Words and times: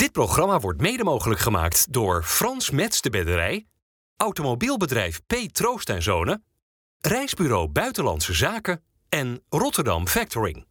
Dit 0.00 0.12
programma 0.12 0.60
wordt 0.60 0.80
mede 0.80 1.04
mogelijk 1.04 1.40
gemaakt 1.40 1.92
door 1.92 2.22
Frans 2.22 2.70
Mets 2.70 3.00
de 3.00 3.10
Bedderij, 3.10 3.66
automobielbedrijf 4.16 5.20
P. 5.26 5.34
Troost 5.52 5.88
en 5.88 6.02
Zonen, 6.02 6.44
Reisbureau 7.00 7.68
Buitenlandse 7.68 8.34
Zaken 8.34 8.82
en 9.08 9.42
Rotterdam 9.48 10.08
Factoring. 10.08 10.66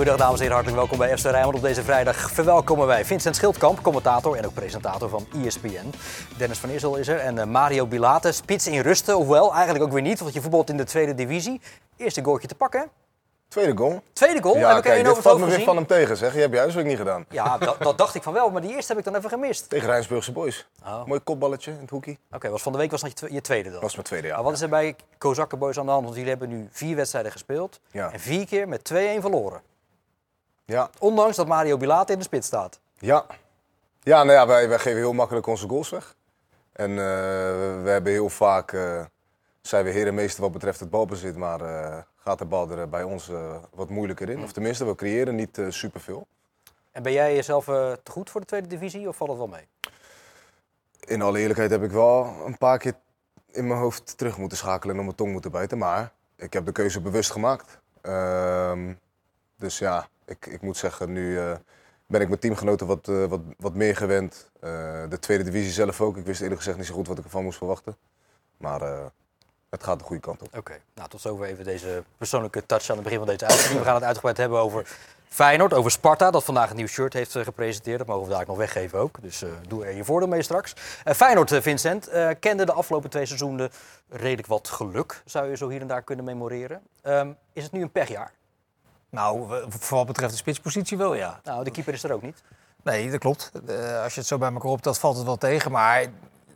Goedendag 0.00 0.26
dames 0.26 0.40
en 0.40 0.46
heren, 0.50 0.64
hartelijk 0.64 0.88
welkom 0.88 1.06
bij 1.06 1.18
FC 1.18 1.24
Rijnmond. 1.24 1.56
Op 1.56 1.62
deze 1.62 1.82
vrijdag 1.82 2.30
verwelkomen 2.30 2.86
wij 2.86 3.04
Vincent 3.04 3.36
Schildkamp, 3.36 3.82
commentator 3.82 4.36
en 4.36 4.46
ook 4.46 4.54
presentator 4.54 5.08
van 5.08 5.26
ESPN. 5.44 5.92
Dennis 6.36 6.58
van 6.58 6.70
Eersel 6.70 6.96
is 6.96 7.08
er 7.08 7.18
en 7.18 7.36
uh, 7.36 7.44
Mario 7.44 7.86
Bilate, 7.86 8.32
spits 8.32 8.66
in 8.66 8.80
rusten. 8.80 9.18
Ofwel, 9.18 9.52
eigenlijk 9.54 9.84
ook 9.84 9.92
weer 9.92 10.02
niet, 10.02 10.20
want 10.20 10.34
je 10.34 10.40
voetbalt 10.40 10.70
in 10.70 10.76
de 10.76 10.84
tweede 10.84 11.14
divisie. 11.14 11.60
Eerste 11.96 12.24
goaltje 12.24 12.48
te 12.48 12.54
pakken? 12.54 12.90
Tweede 13.48 13.76
goal. 13.76 14.02
Tweede 14.12 14.42
goal, 14.42 14.56
Ja, 14.58 14.68
heb 14.68 14.78
ik 14.78 14.84
er 14.84 14.90
kijk, 14.90 15.04
dit 15.14 15.18
valt 15.22 15.38
me 15.38 15.46
weer 15.46 15.60
van 15.60 15.76
hem 15.76 15.86
tegen, 15.86 16.16
zeg. 16.16 16.34
Je 16.34 16.40
hebt 16.40 16.52
je 16.52 16.58
huiswerk 16.58 16.86
niet 16.86 16.96
gedaan. 16.98 17.24
Ja, 17.30 17.58
dat, 17.58 17.76
dat 17.78 17.98
dacht 17.98 18.14
ik 18.14 18.22
van 18.22 18.32
wel, 18.32 18.50
maar 18.50 18.60
die 18.62 18.74
eerste 18.74 18.92
heb 18.92 18.98
ik 18.98 19.04
dan 19.12 19.16
even 19.16 19.30
gemist. 19.30 19.68
Tegen 19.68 19.86
Rijnsburgse 19.88 20.32
Boys. 20.32 20.68
Oh. 20.84 21.04
Mooi 21.04 21.20
kopballetje 21.20 21.70
in 21.70 21.80
het 21.80 21.90
hoekie. 21.90 22.18
Oké, 22.32 22.48
was 22.48 22.62
van 22.62 22.72
de 22.72 22.78
week 22.78 22.90
was 22.90 23.00
dat 23.00 23.10
je, 23.10 23.16
twe- 23.16 23.34
je 23.34 23.40
tweede 23.40 23.64
dan. 23.64 23.72
Dat 23.72 23.82
was 23.82 23.92
mijn 23.92 24.06
tweede 24.06 24.26
Maar 24.26 24.36
jaar. 24.36 24.44
wat 24.44 24.54
is 24.54 24.60
er 24.60 24.68
bij 24.68 24.96
Kozakkenboys 25.18 25.78
aan 25.78 25.86
de 25.86 25.90
hand? 25.92 26.04
Want 26.04 26.14
jullie 26.16 26.30
hebben 26.30 26.48
nu 26.48 26.68
vier 26.70 26.96
wedstrijden 26.96 27.32
gespeeld 27.32 27.80
Ja. 27.90 28.12
en 28.12 28.20
vier 28.20 28.46
keer 28.46 28.68
met 28.68 28.92
2-1 28.92 28.94
verloren. 29.20 29.60
Ja, 30.70 30.90
Ondanks 30.98 31.36
dat 31.36 31.46
Mario 31.46 31.76
Bilate 31.76 32.12
in 32.12 32.18
de 32.18 32.24
spits 32.24 32.46
staat. 32.46 32.80
ja. 32.98 33.26
Ja, 34.02 34.22
nou 34.22 34.38
ja, 34.38 34.46
wij, 34.46 34.68
wij 34.68 34.78
geven 34.78 34.98
heel 34.98 35.12
makkelijk 35.12 35.46
onze 35.46 35.68
goals 35.68 35.90
weg. 35.90 36.16
En 36.72 36.90
eh, 36.90 36.96
we 37.82 37.88
hebben 37.90 38.12
heel 38.12 38.28
vaak, 38.28 38.72
eh, 38.72 39.04
zijn 39.60 39.84
we 39.84 39.90
herenmeester 39.90 40.42
wat 40.42 40.52
betreft 40.52 40.80
het 40.80 40.90
balbezit, 40.90 41.36
maar 41.36 41.60
eh, 41.60 41.98
gaat 42.16 42.38
de 42.38 42.44
bal 42.44 42.70
er 42.70 42.88
bij 42.88 43.02
ons 43.02 43.30
wat 43.74 43.88
moeilijker 43.88 44.28
in. 44.28 44.42
Of 44.42 44.52
tenminste, 44.52 44.84
we 44.84 44.94
creëren 44.94 45.34
niet 45.34 45.60
superveel. 45.68 46.26
En 46.92 47.02
ben 47.02 47.12
jij 47.12 47.34
jezelf 47.34 47.64
te 47.64 48.10
goed 48.10 48.30
voor 48.30 48.40
de 48.40 48.46
tweede 48.46 48.66
divisie 48.66 49.08
of 49.08 49.16
valt 49.16 49.30
het 49.30 49.38
wel 49.38 49.48
mee? 49.48 49.66
In 51.00 51.22
alle 51.22 51.38
eerlijkheid 51.38 51.70
heb 51.70 51.82
ik 51.82 51.90
wel 51.90 52.34
een 52.46 52.58
paar 52.58 52.78
keer 52.78 52.94
in 53.50 53.66
mijn 53.66 53.80
hoofd 53.80 54.18
terug 54.18 54.38
moeten 54.38 54.58
schakelen 54.58 54.94
en 54.94 55.00
op 55.00 55.04
mijn 55.04 55.16
tong 55.16 55.32
moeten 55.32 55.50
bijten. 55.50 55.78
Maar 55.78 56.12
ik 56.36 56.52
heb 56.52 56.66
de 56.66 56.72
keuze 56.72 57.00
bewust 57.00 57.30
gemaakt. 57.30 57.78
Ehm, 58.00 58.92
dus 59.56 59.78
ja, 59.78 60.08
ik, 60.30 60.46
ik 60.46 60.60
moet 60.60 60.76
zeggen, 60.76 61.12
nu 61.12 61.38
eh, 61.38 61.52
ben 62.06 62.20
ik 62.20 62.28
mijn 62.28 62.40
teamgenoten 62.40 62.86
wat, 62.86 63.08
eh, 63.08 63.24
wat, 63.24 63.40
wat 63.56 63.74
meer 63.74 63.96
gewend. 63.96 64.50
Eh, 64.60 64.70
de 65.08 65.18
tweede 65.20 65.44
divisie 65.44 65.72
zelf 65.72 66.00
ook. 66.00 66.16
Ik 66.16 66.24
wist 66.24 66.40
eerlijk 66.40 66.58
gezegd 66.58 66.78
niet 66.78 66.86
zo 66.86 66.94
goed 66.94 67.08
wat 67.08 67.18
ik 67.18 67.24
ervan 67.24 67.44
moest 67.44 67.58
verwachten. 67.58 67.96
Maar 68.56 68.80
het 69.70 69.82
gaat 69.82 69.98
de 69.98 70.04
goede 70.04 70.22
kant 70.22 70.42
op. 70.42 70.56
Oké, 70.56 70.80
nou 70.94 71.08
tot 71.08 71.20
zover 71.20 71.46
even 71.46 71.64
deze 71.64 72.04
persoonlijke 72.16 72.66
touch 72.66 72.90
aan 72.90 72.94
het 72.94 73.04
begin 73.04 73.18
van 73.18 73.28
deze 73.28 73.46
uitzending. 73.46 73.78
We 73.78 73.86
gaan 73.86 73.94
het 73.94 74.04
uitgebreid 74.04 74.36
hebben 74.36 74.58
over 74.58 74.96
Feyenoord, 75.28 75.74
over 75.74 75.90
Sparta, 75.90 76.30
dat 76.30 76.44
vandaag 76.44 76.70
een 76.70 76.76
nieuw 76.76 76.86
shirt 76.86 77.12
heeft 77.12 77.32
gepresenteerd. 77.32 77.98
Dat 77.98 78.06
mogen 78.06 78.28
we 78.28 78.34
daar 78.34 78.46
nog 78.46 78.56
weggeven 78.56 78.98
ook, 78.98 79.22
dus 79.22 79.44
doe 79.68 79.84
er 79.84 79.96
je 79.96 80.04
voordeel 80.04 80.28
mee 80.28 80.42
straks. 80.42 80.74
Feyenoord, 81.04 81.54
Vincent, 81.54 82.10
kende 82.40 82.64
de 82.64 82.72
afgelopen 82.72 83.10
twee 83.10 83.26
seizoenen 83.26 83.70
redelijk 84.08 84.46
wat 84.46 84.68
geluk, 84.68 85.22
zou 85.24 85.48
je 85.48 85.56
zo 85.56 85.68
hier 85.68 85.80
en 85.80 85.86
daar 85.86 86.02
kunnen 86.02 86.24
memoreren. 86.24 86.82
Ehm, 87.02 87.32
is 87.52 87.62
het 87.62 87.72
nu 87.72 87.82
een 87.82 87.92
pechjaar? 87.92 88.32
Nou, 89.10 89.48
voor 89.68 89.96
wat 89.98 90.06
betreft 90.06 90.30
de 90.32 90.38
spitspositie 90.38 90.96
wel, 90.96 91.14
ja. 91.14 91.40
Nou, 91.44 91.64
de 91.64 91.70
keeper 91.70 91.92
is 91.92 92.02
er 92.02 92.12
ook 92.12 92.22
niet. 92.22 92.42
Nee, 92.82 93.10
dat 93.10 93.20
klopt. 93.20 93.50
Eh, 93.66 94.02
als 94.02 94.14
je 94.14 94.20
het 94.20 94.28
zo 94.28 94.38
bij 94.38 94.52
elkaar 94.52 94.70
optelt, 94.70 94.98
valt 94.98 95.16
het 95.16 95.24
wel 95.26 95.36
tegen. 95.36 95.70
Maar 95.70 96.06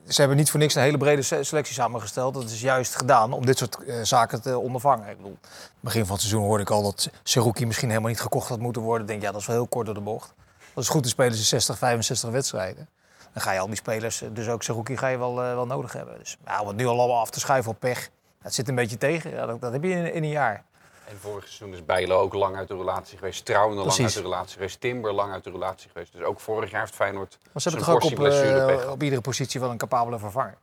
ze 0.08 0.18
hebben 0.20 0.36
niet 0.36 0.50
voor 0.50 0.60
niks 0.60 0.74
een 0.74 0.82
hele 0.82 0.98
brede 0.98 1.22
se- 1.22 1.42
selectie 1.42 1.74
samengesteld. 1.74 2.34
Dat 2.34 2.44
is 2.50 2.60
juist 2.60 2.96
gedaan 2.96 3.32
om 3.32 3.46
dit 3.46 3.58
soort 3.58 3.84
eh, 3.84 3.96
zaken 4.02 4.42
te 4.42 4.58
ondervangen. 4.58 5.08
Ik 5.08 5.16
bedoel, 5.16 5.38
begin 5.80 6.02
van 6.04 6.12
het 6.12 6.20
seizoen 6.24 6.42
hoorde 6.44 6.62
ik 6.62 6.70
al 6.70 6.82
dat 6.82 7.10
Seruki 7.22 7.66
misschien 7.66 7.88
helemaal 7.88 8.08
niet 8.10 8.20
gekocht 8.20 8.48
had 8.48 8.58
moeten 8.58 8.82
worden. 8.82 9.02
Ik 9.02 9.08
denk, 9.08 9.22
ja, 9.22 9.32
dat 9.32 9.40
is 9.40 9.46
wel 9.46 9.56
heel 9.56 9.66
kort 9.66 9.86
door 9.86 9.94
de 9.94 10.00
bocht. 10.00 10.34
Dat 10.74 10.84
is 10.84 10.90
goed, 10.90 11.02
te 11.02 11.08
spelen 11.08 11.34
ze 11.34 11.42
60, 11.44 11.78
65 11.78 12.30
wedstrijden. 12.30 12.88
Dan 13.32 13.42
ga 13.42 13.52
je 13.52 13.58
al 13.58 13.66
die 13.66 13.76
spelers, 13.76 14.22
eh, 14.22 14.28
dus 14.32 14.48
ook 14.48 14.62
Seruki, 14.62 14.96
ga 14.96 15.08
je 15.08 15.18
wel, 15.18 15.34
wel 15.34 15.66
nodig 15.66 15.92
hebben. 15.92 16.18
Dus 16.18 16.36
ja, 16.46 16.60
om 16.60 16.66
het 16.66 16.76
nu 16.76 16.86
al 16.86 16.98
allemaal 17.00 17.20
af 17.20 17.30
te 17.30 17.40
schuiven 17.40 17.70
op 17.70 17.80
pech, 17.80 18.08
dat 18.42 18.54
zit 18.54 18.68
een 18.68 18.74
beetje 18.74 18.98
tegen. 18.98 19.30
Ja, 19.30 19.46
dat, 19.46 19.60
dat 19.60 19.72
heb 19.72 19.82
je 19.82 19.90
in, 19.90 20.12
in 20.14 20.22
een 20.22 20.28
jaar. 20.28 20.64
En 21.14 21.20
vorig 21.20 21.44
seizoen 21.44 21.72
is 21.72 21.84
Bijlo 21.84 22.20
ook 22.20 22.34
lang 22.34 22.56
uit 22.56 22.68
de 22.68 22.76
relatie 22.76 23.18
geweest. 23.18 23.44
Trouwen 23.44 23.76
lang 23.76 23.98
uit 24.00 24.14
de 24.14 24.20
relatie 24.20 24.52
geweest. 24.54 24.80
Timber 24.80 25.12
lang 25.12 25.32
uit 25.32 25.44
de 25.44 25.50
relatie 25.50 25.90
geweest. 25.90 26.12
Dus 26.12 26.22
ook 26.22 26.40
vorig 26.40 26.70
jaar 26.70 26.80
heeft 26.80 26.94
Feyenoord 26.94 27.38
Maar 27.52 27.62
ze 27.62 27.68
hebben 27.68 27.84
zijn 27.84 27.96
toch 27.98 28.04
ook 28.04 28.10
op, 28.10 28.16
portie 28.18 28.38
blessurepech 28.38 28.74
eh, 28.74 28.80
gehad. 28.80 28.94
op 28.94 29.02
iedere 29.02 29.20
positie 29.20 29.60
wel 29.60 29.70
een 29.70 29.76
capabele 29.76 30.18
vervanger. 30.18 30.56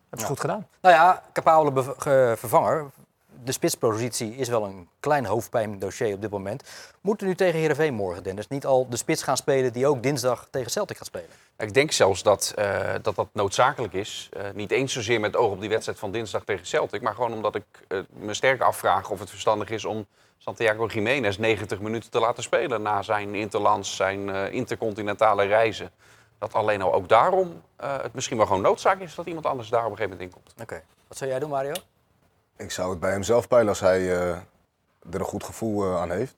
Hebben 0.00 0.20
ze 0.20 0.26
goed 0.26 0.40
gedaan. 0.40 0.66
Nou 0.80 0.94
ja, 0.94 1.22
capabele 1.32 1.94
vervanger. 2.36 2.90
De 3.44 3.52
spitspositie 3.52 4.36
is 4.36 4.48
wel 4.48 4.64
een 4.64 4.88
klein 5.00 5.24
hoofdpijndossier 5.24 6.14
op 6.14 6.20
dit 6.20 6.30
moment. 6.30 6.62
Moeten 7.00 7.26
nu 7.26 7.34
tegen 7.34 7.58
Heerenveen 7.58 7.94
morgen, 7.94 8.22
Dennis, 8.22 8.48
niet 8.48 8.66
al 8.66 8.88
de 8.88 8.96
spits 8.96 9.22
gaan 9.22 9.36
spelen 9.36 9.72
die 9.72 9.86
ook 9.86 10.02
dinsdag 10.02 10.46
tegen 10.50 10.70
Celtic 10.70 10.96
gaat 10.96 11.06
spelen? 11.06 11.28
Ik 11.58 11.74
denk 11.74 11.92
zelfs 11.92 12.22
dat 12.22 12.52
eh, 12.56 12.94
dat, 13.02 13.14
dat 13.14 13.28
noodzakelijk 13.32 13.92
is. 13.92 14.28
Eh, 14.32 14.42
niet 14.54 14.70
eens 14.70 14.92
zozeer 14.92 15.20
met 15.20 15.36
oog 15.36 15.52
op 15.52 15.60
die 15.60 15.68
wedstrijd 15.68 15.98
van 15.98 16.10
dinsdag 16.10 16.44
tegen 16.44 16.66
Celtic. 16.66 17.02
Maar 17.02 17.14
gewoon 17.14 17.32
omdat 17.32 17.54
ik 17.54 17.64
eh, 17.88 17.98
me 18.08 18.34
sterk 18.34 18.60
afvraag 18.60 19.10
of 19.10 19.18
het 19.18 19.30
verstandig 19.30 19.70
is 19.70 19.84
om 19.84 20.06
Santiago 20.38 20.86
Jiménez 20.86 21.36
90 21.36 21.80
minuten 21.80 22.10
te 22.10 22.20
laten 22.20 22.42
spelen. 22.42 22.82
Na 22.82 23.02
zijn 23.02 23.34
interlands, 23.34 23.96
zijn 23.96 24.28
intercontinentale 24.52 25.44
reizen. 25.44 25.90
Dat 26.38 26.52
alleen 26.52 26.82
al 26.82 26.94
ook 26.94 27.08
daarom 27.08 27.62
het 27.76 28.14
misschien 28.14 28.36
wel 28.36 28.46
gewoon 28.46 28.62
noodzaak 28.62 29.00
is 29.00 29.14
dat 29.14 29.26
iemand 29.26 29.46
anders 29.46 29.68
daar 29.68 29.84
op 29.84 29.90
een 29.90 29.96
gegeven 29.96 30.16
moment 30.18 30.34
in 30.34 30.42
komt. 30.42 30.62
Oké. 30.62 30.82
Wat 31.08 31.16
zou 31.16 31.30
jij 31.30 31.38
doen, 31.38 31.50
Mario? 31.50 31.72
Ik 32.56 32.70
zou 32.70 32.90
het 32.90 33.00
bij 33.00 33.10
hem 33.10 33.22
zelf 33.22 33.48
peilen 33.48 33.68
als 33.68 33.80
hij 33.80 34.00
eh, 34.00 34.28
er 34.30 34.40
een 35.20 35.24
goed 35.24 35.44
gevoel 35.44 35.84
eh, 35.84 36.00
aan 36.00 36.10
heeft. 36.10 36.36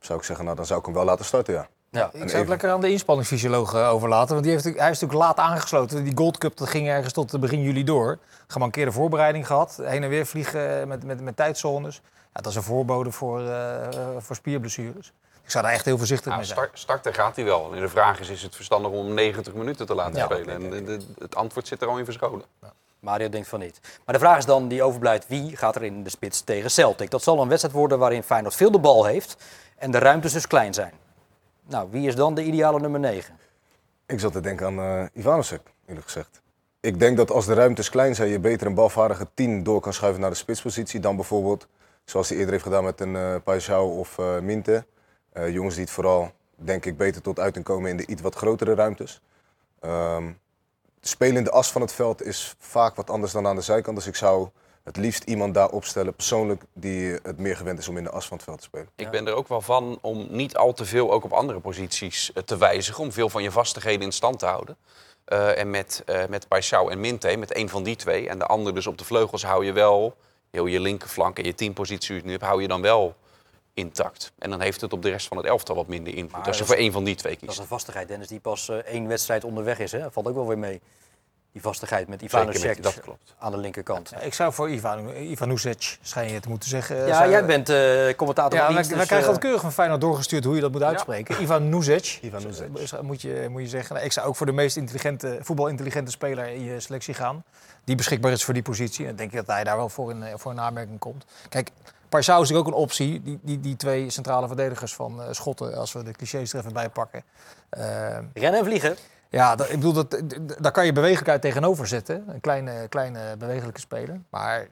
Zou 0.00 0.18
ik 0.18 0.24
zeggen, 0.24 0.44
nou 0.44 0.56
dan 0.56 0.66
zou 0.66 0.78
ik 0.80 0.84
hem 0.86 0.94
wel 0.94 1.04
laten 1.04 1.24
starten, 1.24 1.54
ja. 1.54 1.68
Ja. 1.90 2.04
Ik 2.06 2.10
zou 2.12 2.24
even- 2.24 2.38
het 2.38 2.48
lekker 2.48 2.70
aan 2.70 2.80
de 2.80 2.90
inspanningsfysioloog 2.90 3.74
eh, 3.74 3.88
overlaten. 3.88 4.30
Want 4.32 4.42
die 4.42 4.52
heeft, 4.52 4.64
hij 4.64 4.72
is 4.90 5.00
natuurlijk 5.00 5.12
laat 5.12 5.36
aangesloten. 5.38 6.04
Die 6.04 6.16
Gold 6.16 6.38
Cup 6.38 6.56
dat 6.56 6.68
ging 6.68 6.88
ergens 6.88 7.12
tot 7.12 7.40
begin 7.40 7.62
juli 7.62 7.84
door. 7.84 8.18
Gemankeerde 8.46 8.92
voorbereiding 8.92 9.46
gehad. 9.46 9.78
Heen 9.82 10.02
en 10.02 10.08
weer 10.08 10.26
vliegen 10.26 10.88
met, 10.88 11.04
met, 11.04 11.20
met 11.20 11.36
tijdzones. 11.36 12.00
Ja, 12.04 12.40
dat 12.40 12.46
is 12.46 12.56
een 12.56 12.62
voorbode 12.62 13.10
voor, 13.12 13.42
voor 14.18 14.36
spierblessures. 14.36 15.12
Ik 15.44 15.50
zou 15.50 15.64
daar 15.64 15.72
echt 15.72 15.84
heel 15.84 15.98
voorzichtig 15.98 16.26
Nou, 16.26 16.36
mee 16.38 16.46
zijn. 16.46 16.58
start, 16.58 16.78
starten 16.78 17.14
gaat 17.14 17.36
hij 17.36 17.44
wel. 17.44 17.74
En 17.74 17.80
de 17.80 17.88
vraag 17.88 18.20
is, 18.20 18.28
is 18.28 18.42
het 18.42 18.54
verstandig 18.56 18.90
om 18.90 19.14
90 19.14 19.54
minuten 19.54 19.86
te 19.86 19.94
laten 19.94 20.16
Ja. 20.16 20.24
spelen? 20.24 20.48
En 20.64 20.70
de- 20.70 20.82
de- 20.84 21.06
het 21.18 21.34
antwoord 21.36 21.66
zit 21.68 21.82
er 21.82 21.88
al 21.88 21.98
in 21.98 22.04
verscholen. 22.04 22.44
Mario 23.00 23.28
denkt 23.28 23.48
van 23.48 23.60
niet. 23.60 23.80
Maar 24.04 24.14
de 24.14 24.20
vraag 24.20 24.38
is 24.38 24.44
dan 24.44 24.68
die 24.68 24.82
overblijft, 24.82 25.28
wie 25.28 25.56
gaat 25.56 25.76
er 25.76 25.82
in 25.82 26.02
de 26.02 26.10
spits 26.10 26.40
tegen 26.40 26.70
Celtic? 26.70 27.10
Dat 27.10 27.22
zal 27.22 27.40
een 27.40 27.48
wedstrijd 27.48 27.74
worden 27.74 27.98
waarin 27.98 28.22
Feyenoord 28.22 28.54
veel 28.54 28.70
de 28.70 28.78
bal 28.78 29.04
heeft 29.04 29.36
en 29.76 29.90
de 29.90 29.98
ruimtes 29.98 30.32
dus 30.32 30.46
klein 30.46 30.74
zijn. 30.74 30.92
Nou, 31.66 31.88
wie 31.90 32.08
is 32.08 32.14
dan 32.14 32.34
de 32.34 32.42
ideale 32.42 32.80
nummer 32.80 33.00
9? 33.00 33.38
Ik 34.06 34.20
zat 34.20 34.32
te 34.32 34.40
denken 34.40 34.66
aan 34.66 35.08
Ivanovic, 35.12 35.60
eerlijk 35.86 36.06
gezegd. 36.06 36.42
Ik 36.80 36.98
denk 36.98 37.16
dat 37.16 37.30
als 37.30 37.46
de 37.46 37.54
ruimtes 37.54 37.90
klein 37.90 38.14
zijn, 38.14 38.28
je 38.28 38.38
beter 38.38 38.66
een 38.66 38.74
balvaardige 38.74 39.28
10 39.34 39.62
door 39.62 39.80
kan 39.80 39.92
schuiven 39.92 40.20
naar 40.20 40.30
de 40.30 40.36
spitspositie 40.36 41.00
dan 41.00 41.16
bijvoorbeeld, 41.16 41.66
zoals 42.04 42.28
hij 42.28 42.36
eerder 42.36 42.52
heeft 42.52 42.64
gedaan 42.64 42.84
met 42.84 43.00
een 43.00 43.40
Paixão 43.40 43.98
of 43.98 44.18
eh, 44.18 44.38
Minte. 44.38 44.84
Jongens 45.48 45.74
die 45.74 45.84
het 45.84 45.92
vooral, 45.92 46.32
denk 46.54 46.84
ik, 46.84 46.96
beter 46.96 47.22
tot 47.22 47.38
uiting 47.38 47.64
komen 47.64 47.90
in 47.90 47.96
de 47.96 48.06
iets 48.06 48.22
wat 48.22 48.34
grotere 48.34 48.74
ruimtes. 48.74 49.20
Ehm 49.80 50.24
spelen 51.00 51.36
in 51.36 51.44
de 51.44 51.50
as 51.50 51.72
van 51.72 51.80
het 51.80 51.92
veld 51.92 52.22
is 52.22 52.54
vaak 52.58 52.96
wat 52.96 53.10
anders 53.10 53.32
dan 53.32 53.46
aan 53.46 53.56
de 53.56 53.62
zijkant. 53.62 53.96
Dus 53.96 54.06
ik 54.06 54.16
zou 54.16 54.48
het 54.82 54.96
liefst 54.96 55.24
iemand 55.24 55.54
daar 55.54 55.68
opstellen, 55.68 56.14
persoonlijk, 56.14 56.62
die 56.72 57.18
het 57.22 57.38
meer 57.38 57.56
gewend 57.56 57.78
is 57.78 57.88
om 57.88 57.96
in 57.96 58.04
de 58.04 58.10
as 58.10 58.26
van 58.26 58.36
het 58.36 58.46
veld 58.46 58.58
te 58.58 58.64
spelen. 58.64 58.88
Ik 58.96 59.10
ben 59.10 59.26
er 59.26 59.34
ook 59.34 59.48
wel 59.48 59.60
van 59.60 59.98
om 60.00 60.26
niet 60.30 60.56
al 60.56 60.72
te 60.72 60.84
veel 60.84 61.12
ook 61.12 61.24
op 61.24 61.32
andere 61.32 61.60
posities 61.60 62.32
eh, 62.32 62.42
te 62.42 62.56
wijzigen. 62.56 63.02
Om 63.02 63.12
veel 63.12 63.28
van 63.28 63.42
je 63.42 63.50
vastigheden 63.50 64.02
in 64.02 64.12
stand 64.12 64.38
te 64.38 64.46
houden. 64.46 64.76
Eh, 65.24 65.58
en 65.58 65.70
met, 65.70 66.02
eh 66.06 66.26
met 66.28 66.44
Paixão 66.44 66.90
en 66.90 67.00
Minte, 67.00 67.36
met 67.36 67.52
één 67.52 67.68
van 67.68 67.82
die 67.82 67.96
twee. 67.96 68.28
En 68.28 68.38
de 68.38 68.46
ander 68.46 68.74
dus 68.74 68.86
op 68.86 68.98
de 68.98 69.04
vleugels 69.04 69.44
hou 69.44 69.64
je 69.64 69.72
wel 69.72 70.16
heel 70.50 70.66
je 70.66 70.80
linkerflank 70.80 71.38
en 71.38 71.44
je 71.44 71.54
teampositie 71.54 72.08
die 72.08 72.16
je 72.16 72.24
nu 72.24 72.30
hebt, 72.30 72.44
hou 72.44 72.62
je 72.62 72.68
dan 72.68 72.82
wel 72.82 73.14
intact. 73.74 74.32
En 74.38 74.50
dan 74.50 74.60
heeft 74.60 74.80
het 74.80 74.92
op 74.92 75.02
de 75.02 75.10
rest 75.10 75.28
van 75.28 75.36
het 75.36 75.46
elftal 75.46 75.74
wat 75.76 75.86
minder 75.86 76.14
invloed. 76.14 76.32
Maar 76.38 76.46
als 76.46 76.58
je 76.58 76.64
voor 76.64 76.74
één 76.76 76.92
van 76.92 77.04
die 77.04 77.14
twee 77.14 77.32
Dat 77.32 77.42
is 77.42 77.48
kiest. 77.48 77.60
een 77.60 77.66
vastigheid, 77.66 78.08
Dennis, 78.08 78.28
die 78.28 78.40
pas 78.40 78.68
eh, 78.68 78.76
één 78.76 79.06
wedstrijd 79.08 79.44
onderweg 79.44 79.78
is. 79.78 79.92
Hè? 79.92 80.10
Valt 80.10 80.26
ook 80.28 80.34
wel 80.34 80.46
weer 80.46 80.58
mee. 80.58 80.80
Die 81.52 81.62
vastigheid 81.62 82.08
met 82.08 82.22
Ivanovic 82.22 82.82
dat 82.82 83.00
klopt. 83.00 83.34
aan 83.38 83.50
de 83.52 83.58
linkerkant. 83.58 84.10
Ja, 84.10 84.18
ik 84.20 84.34
zou 84.34 84.52
voor 84.52 84.70
Ivan, 84.70 85.14
Ivanusic, 85.16 85.98
schijn 86.02 86.28
je 86.28 86.34
het 86.34 86.46
moeten 86.48 86.68
zeggen. 86.68 86.96
Ja, 87.06 87.16
zou- 87.16 87.30
jij 87.30 87.44
bent 87.44 87.68
eh, 87.68 88.16
commentator 88.16 88.58
Ja, 88.58 88.66
wij, 88.72 88.76
dus, 88.82 88.86
krijgen 88.92 89.18
eh, 89.18 89.26
al 89.28 89.38
keurig 89.38 89.60
van 89.60 89.72
Feyenoord 89.72 90.00
doorgestuurd 90.00 90.44
hoe 90.44 90.54
je 90.54 90.60
dat 90.60 90.72
moet 90.72 90.82
uitspreken. 90.82 91.34
Ivan. 91.42 91.62
Ivanovic. 91.62 92.20
Moet 93.02 93.22
je, 93.22 93.46
moet 93.50 93.62
je 93.62 93.68
zeggen. 93.68 93.94
Nou, 93.94 94.06
ik 94.06 94.12
zou 94.12 94.26
ook 94.26 94.36
voor 94.36 94.46
de 94.46 94.52
meest 94.52 94.76
intelligente, 94.76 95.38
voetbalintelligente 95.40 96.10
speler 96.10 96.46
in 96.46 96.64
je 96.64 96.80
selectie 96.80 97.14
gaan. 97.14 97.44
Die 97.84 97.96
beschikbaar 97.96 98.32
is 98.32 98.44
voor 98.44 98.54
die 98.54 98.62
positie. 98.62 99.00
En 99.00 99.06
dan 99.08 99.16
denk 99.16 99.30
ik 99.30 99.36
dat 99.36 99.46
hij 99.46 99.64
daar 99.64 99.76
wel 99.76 99.88
voor 99.88 100.10
in, 100.10 100.22
eh, 100.22 100.32
voor 100.36 100.50
een 100.50 100.60
aanmerking 100.60 100.98
komt. 100.98 101.24
Kijk, 101.48 101.70
Parsau 102.10 102.42
is 102.42 102.48
natuurlijk 102.48 102.68
ook 102.68 102.74
een 102.74 102.88
optie. 102.88 103.22
Die, 103.22 103.38
die, 103.42 103.60
die 103.60 103.76
twee 103.76 104.10
centrale 104.10 104.46
verdedigers 104.46 104.94
van 104.94 105.22
eh, 105.22 105.28
Schotten, 105.30 105.74
als 105.74 105.92
we 105.92 106.02
de 106.02 106.12
clichés 106.12 106.52
er 106.52 106.58
even 106.58 106.72
bij 106.72 106.88
pakken. 106.88 107.22
Eh, 107.68 107.82
Rennen 108.34 108.58
en 108.58 108.64
vliegen. 108.64 108.96
Ja, 109.28 109.56
dat, 109.56 109.68
ik 109.68 109.74
bedoel, 109.74 109.92
dat, 109.92 110.22
daar 110.58 110.72
kan 110.72 110.86
je 110.86 110.92
bewegelijkheid 110.92 111.42
tegenover 111.42 111.86
zetten. 111.86 112.24
Een 112.28 112.40
kleine, 112.40 112.88
kleine 112.88 113.36
bewegelijke 113.38 113.80
speler. 113.80 114.20
Maar 114.30 114.68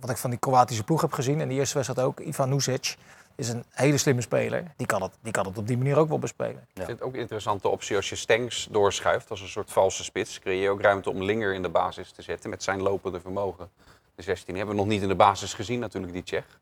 wat 0.00 0.10
ik 0.10 0.16
van 0.16 0.30
die 0.30 0.38
Kroatische 0.38 0.84
ploeg 0.84 1.00
heb 1.00 1.12
gezien, 1.12 1.40
en 1.40 1.48
die 1.48 1.58
eerste 1.58 1.74
wedstrijd 1.74 2.08
ook, 2.08 2.20
Ivan 2.20 2.48
Nusic 2.48 2.96
is 3.34 3.48
een 3.48 3.64
hele 3.70 3.98
slimme 3.98 4.20
speler. 4.20 4.64
Die 4.76 4.86
kan 4.86 5.02
het, 5.02 5.12
die 5.20 5.32
kan 5.32 5.46
het 5.46 5.58
op 5.58 5.66
die 5.66 5.76
manier 5.76 5.96
ook 5.96 6.08
wel 6.08 6.18
bespelen. 6.18 6.66
Ik 6.68 6.68
vind 6.74 6.88
het 6.88 7.02
ook 7.02 7.14
een 7.14 7.20
interessante 7.20 7.68
optie 7.68 7.96
als 7.96 8.08
je 8.08 8.16
Stengs 8.16 8.68
doorschuift 8.70 9.30
als 9.30 9.40
een 9.40 9.48
soort 9.48 9.72
valse 9.72 10.04
spits. 10.04 10.38
Creëer 10.38 10.62
je 10.62 10.70
ook 10.70 10.80
ruimte 10.80 11.10
om 11.10 11.22
Linger 11.22 11.54
in 11.54 11.62
de 11.62 11.68
basis 11.68 12.10
te 12.10 12.22
zetten 12.22 12.50
met 12.50 12.62
zijn 12.62 12.82
lopende 12.82 13.20
vermogen. 13.20 13.70
De 14.14 14.22
16 14.22 14.56
hebben 14.56 14.74
we 14.74 14.80
nog 14.80 14.90
niet 14.90 15.02
in 15.02 15.08
de 15.08 15.14
basis 15.14 15.54
gezien 15.54 15.80
natuurlijk, 15.80 16.12
die 16.12 16.22
Tsjech. 16.22 16.60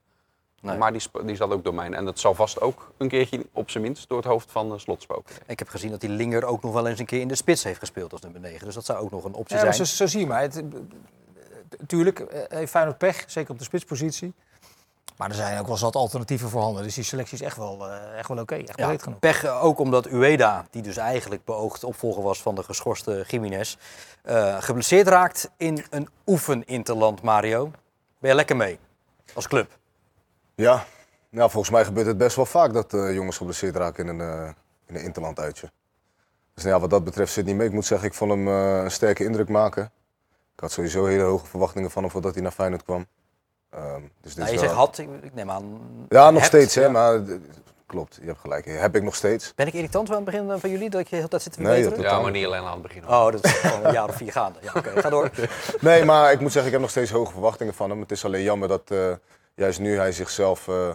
Nee. 0.60 0.76
Maar 0.76 0.92
die, 0.92 1.02
die 1.24 1.36
zat 1.36 1.50
ook 1.50 1.64
door 1.64 1.74
mij. 1.74 1.90
En 1.90 2.04
dat 2.04 2.18
zal 2.18 2.34
vast 2.34 2.60
ook 2.60 2.92
een 2.96 3.08
keertje 3.08 3.46
op 3.52 3.70
zijn 3.70 3.82
minst 3.82 4.08
door 4.08 4.18
het 4.18 4.26
hoofd 4.26 4.50
van 4.50 4.68
de 4.70 4.78
slot 4.78 5.02
spoken. 5.02 5.34
Ik 5.46 5.58
heb 5.58 5.68
gezien 5.68 5.90
dat 5.90 6.00
die 6.00 6.10
Linger 6.10 6.44
ook 6.44 6.62
nog 6.62 6.72
wel 6.72 6.86
eens 6.86 6.98
een 6.98 7.06
keer 7.06 7.20
in 7.20 7.28
de 7.28 7.34
spits 7.34 7.64
heeft 7.64 7.78
gespeeld 7.78 8.12
als 8.12 8.20
nummer 8.20 8.40
9. 8.40 8.64
Dus 8.64 8.74
dat 8.74 8.84
zou 8.84 8.98
ook 8.98 9.10
nog 9.10 9.24
een 9.24 9.34
optie 9.34 9.56
Ja, 9.56 9.62
zijn. 9.62 9.74
zo, 9.74 9.84
zo 9.84 10.06
zie 10.06 10.20
je 10.20 10.26
maar. 10.26 10.40
Het, 10.40 10.56
eh, 10.56 10.62
tuurlijk 11.86 12.18
eh, 12.20 12.58
heeft 12.58 12.70
Feyenoord 12.70 12.98
pech, 12.98 13.24
zeker 13.26 13.50
op 13.50 13.58
de 13.58 13.64
spitspositie. 13.64 14.32
Maar 15.16 15.28
er 15.28 15.34
zijn 15.34 15.58
ook 15.58 15.66
wel 15.66 15.76
zat 15.76 15.94
alternatieven 15.96 16.48
voorhanden. 16.48 16.82
Dus 16.82 16.94
die 16.94 17.04
selectie 17.04 17.38
is 17.38 17.44
echt 17.44 17.56
wel, 17.56 17.88
eh, 17.88 18.18
echt 18.18 18.28
wel 18.28 18.38
oké, 18.38 18.54
echt 18.54 18.78
Ja, 18.78 18.86
breed 18.86 19.02
genoeg. 19.02 19.18
pech 19.18 19.44
eh, 19.44 19.64
ook 19.64 19.78
omdat 19.78 20.06
Ueda, 20.06 20.66
die 20.70 20.82
dus 20.82 20.96
eigenlijk 20.96 21.44
beoogd 21.44 21.84
opvolger 21.84 22.22
was 22.22 22.42
van 22.42 22.54
de 22.54 22.62
geschorste 22.62 23.24
Jiménez, 23.28 23.76
eh, 24.22 24.56
geblesseerd 24.62 25.06
raakt 25.08 25.50
in 25.56 25.84
een 25.90 26.08
oefeninterland, 26.26 27.22
Mario. 27.22 27.70
Ben 28.18 28.30
je 28.30 28.36
lekker 28.36 28.56
mee 28.56 28.78
als 29.34 29.48
club? 29.48 29.78
Ja, 30.54 30.84
nou, 31.30 31.50
volgens 31.50 31.72
mij 31.72 31.84
gebeurt 31.84 32.06
het 32.06 32.18
best 32.18 32.36
wel 32.36 32.46
vaak 32.46 32.72
dat 32.72 32.94
eh, 32.94 33.14
jongens 33.14 33.36
geblesseerd 33.36 33.76
raken 33.76 34.08
in 34.08 34.20
een, 34.20 34.44
eh 34.44 34.48
in 34.86 34.94
een 34.96 35.02
interland 35.02 35.38
uitje. 35.40 35.70
Dus 36.54 36.64
nou 36.64 36.74
ja, 36.74 36.80
wat 36.80 36.90
dat 36.90 37.04
betreft 37.04 37.32
zit 37.32 37.44
niet 37.44 37.56
mee. 37.56 37.66
Ik 37.66 37.72
moet 37.72 37.86
zeggen, 37.86 38.08
ik 38.08 38.14
vond 38.14 38.30
hem 38.30 38.48
eh, 38.48 38.82
een 38.82 38.90
sterke 38.90 39.24
indruk 39.24 39.48
maken. 39.48 39.84
Ik 40.54 40.60
had 40.60 40.72
sowieso 40.72 41.04
hele 41.06 41.22
hoge 41.22 41.46
verwachtingen 41.46 41.90
van 41.90 42.02
hem 42.02 42.10
voordat 42.10 42.34
hij 42.34 42.42
naar 42.42 42.52
Feyenoord 42.52 42.82
kwam. 42.82 43.06
Ehm, 43.70 44.00
dus 44.20 44.34
dit 44.34 44.36
Nou, 44.36 44.50
je 44.50 44.54
wel- 44.54 44.64
zegt 44.64 44.72
had, 44.74 44.98
ik, 44.98 45.08
ik 45.22 45.34
neem 45.34 45.50
aan. 45.50 45.80
Ja, 46.08 46.24
nog 46.24 46.32
hebt, 46.34 46.44
steeds, 46.46 46.74
hè, 46.74 46.82
ja. 46.82 46.88
maar 46.90 47.20
klopt, 47.86 48.18
je 48.20 48.26
hebt 48.26 48.40
gelijk. 48.40 48.64
Heb 48.64 48.96
ik 48.96 49.02
nog 49.02 49.14
steeds. 49.14 49.52
Ben 49.54 49.66
ik 49.66 49.72
irritant 49.74 50.08
aan 50.10 50.14
het 50.16 50.24
begin 50.24 50.50
eh, 50.50 50.56
van 50.58 50.70
jullie 50.70 50.90
dat 50.90 51.08
je 51.08 51.24
dat 51.28 51.42
zit 51.42 51.52
te 51.52 51.60
Nee, 51.60 51.82
verbeteren? 51.82 52.10
Ja, 52.10 52.20
maar 52.20 52.30
niet 52.30 52.46
alleen 52.46 52.62
aan 52.64 52.72
het 52.72 52.82
begin. 52.82 53.08
Oh, 53.08 53.30
dat 53.32 53.44
is 53.44 53.52
gewoon 53.52 53.84
een 53.86 53.92
jaar 53.92 54.08
of 54.08 54.14
vier 54.16 54.32
gaande. 54.32 54.58
Ja, 54.62 54.72
oké, 54.76 55.00
ga 55.00 55.10
door. 55.10 55.30
Nee, 55.80 56.04
maar 56.04 56.32
ik 56.32 56.40
moet 56.40 56.52
zeggen, 56.52 56.66
ik 56.66 56.72
heb 56.72 56.80
nog 56.80 56.90
steeds 56.90 57.10
hoge 57.10 57.32
verwachtingen 57.32 57.74
van 57.74 57.90
hem. 57.90 58.00
Het 58.00 58.10
is 58.10 58.24
alleen 58.24 58.42
jammer 58.42 58.68
dat 58.68 58.90
eh, 58.90 59.12
juist 59.54 59.78
nu 59.80 59.96
hij 59.96 60.12
zichzelf 60.12 60.68
eh, 60.68 60.88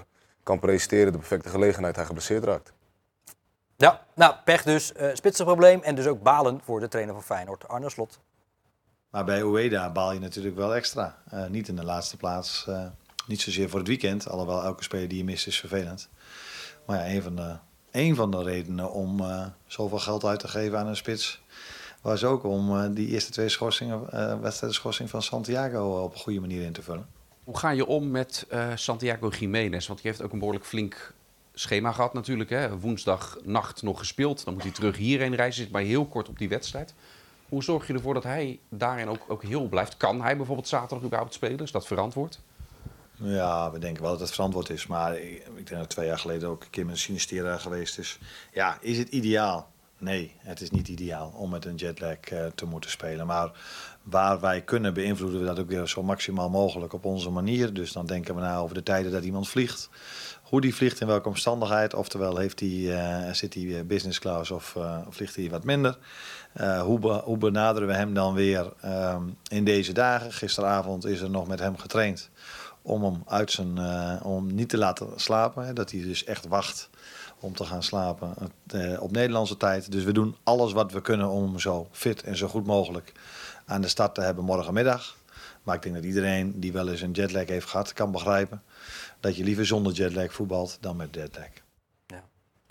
kan 0.44 0.60
presenteren, 0.60 1.12
de 1.12 1.18
perfecte 1.18 1.50
gelegenheid, 1.50 1.96
hij 1.96 2.06
geblesseerd 2.06 2.44
raakt. 2.44 2.74
Ja, 3.78 4.06
nou, 4.14 4.36
pech 4.46 4.64
dus. 4.64 4.94
eh 4.94 5.10
spitsenprobleem 5.14 5.82
en 5.84 5.96
dus 5.96 6.08
ook 6.08 6.22
balen 6.24 6.62
voor 6.64 6.80
de 6.80 6.88
trainer 6.88 7.14
van 7.14 7.24
Feyenoord, 7.24 7.68
Arne 7.68 7.90
Slot. 7.90 8.20
Maar 9.16 9.26
bij 9.26 9.44
Ueda 9.44 9.92
baal 9.92 10.14
je 10.14 10.20
natuurlijk 10.20 10.56
wel 10.56 10.76
extra. 10.76 11.18
Eh, 11.30 11.46
niet 11.48 11.68
in 11.68 11.76
de 11.76 11.84
laatste 11.84 12.18
plaats. 12.18 12.66
eh, 12.68 12.86
niet 13.28 13.42
zozeer 13.42 13.70
voor 13.70 13.80
het 13.80 13.88
weekend. 13.88 14.30
Alhoewel 14.30 14.64
elke 14.64 14.84
speler 14.84 15.08
die 15.08 15.18
je 15.18 15.24
mist 15.24 15.48
is 15.48 15.60
vervelend. 15.60 16.10
Maar 16.86 16.98
ja, 16.98 17.16
een 17.16 17.22
van 17.22 17.36
de, 17.36 18.16
van 18.16 18.32
de 18.32 18.44
redenen 18.44 18.92
om 18.92 19.20
eh, 19.20 19.46
zoveel 19.68 20.00
geld 20.00 20.26
uit 20.26 20.40
te 20.40 20.48
geven 20.48 20.80
aan 20.80 20.88
een 20.88 20.96
spits... 20.96 21.42
was 22.02 22.24
ook 22.24 22.44
om 22.44 22.94
die 22.94 23.08
eerste 23.08 23.32
twee 23.32 23.50
schorsingen, 23.50 24.12
wedstrijden 24.42 25.10
van 25.10 25.22
Santiago 25.22 26.04
op 26.04 26.14
een 26.14 26.20
goede 26.20 26.40
manier 26.40 26.64
in 26.64 26.74
te 26.74 26.82
vullen. 26.82 27.08
Hoe 27.44 27.58
ga 27.58 27.70
je 27.70 27.86
om 27.86 28.12
met 28.12 28.48
Santiago 28.76 29.30
Jiménez? 29.30 29.88
Want 29.88 30.02
die 30.02 30.12
heeft 30.12 30.24
ook 30.24 30.32
een 30.32 30.40
behoorlijk 30.40 30.66
flink 30.66 31.14
schema 31.54 31.92
gehad 31.92 32.14
natuurlijk. 32.14 32.50
Hè? 32.50 32.78
Woensdag 32.80 33.38
nacht 33.44 33.82
nog 33.82 34.00
gespeeld. 34.00 34.46
Dan 34.46 34.54
moet 34.54 34.64
hij 34.64 34.72
terug 34.72 34.98
hierheen 34.98 35.36
reizen. 35.36 35.68
Maar 35.72 35.82
heel 35.82 36.06
kort 36.06 36.30
op 36.30 36.38
die 36.38 36.50
wedstrijd. 36.50 36.94
Hoe 37.50 37.64
zorg 37.64 37.88
je 37.88 37.94
ervoor 37.94 38.14
dat 38.14 38.24
hij 38.24 38.60
daarin 38.70 39.08
ook, 39.08 39.26
ook 39.28 39.44
heel 39.44 39.68
blijft? 39.68 39.98
Kan 39.98 40.22
hij 40.22 40.38
bijvoorbeeld 40.38 40.68
zaterdag 40.68 41.06
überhaupt 41.06 41.34
spelen? 41.34 41.60
Is 41.60 41.72
dat 41.72 41.88
verantwoord? 41.88 42.40
Ja, 43.18 43.72
we 43.72 43.80
denken 43.80 44.02
wel 44.02 44.12
dat 44.12 44.20
het 44.20 44.32
verantwoord 44.32 44.70
is. 44.70 44.88
Maar 44.88 45.18
ik, 45.18 45.48
ik 45.56 45.68
denk 45.68 45.80
dat 45.80 45.90
twee 45.90 46.08
jaar 46.08 46.20
geleden 46.20 46.50
ook 46.50 46.64
een 46.64 46.70
keer 46.70 46.86
met 46.86 46.94
een 46.94 47.00
Sinistera 47.00 47.58
geweest 47.58 47.98
is. 47.98 48.20
Ja, 48.54 48.78
is 48.82 48.98
het 48.98 49.10
ideaal? 49.10 49.74
Nee, 49.98 50.34
het 50.38 50.62
is 50.62 50.70
niet 50.70 50.88
ideaal 50.88 51.34
om 51.36 51.50
met 51.50 51.66
een 51.66 51.76
jetlag 51.76 52.18
eh, 52.18 52.46
te 52.56 52.66
moeten 52.66 52.90
spelen. 52.90 53.26
Maar 53.28 53.52
waar 54.04 54.40
wij 54.40 54.62
kunnen 54.62 54.94
beïnvloeden 54.94 55.40
we 55.40 55.46
dat 55.46 55.60
ook 55.60 55.70
weer 55.70 55.88
zo 55.88 56.04
maximaal 56.04 56.50
mogelijk 56.50 56.94
op 56.94 57.06
onze 57.06 57.30
manier. 57.30 57.74
Dus 57.74 57.92
dan 57.92 58.06
denken 58.06 58.36
we 58.36 58.42
na 58.42 58.58
over 58.58 58.76
de 58.76 58.84
tijden 58.84 59.12
dat 59.12 59.24
iemand 59.24 59.50
vliegt. 59.50 59.90
Hoe 60.46 60.62
die 60.62 60.76
vliegt, 60.76 61.02
in 61.02 61.08
welke 61.08 61.28
omstandigheid. 61.28 61.94
Oftewel, 61.94 62.38
heeft 62.38 62.60
hij, 62.60 62.98
eh, 62.98 63.34
zit 63.34 63.54
hij 63.54 63.78
eh, 63.78 63.86
business 63.86 64.20
class 64.20 64.52
of 64.52 64.76
eh, 64.76 64.98
vliegt 65.10 65.36
hij 65.36 65.50
wat 65.50 65.64
minder. 65.64 65.98
Hoe, 66.82 67.12
hoe 67.12 67.38
benaderen 67.38 67.88
we 67.88 67.94
hem 67.94 68.14
dan 68.14 68.34
weer 68.34 68.74
ehm, 68.82 69.24
in 69.48 69.66
deze 69.66 69.94
dagen? 69.94 70.32
Gisteravond 70.32 71.06
is 71.06 71.22
er 71.22 71.30
nog 71.30 71.48
met 71.48 71.60
hem 71.60 71.78
getraind 71.78 72.30
om 72.82 73.04
hem 73.04 73.24
uit 73.26 73.52
zijn, 73.52 73.80
om 74.24 74.54
niet 74.54 74.70
te 74.70 74.78
laten 74.78 75.08
slapen. 75.16 75.66
Hè, 75.66 75.74
dat 75.74 75.92
hij 75.92 76.02
dus 76.02 76.24
echt 76.24 76.48
wacht 76.48 76.90
om 77.40 77.56
te 77.56 77.66
gaan 77.66 77.84
slapen 77.84 78.34
op 79.00 79.12
Nederlandse 79.12 79.58
tijd. 79.58 79.92
Dus 79.92 80.04
we 80.04 80.12
doen 80.12 80.36
alles 80.44 80.74
wat 80.74 80.92
we 80.92 81.02
kunnen 81.02 81.30
om 81.30 81.44
hem 81.44 81.60
zo 81.60 81.88
fit 81.92 82.24
en 82.24 82.38
zo 82.38 82.48
goed 82.48 82.66
mogelijk 82.66 83.12
aan 83.66 83.82
de 83.82 83.88
start 83.88 84.16
te 84.16 84.22
hebben 84.22 84.44
morgenmiddag. 84.44 85.16
Maar 85.64 85.76
ik 85.76 85.82
denk 85.82 85.96
dat 85.96 86.04
iedereen 86.04 86.60
die 86.60 86.72
wel 86.72 86.90
eens 86.90 87.02
een 87.02 87.12
jetlag 87.12 87.48
heeft 87.48 87.70
gehad, 87.70 87.94
kan 87.94 88.12
begrijpen 88.12 88.62
dat 89.20 89.36
je 89.36 89.44
liever 89.44 89.66
zonder 89.66 89.94
jetlag 89.94 90.34
voetbalt 90.34 90.78
dan 90.82 90.96
met 90.96 91.16
jetlag. 91.16 91.64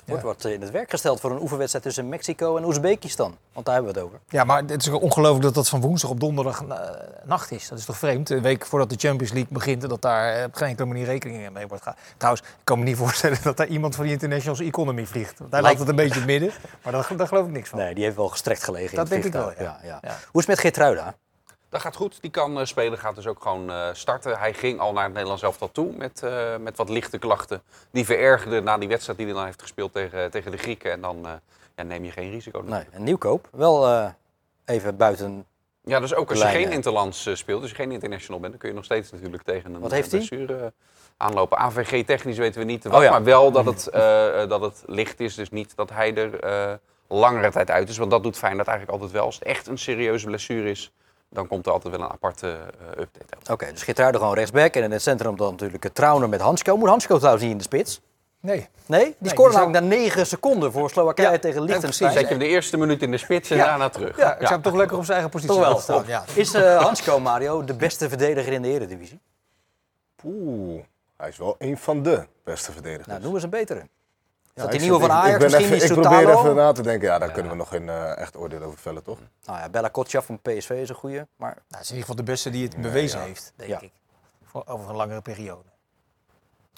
Er 0.04 0.10
wordt 0.10 0.24
wat 0.24 0.44
in 0.52 0.60
het 0.60 0.70
werk 0.70 0.90
gesteld 0.90 1.20
voor 1.20 1.30
een 1.30 1.40
oefenwedstrijd 1.40 1.84
tussen 1.84 2.08
Mexico 2.08 2.56
en 2.56 2.64
Oezbekistan. 2.64 3.36
Want 3.52 3.66
daar 3.66 3.74
hebben 3.74 3.92
we 3.92 3.98
het 3.98 4.08
over. 4.08 4.20
Ja, 4.28 4.44
maar 4.44 4.62
het 4.62 4.86
is 4.86 4.88
ongelooflijk 4.88 5.42
dat 5.42 5.54
dat 5.54 5.68
van 5.68 5.80
woensdag 5.80 6.10
op 6.10 6.20
donderdag 6.20 6.64
eh, 6.64 6.78
nacht 7.24 7.50
is. 7.50 7.68
Dat 7.68 7.78
is 7.78 7.84
toch 7.84 7.98
vreemd? 7.98 8.30
Een 8.30 8.42
week 8.42 8.66
voordat 8.66 8.90
de 8.90 8.96
Champions 8.98 9.32
League 9.32 9.52
begint 9.52 9.82
en 9.82 9.88
dat 9.88 10.02
daar 10.02 10.34
eh, 10.34 10.44
op 10.44 10.54
geen 10.54 10.68
enkele 10.68 10.88
manier 10.88 11.04
rekening 11.04 11.50
mee 11.50 11.66
wordt 11.66 11.82
gehouden. 11.82 12.14
Trouwens, 12.16 12.46
ik 12.46 12.64
kan 12.64 12.78
me 12.78 12.84
niet 12.84 12.96
voorstellen 13.04 13.38
dat 13.42 13.56
daar 13.56 13.66
iemand 13.66 13.94
van 13.94 14.04
die 14.04 14.12
Internationals 14.12 14.60
Economy 14.60 15.06
vliegt. 15.06 15.40
Daar 15.50 15.62
lijkt 15.62 15.78
het 15.78 15.88
een 15.88 15.96
beetje 15.96 16.20
in 16.20 16.28
het 16.28 16.40
midden, 16.40 16.50
maar 16.82 16.92
daar, 16.92 17.16
daar 17.16 17.28
geloof 17.28 17.46
ik 17.46 17.52
niks 17.52 17.68
van. 17.68 17.78
Nee, 17.78 17.94
die 17.94 18.04
heeft 18.04 18.16
wel 18.16 18.28
gestrekt 18.28 18.64
gelegen 18.64 18.90
in 18.90 18.96
Dat 18.96 19.08
het 19.08 19.22
denk 19.22 19.24
ik 19.24 19.40
wel, 19.40 19.52
ja. 19.58 19.78
Ja. 19.82 20.00
Hoe 20.00 20.40
is 20.40 20.46
het 20.46 20.46
met 20.46 20.58
Geertruida? 20.58 21.14
Dat 21.74 21.82
gaat 21.82 21.96
goed. 21.96 22.18
Die 22.20 22.30
kan 22.30 22.58
eh, 22.58 22.64
spelen, 22.64 22.98
gaat 22.98 23.14
dus 23.14 23.26
ook 23.26 23.42
gewoon 23.42 23.70
eh, 23.70 23.88
starten. 23.92 24.38
Hij 24.38 24.54
ging 24.54 24.80
al 24.80 24.92
naar 24.92 25.04
het 25.04 25.12
Nederlands 25.12 25.42
elftal 25.42 25.72
toe 25.72 25.92
met, 25.96 26.22
eh, 26.22 26.56
met 26.56 26.76
wat 26.76 26.88
lichte 26.88 27.18
klachten. 27.18 27.62
Die 27.90 28.04
verergerde 28.04 28.60
na 28.60 28.78
die 28.78 28.88
wedstrijd 28.88 29.18
die 29.18 29.26
hij 29.26 29.36
dan 29.36 29.44
heeft 29.44 29.62
gespeeld 29.62 29.92
tegen, 29.92 30.30
tegen 30.30 30.50
de 30.50 30.56
Grieken. 30.56 30.90
En 30.90 31.00
dan 31.00 31.26
ja, 31.76 31.82
neem 31.82 32.04
je 32.04 32.10
geen 32.10 32.30
risico. 32.30 32.60
Nee, 32.60 32.84
een 32.92 33.04
nieuwkoop. 33.04 33.48
Wel 33.52 34.12
even 34.64 34.96
buiten. 34.96 35.46
Ja, 35.84 36.00
dus 36.00 36.14
ook 36.14 36.30
als 36.30 36.40
je 36.40 36.46
geen 36.46 36.72
interlands 36.72 37.28
speelt, 37.32 37.60
dus 37.60 37.70
je 37.70 37.76
geen 37.76 37.92
international 37.92 38.40
bent, 38.40 38.52
dan 38.52 38.60
kun 38.60 38.68
je 38.68 38.74
nog 38.74 38.84
steeds 38.84 39.12
natuurlijk 39.12 39.42
tegen 39.42 39.74
een 39.74 39.80
Wat 39.80 39.90
heeft 39.90 40.10
hij? 40.10 40.26
blessure 40.26 40.72
aanlopen. 41.16 41.58
AVG 41.58 42.04
technisch 42.04 42.38
weten 42.38 42.60
we 42.60 42.66
niet 42.66 42.84
wat, 42.84 42.94
Oh 42.94 43.02
ja. 43.02 43.10
maar 43.10 43.24
wel 43.24 43.52
dat 43.52 43.64
het, 43.64 43.88
dat 44.48 44.60
het 44.60 44.82
licht 44.86 45.20
is. 45.20 45.34
Dus 45.34 45.50
niet 45.50 45.76
dat 45.76 45.90
hij 45.90 46.14
er 46.14 46.78
langere 47.08 47.50
tijd 47.50 47.70
uit 47.70 47.88
is. 47.88 47.96
Want 47.96 48.10
dat 48.10 48.22
doet 48.22 48.36
Feyenoord 48.36 48.68
eigenlijk 48.68 48.98
altijd 48.98 49.16
wel. 49.18 49.26
Als 49.26 49.34
het 49.34 49.44
echt 49.44 49.66
een 49.66 49.78
serieuze 49.78 50.26
blessure 50.26 50.70
is, 50.70 50.92
dan 51.34 51.46
komt 51.46 51.66
er 51.66 51.72
altijd 51.72 51.96
wel 51.96 52.04
een 52.06 52.12
aparte 52.12 52.48
eh, 52.48 52.88
update. 53.02 53.34
uit. 53.38 53.50
Oké, 53.50 53.70
dus 53.72 53.82
Geertruida 53.82 54.18
gewoon 54.18 54.34
rechtsback. 54.34 54.74
En 54.74 54.82
in 54.82 54.90
het 54.90 55.02
centrum 55.02 55.36
dan 55.36 55.50
natuurlijk 55.50 55.82
het 55.82 55.94
Trauner 55.94 56.28
met 56.28 56.40
Hansko. 56.40 56.76
Moet 56.76 56.88
Hansko 56.88 57.16
trouwens 57.16 57.42
niet 57.42 57.52
in 57.52 57.58
de 57.58 57.64
spits? 57.64 58.00
Nee. 58.40 58.68
Nee, 58.86 59.04
die 59.04 59.14
die 59.18 59.30
scoorde 59.30 59.54
namelijk 59.56 59.80
na 59.84 59.88
9 59.90 60.26
seconden 60.26 60.72
voor 60.72 60.90
Slowakije 60.90 61.30
Ja, 61.30 61.38
tegen 61.38 61.62
Liechtenstein. 61.62 62.12
Zet 62.12 62.20
je 62.20 62.26
hem 62.28 62.38
de 62.38 62.46
eerste 62.46 62.76
minuut 62.76 63.02
in 63.02 63.10
de 63.10 63.16
spits 63.18 63.50
en 63.50 63.56
Ja. 63.56 63.64
daarna 63.64 63.88
terug. 63.88 64.16
Ja, 64.16 64.32
ik 64.32 64.38
zou 64.40 64.52
hem 64.52 64.62
toch 64.62 64.74
lekker 64.74 64.96
op 64.96 65.04
zijn 65.04 65.12
eigen 65.18 65.30
positie 65.32 65.56
Toch 65.56 65.66
wel. 65.66 65.78
staan. 65.78 66.04
Ja. 66.06 66.24
Is 66.34 66.54
eh 66.54 66.82
Hansko, 66.82 67.18
Mario, 67.20 67.64
de 67.64 67.74
beste 67.74 68.08
verdediger 68.08 68.52
in 68.52 68.62
de 68.62 68.68
Eredivisie? 68.68 69.20
Oeh, 70.24 70.82
hij 71.16 71.28
is 71.28 71.36
wel 71.36 71.54
een 71.58 71.78
van 71.78 72.02
de 72.02 72.26
beste 72.44 72.72
verdedigers. 72.72 73.06
Nou, 73.06 73.20
noem 73.22 73.34
eens 73.34 73.42
een 73.42 73.50
betere. 73.50 73.82
Is 74.54 74.62
dat 74.62 74.70
die 74.70 74.80
nieuwe 74.80 75.00
van 75.00 75.10
Ajax? 75.10 75.32
Ik, 75.32 75.38
ben 75.38 75.50
Misschien 75.50 75.74
even, 75.74 75.96
ik 75.96 76.02
probeer 76.02 76.38
even 76.38 76.54
na 76.54 76.72
te 76.72 76.82
denken. 76.82 77.08
Ja, 77.08 77.18
daar 77.18 77.30
kunnen 77.30 77.50
we 77.52 77.58
nog 77.58 77.68
geen 77.68 77.88
eh, 77.88 78.18
echt 78.18 78.36
oordeel 78.36 78.62
over 78.62 78.78
vellen, 78.78 79.02
toch? 79.02 79.18
Nou 79.44 79.58
ja, 79.58 79.68
Bella 79.68 79.88
Kotja 79.88 80.22
van 80.22 80.38
PSV 80.42 80.70
is 80.70 80.88
een 80.88 80.94
goeie. 80.94 81.22
Maar 81.36 81.54
Nou, 81.54 81.60
het 81.68 81.80
is 81.80 81.90
in 81.90 81.96
ieder 81.96 82.00
geval 82.00 82.16
de 82.24 82.30
beste 82.30 82.50
die 82.50 82.64
het 82.64 82.76
bewezen 82.76 83.20
ja. 83.20 83.24
heeft, 83.26 83.52
denk 83.56 83.70
Ja. 83.70 83.80
ik. 83.80 83.92
Voor, 84.44 84.62
over 84.66 84.90
een 84.90 84.96
langere 84.96 85.20
periode. 85.20 85.68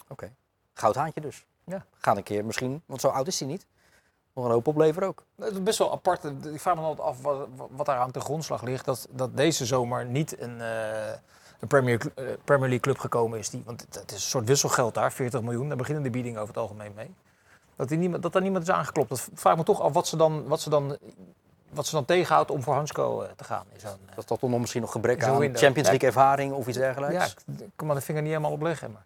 oké, 0.08 0.32
goudhaantje 0.74 1.20
dus. 1.20 1.46
Ja. 1.64 1.84
Gaan 1.98 2.16
een 2.16 2.22
keer 2.22 2.44
misschien, 2.44 2.82
want 2.86 3.00
zo 3.00 3.08
oud 3.08 3.26
is 3.26 3.38
hij 3.38 3.48
niet. 3.48 3.66
Nog 4.32 4.44
een 4.44 4.50
hoop 4.50 4.66
opleveren 4.66 5.08
ook. 5.08 5.24
Het 5.36 5.52
is 5.52 5.62
best 5.62 5.78
wel 5.78 5.92
apart. 5.92 6.24
Ik 6.24 6.60
vraag 6.60 6.74
me 6.74 6.80
altijd 6.80 7.08
af 7.08 7.22
wat, 7.22 7.48
wat 7.70 7.86
daar 7.86 7.98
aan 7.98 8.10
de 8.10 8.20
grondslag 8.20 8.62
ligt. 8.62 8.84
Dat, 8.84 9.06
dat 9.10 9.36
deze 9.36 9.66
zomer 9.66 10.06
niet 10.06 10.40
een, 10.40 10.60
eh, 10.60 11.08
een 11.60 11.68
Premier, 11.68 12.00
eh, 12.14 12.24
Premier 12.44 12.68
League 12.68 12.80
club 12.80 12.98
gekomen 12.98 13.38
is. 13.38 13.50
Die, 13.50 13.62
want 13.64 13.80
het, 13.80 13.94
het 13.94 14.10
is 14.10 14.16
een 14.16 14.30
soort 14.30 14.46
wisselgeld 14.46 14.94
daar, 14.94 15.12
40 15.12 15.42
miljoen. 15.42 15.68
Daar 15.68 15.76
beginnen 15.76 16.02
de 16.02 16.10
biedingen 16.10 16.40
over 16.40 16.54
het 16.54 16.62
algemeen 16.62 16.92
mee. 16.94 17.14
Dat, 17.76 17.88
die 17.88 17.98
niemand, 17.98 18.22
dat 18.22 18.32
daar 18.32 18.42
niemand 18.42 18.62
is 18.62 18.70
aangeklopt. 18.70 19.08
Dat 19.08 19.28
vraag 19.34 19.56
me 19.56 19.62
toch 19.62 19.80
af 19.80 19.92
wat 19.92 20.06
ze 20.06 20.16
dan, 20.16 20.46
wat 20.46 20.60
ze 20.60 20.70
dan, 20.70 20.96
wat 21.70 21.86
ze 21.86 21.94
dan 21.94 22.04
tegenhoudt 22.04 22.50
om 22.50 22.62
voor 22.62 22.74
Hansko 22.74 23.22
eh, 23.22 23.30
te 23.36 23.44
gaan. 23.44 23.64
In 23.72 23.80
zo'n, 23.80 23.90
Dat 24.14 24.28
dat 24.28 24.40
dan 24.40 24.60
misschien 24.60 24.80
nog 24.80 24.92
gebrek 24.92 25.24
aan 25.24 25.38
window. 25.38 25.62
Champions 25.62 25.88
League 25.88 26.08
ervaring 26.08 26.52
of 26.52 26.66
iets 26.66 26.78
dergelijks? 26.78 27.34
ja, 27.46 27.54
ik 27.64 27.70
kan 27.76 27.86
maar 27.86 27.96
de 27.96 28.02
vinger 28.02 28.22
niet 28.22 28.30
helemaal 28.30 28.52
opleggen. 28.52 28.92
Maar 28.92 29.04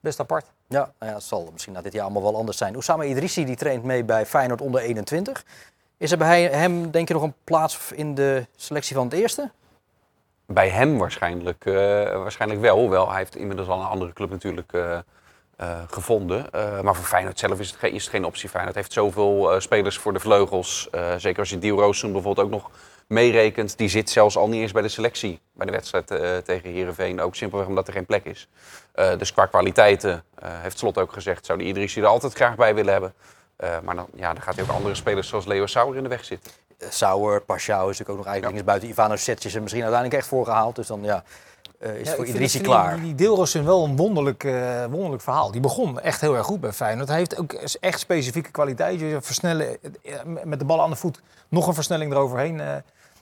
best 0.00 0.20
apart. 0.20 0.46
Ja, 0.66 0.92
nou 0.98 1.10
ja, 1.10 1.16
het 1.16 1.22
zal 1.22 1.48
misschien 1.52 1.72
na 1.72 1.82
dit 1.82 1.92
jaar 1.92 2.02
allemaal 2.02 2.22
wel 2.22 2.36
anders 2.36 2.58
zijn. 2.58 2.74
Oussama 2.74 3.04
Idrissi 3.04 3.44
die 3.44 3.56
traint 3.56 3.84
mee 3.84 4.04
bij 4.04 4.26
Feyenoord 4.26 4.60
onder 4.60 4.80
21. 4.80 5.44
Is 5.96 6.12
er 6.12 6.18
bij 6.18 6.42
hem, 6.42 6.90
denk 6.90 7.08
je, 7.08 7.14
nog 7.14 7.22
een 7.22 7.34
plaats 7.44 7.92
in 7.92 8.14
de 8.14 8.46
selectie 8.56 8.96
van 8.96 9.04
het 9.04 9.14
eerste? 9.14 9.50
Bij 10.46 10.68
hem 10.68 10.98
waarschijnlijk, 10.98 11.66
eh, 11.66 11.74
waarschijnlijk 12.22 12.60
wel. 12.60 12.78
Hoewel, 12.78 13.08
hij 13.08 13.18
heeft 13.18 13.36
inmiddels 13.36 13.68
al 13.68 13.80
een 13.80 13.86
andere 13.86 14.12
club 14.12 14.30
natuurlijk 14.30 14.72
eh, 14.72 14.98
eh, 15.56 15.78
gevonden. 15.90 16.52
Eh, 16.52 16.80
maar 16.80 16.94
voor 16.94 17.04
Feyenoord 17.04 17.38
zelf 17.38 17.60
is 17.60 17.70
het, 17.70 17.78
geen, 17.78 17.92
is 17.92 18.02
het 18.02 18.10
geen 18.10 18.24
optie. 18.24 18.48
Feyenoord 18.48 18.74
heeft 18.74 18.92
zoveel 18.92 19.52
eh, 19.52 19.60
spelers 19.60 19.98
voor 19.98 20.12
de 20.12 20.20
vleugels. 20.20 20.88
Zeker 21.16 21.38
als 21.38 21.50
je 21.50 21.58
Diel 21.58 21.78
Roosum 21.78 22.12
bijvoorbeeld 22.12 22.46
ook 22.46 22.52
nog 22.52 22.70
meerekent. 23.06 23.78
Die 23.78 23.88
zit 23.88 24.10
zelfs 24.10 24.36
al 24.36 24.48
niet 24.48 24.60
eens 24.60 24.72
bij 24.72 24.82
de 24.82 24.88
selectie. 24.88 25.40
Bij 25.52 25.66
de 25.66 25.72
wedstrijd 25.72 26.06
tegen 26.44 26.70
Heerenveen. 26.70 27.20
Ook 27.20 27.34
simpelweg 27.34 27.68
omdat 27.68 27.86
er 27.86 27.92
geen 27.92 28.06
plek 28.06 28.24
is. 28.24 28.48
Dus 29.18 29.32
qua 29.32 29.46
kwaliteiten, 29.46 30.24
heeft 30.42 30.78
Slot 30.78 30.98
ook 30.98 31.12
gezegd, 31.12 31.46
zou 31.46 31.58
de 31.58 31.64
Idrissi 31.64 32.00
er 32.00 32.06
altijd 32.06 32.32
graag 32.32 32.54
bij 32.54 32.74
willen 32.74 32.92
hebben. 32.92 33.14
Maar 33.56 33.94
dan, 33.94 34.06
ja, 34.14 34.32
dan 34.32 34.42
gaat 34.42 34.54
hij 34.54 34.64
ook 34.64 34.70
andere 34.70 34.94
spelers 34.94 35.28
zoals 35.28 35.46
Leo 35.46 35.66
Sauer 35.66 35.96
in 35.96 36.02
de 36.02 36.08
weg 36.08 36.24
zitten. 36.24 36.52
Sauer, 36.88 37.40
Paschal 37.40 37.80
is 37.80 37.98
natuurlijk 37.98 38.10
ook 38.10 38.16
nog 38.16 38.26
eigenlijk 38.26 38.48
dingen 38.48 38.64
buiten. 38.64 38.88
Ivano 38.88 39.16
Sets 39.16 39.44
is 39.44 39.54
er 39.54 39.62
misschien 39.62 39.82
uiteindelijk 39.82 40.20
echt 40.20 40.30
voor 40.30 40.44
gehaald. 40.44 40.76
Dus 40.76 40.86
dan 40.86 41.02
ja, 41.02 41.24
eh, 41.82 41.94
is 42.00 42.08
Ja, 42.08 42.14
voor 42.14 42.26
Idrissi 42.26 42.60
klaar. 42.60 42.94
Die, 42.94 43.04
die 43.04 43.14
Deelros 43.14 43.54
is 43.54 43.62
wel 43.64 43.84
een 43.84 43.96
wonderlijk, 43.96 44.44
eh, 44.44 44.84
wonderlijk 44.84 45.22
verhaal. 45.22 45.50
Die 45.50 45.60
begon 45.60 46.00
echt 46.00 46.20
heel 46.20 46.36
erg 46.36 46.46
goed 46.46 46.60
bij 46.60 46.72
Feyenoord. 46.72 47.08
Hij 47.08 47.18
heeft 47.18 47.38
ook 47.38 47.52
echt 47.80 48.00
specifieke 48.00 48.50
kwaliteiten. 48.50 49.22
Versnellen, 49.22 49.78
eh, 50.02 50.14
met 50.44 50.58
de 50.58 50.64
bal 50.64 50.82
aan 50.82 50.90
de 50.90 50.96
voet, 50.96 51.20
nog 51.48 51.66
een 51.66 51.74
versnelling 51.74 52.12
eroverheen. 52.12 52.60
eh, 52.60 52.74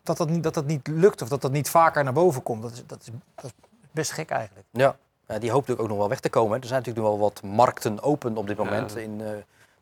dat, 0.02 0.16
dat, 0.16 0.28
niet, 0.28 0.42
dat 0.42 0.54
dat 0.54 0.66
niet 0.66 0.86
lukt 0.86 1.22
of 1.22 1.28
dat 1.28 1.40
dat 1.42 1.52
niet 1.52 1.70
vaker 1.70 2.04
naar 2.04 2.12
boven 2.12 2.42
komt. 2.42 2.62
Dat 2.62 2.72
is, 2.72 2.82
dat 2.86 2.98
is, 3.00 3.08
dat 3.34 3.44
is 3.44 3.50
best 3.90 4.12
gek 4.12 4.30
eigenlijk. 4.30 4.66
Ja, 4.70 4.96
ja, 5.28 5.38
die 5.38 5.50
hoopt 5.50 5.68
natuurlijk 5.68 5.80
ook 5.80 5.88
nog 5.88 5.98
wel 5.98 6.08
weg 6.08 6.20
te 6.20 6.28
komen. 6.28 6.52
hè. 6.56 6.60
Er 6.60 6.66
zijn 6.66 6.78
natuurlijk 6.78 7.06
nu 7.06 7.12
wel 7.12 7.22
wat 7.22 7.40
markten 7.42 8.02
open 8.02 8.36
op 8.36 8.46
dit 8.46 8.56
moment 8.56 8.96
in 8.96 9.20
eh, 9.20 9.30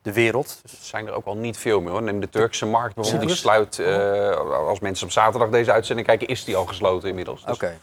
de 0.02 0.12
wereld. 0.12 0.58
Dus 0.62 0.72
Er 0.72 0.78
zijn 0.80 1.06
er 1.06 1.12
ook 1.12 1.24
al 1.26 1.36
niet 1.36 1.56
veel 1.56 1.80
meer 1.80 1.90
hoor. 1.90 2.02
Neem 2.02 2.20
de 2.20 2.28
Turkse 2.28 2.66
markt 2.66 2.94
bijvoorbeeld. 2.94 3.26
Die 3.28 3.36
sluit, 3.36 3.78
eh, 3.78 4.36
als 4.68 4.80
mensen 4.80 5.06
op 5.06 5.12
zaterdag 5.12 5.48
deze 5.50 5.72
uitzending 5.72 6.06
kijken, 6.06 6.26
is 6.26 6.44
die 6.44 6.56
al 6.56 6.66
gesloten 6.66 7.08
inmiddels. 7.08 7.44
Dus 7.44 7.54
Oké. 7.54 7.78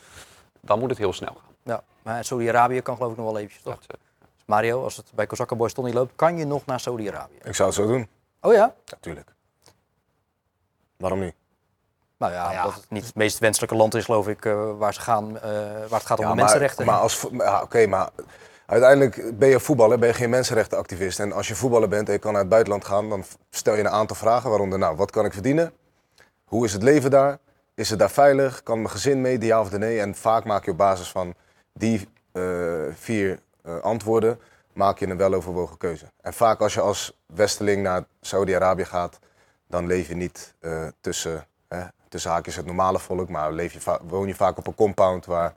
Dan 0.66 0.80
moet 0.80 0.90
het 0.90 0.98
heel 0.98 1.14
snel 1.14 1.34
gaan. 1.34 1.54
Ja, 1.64 1.84
maar 2.02 2.26
Saudi-Arabië 2.26 2.82
kan 2.82 2.96
geloof 2.96 3.12
ik 3.12 3.18
nog 3.18 3.26
wel 3.26 3.38
eventjes, 3.38 3.62
toch? 3.62 3.80
Dat, 3.88 3.98
eh, 3.98 4.28
Mario, 4.46 4.84
als 4.84 4.98
het 4.98 5.12
bij 5.16 5.26
Kozakken 5.28 5.58
Boys 5.58 5.74
toch 5.74 5.86
niet 5.86 5.94
loopt, 5.94 6.12
kan 6.16 6.38
je 6.38 6.46
nog 6.46 6.66
naar 6.66 6.80
Saudi-Arabië? 6.80 7.38
Ik 7.44 7.56
zou 7.56 7.70
het 7.70 7.78
zo 7.78 7.88
doen. 7.88 8.08
Oh 8.42 8.54
ja? 8.54 8.76
Natuurlijk. 8.86 9.34
Waarom 10.98 11.20
niet? 11.20 11.36
Nou 12.18 12.34
ja, 12.34 12.42
Nou 12.42 12.54
ja. 12.54 12.64
dat 12.64 12.74
het 12.74 12.90
niet 12.90 13.06
het 13.06 13.16
meest 13.16 13.40
wenselijke 13.40 13.76
land 13.76 13.94
is, 13.94 14.06
geloof 14.06 14.28
ik, 14.28 14.46
eh, 14.46 14.78
waar, 14.78 14.94
ze 14.94 15.02
gaan, 15.02 15.40
eh, 15.40 15.52
waar 15.88 16.00
het 16.00 16.06
gaat 16.06 16.20
om 16.20 16.24
Ja, 16.24 16.30
de 16.30 16.36
mensenrechten. 16.36 16.86
Maar, 16.86 17.00
als, 17.00 17.26
ja, 17.32 17.62
oké, 17.62 17.88
maar 17.88 18.10
uiteindelijk 18.66 19.40
ben 19.40 19.50
je 19.50 19.60
voetballer, 19.60 20.00
ben 20.00 20.08
je 20.08 20.14
geen 20.14 20.30
mensenrechtenactivist. 20.30 21.20
En 21.20 21.32
als 21.32 21.48
je 21.48 21.56
voetballer 21.56 21.90
bent 21.90 22.08
en 22.08 22.14
je 22.14 22.20
kan 22.20 22.32
naar 22.32 22.42
het 22.42 22.50
buitenland 22.50 22.86
gaan, 22.86 23.10
dan 23.10 23.24
stel 23.50 23.74
je 23.74 23.80
een 23.80 23.90
aantal 23.90 24.16
vragen. 24.16 24.50
Waaronder, 24.50 24.80
nou, 24.80 24.96
wat 24.96 25.12
kan 25.12 25.26
ik 25.26 25.34
verdienen? 25.34 25.74
Hoe 26.46 26.66
is 26.66 26.74
het 26.74 26.84
leven 26.84 27.12
daar? 27.12 27.40
Is 27.76 27.90
het 27.90 28.00
daar 28.00 28.12
veilig? 28.12 28.64
Kan 28.64 28.78
mijn 28.78 28.90
gezin 28.90 29.22
mee? 29.22 29.42
Ja 29.42 29.60
of 29.60 29.72
nee? 29.78 30.00
En 30.00 30.16
vaak 30.16 30.46
maak 30.46 30.66
je 30.66 30.72
op 30.72 30.78
basis 30.78 31.12
van 31.12 31.36
die 31.74 32.08
eh, 32.32 32.86
vier 32.94 33.40
eh, 33.62 33.80
antwoorden, 33.80 34.40
maak 34.74 35.00
je 35.00 35.08
een 35.08 35.18
weloverwogen 35.18 35.78
keuze. 35.78 36.06
En 36.22 36.34
vaak 36.34 36.60
als 36.60 36.74
je 36.74 36.82
als 36.82 37.18
westeling 37.26 37.84
naar 37.84 38.04
Saudi-Arabië 38.22 38.86
gaat, 38.86 39.20
dan 39.68 39.88
leef 39.88 40.08
je 40.08 40.16
niet 40.16 40.54
eh, 40.60 40.88
tussen, 41.02 41.48
hè, 41.68 41.84
tussen 42.10 42.32
haakjes 42.32 42.56
het 42.56 42.66
normale 42.66 43.00
volk, 43.00 43.30
maar 43.30 43.52
leef 43.52 43.74
je 43.74 44.00
woon 44.08 44.28
je 44.28 44.36
vaak 44.36 44.58
op 44.58 44.68
een 44.68 44.76
compound 44.76 45.26
waar 45.26 45.54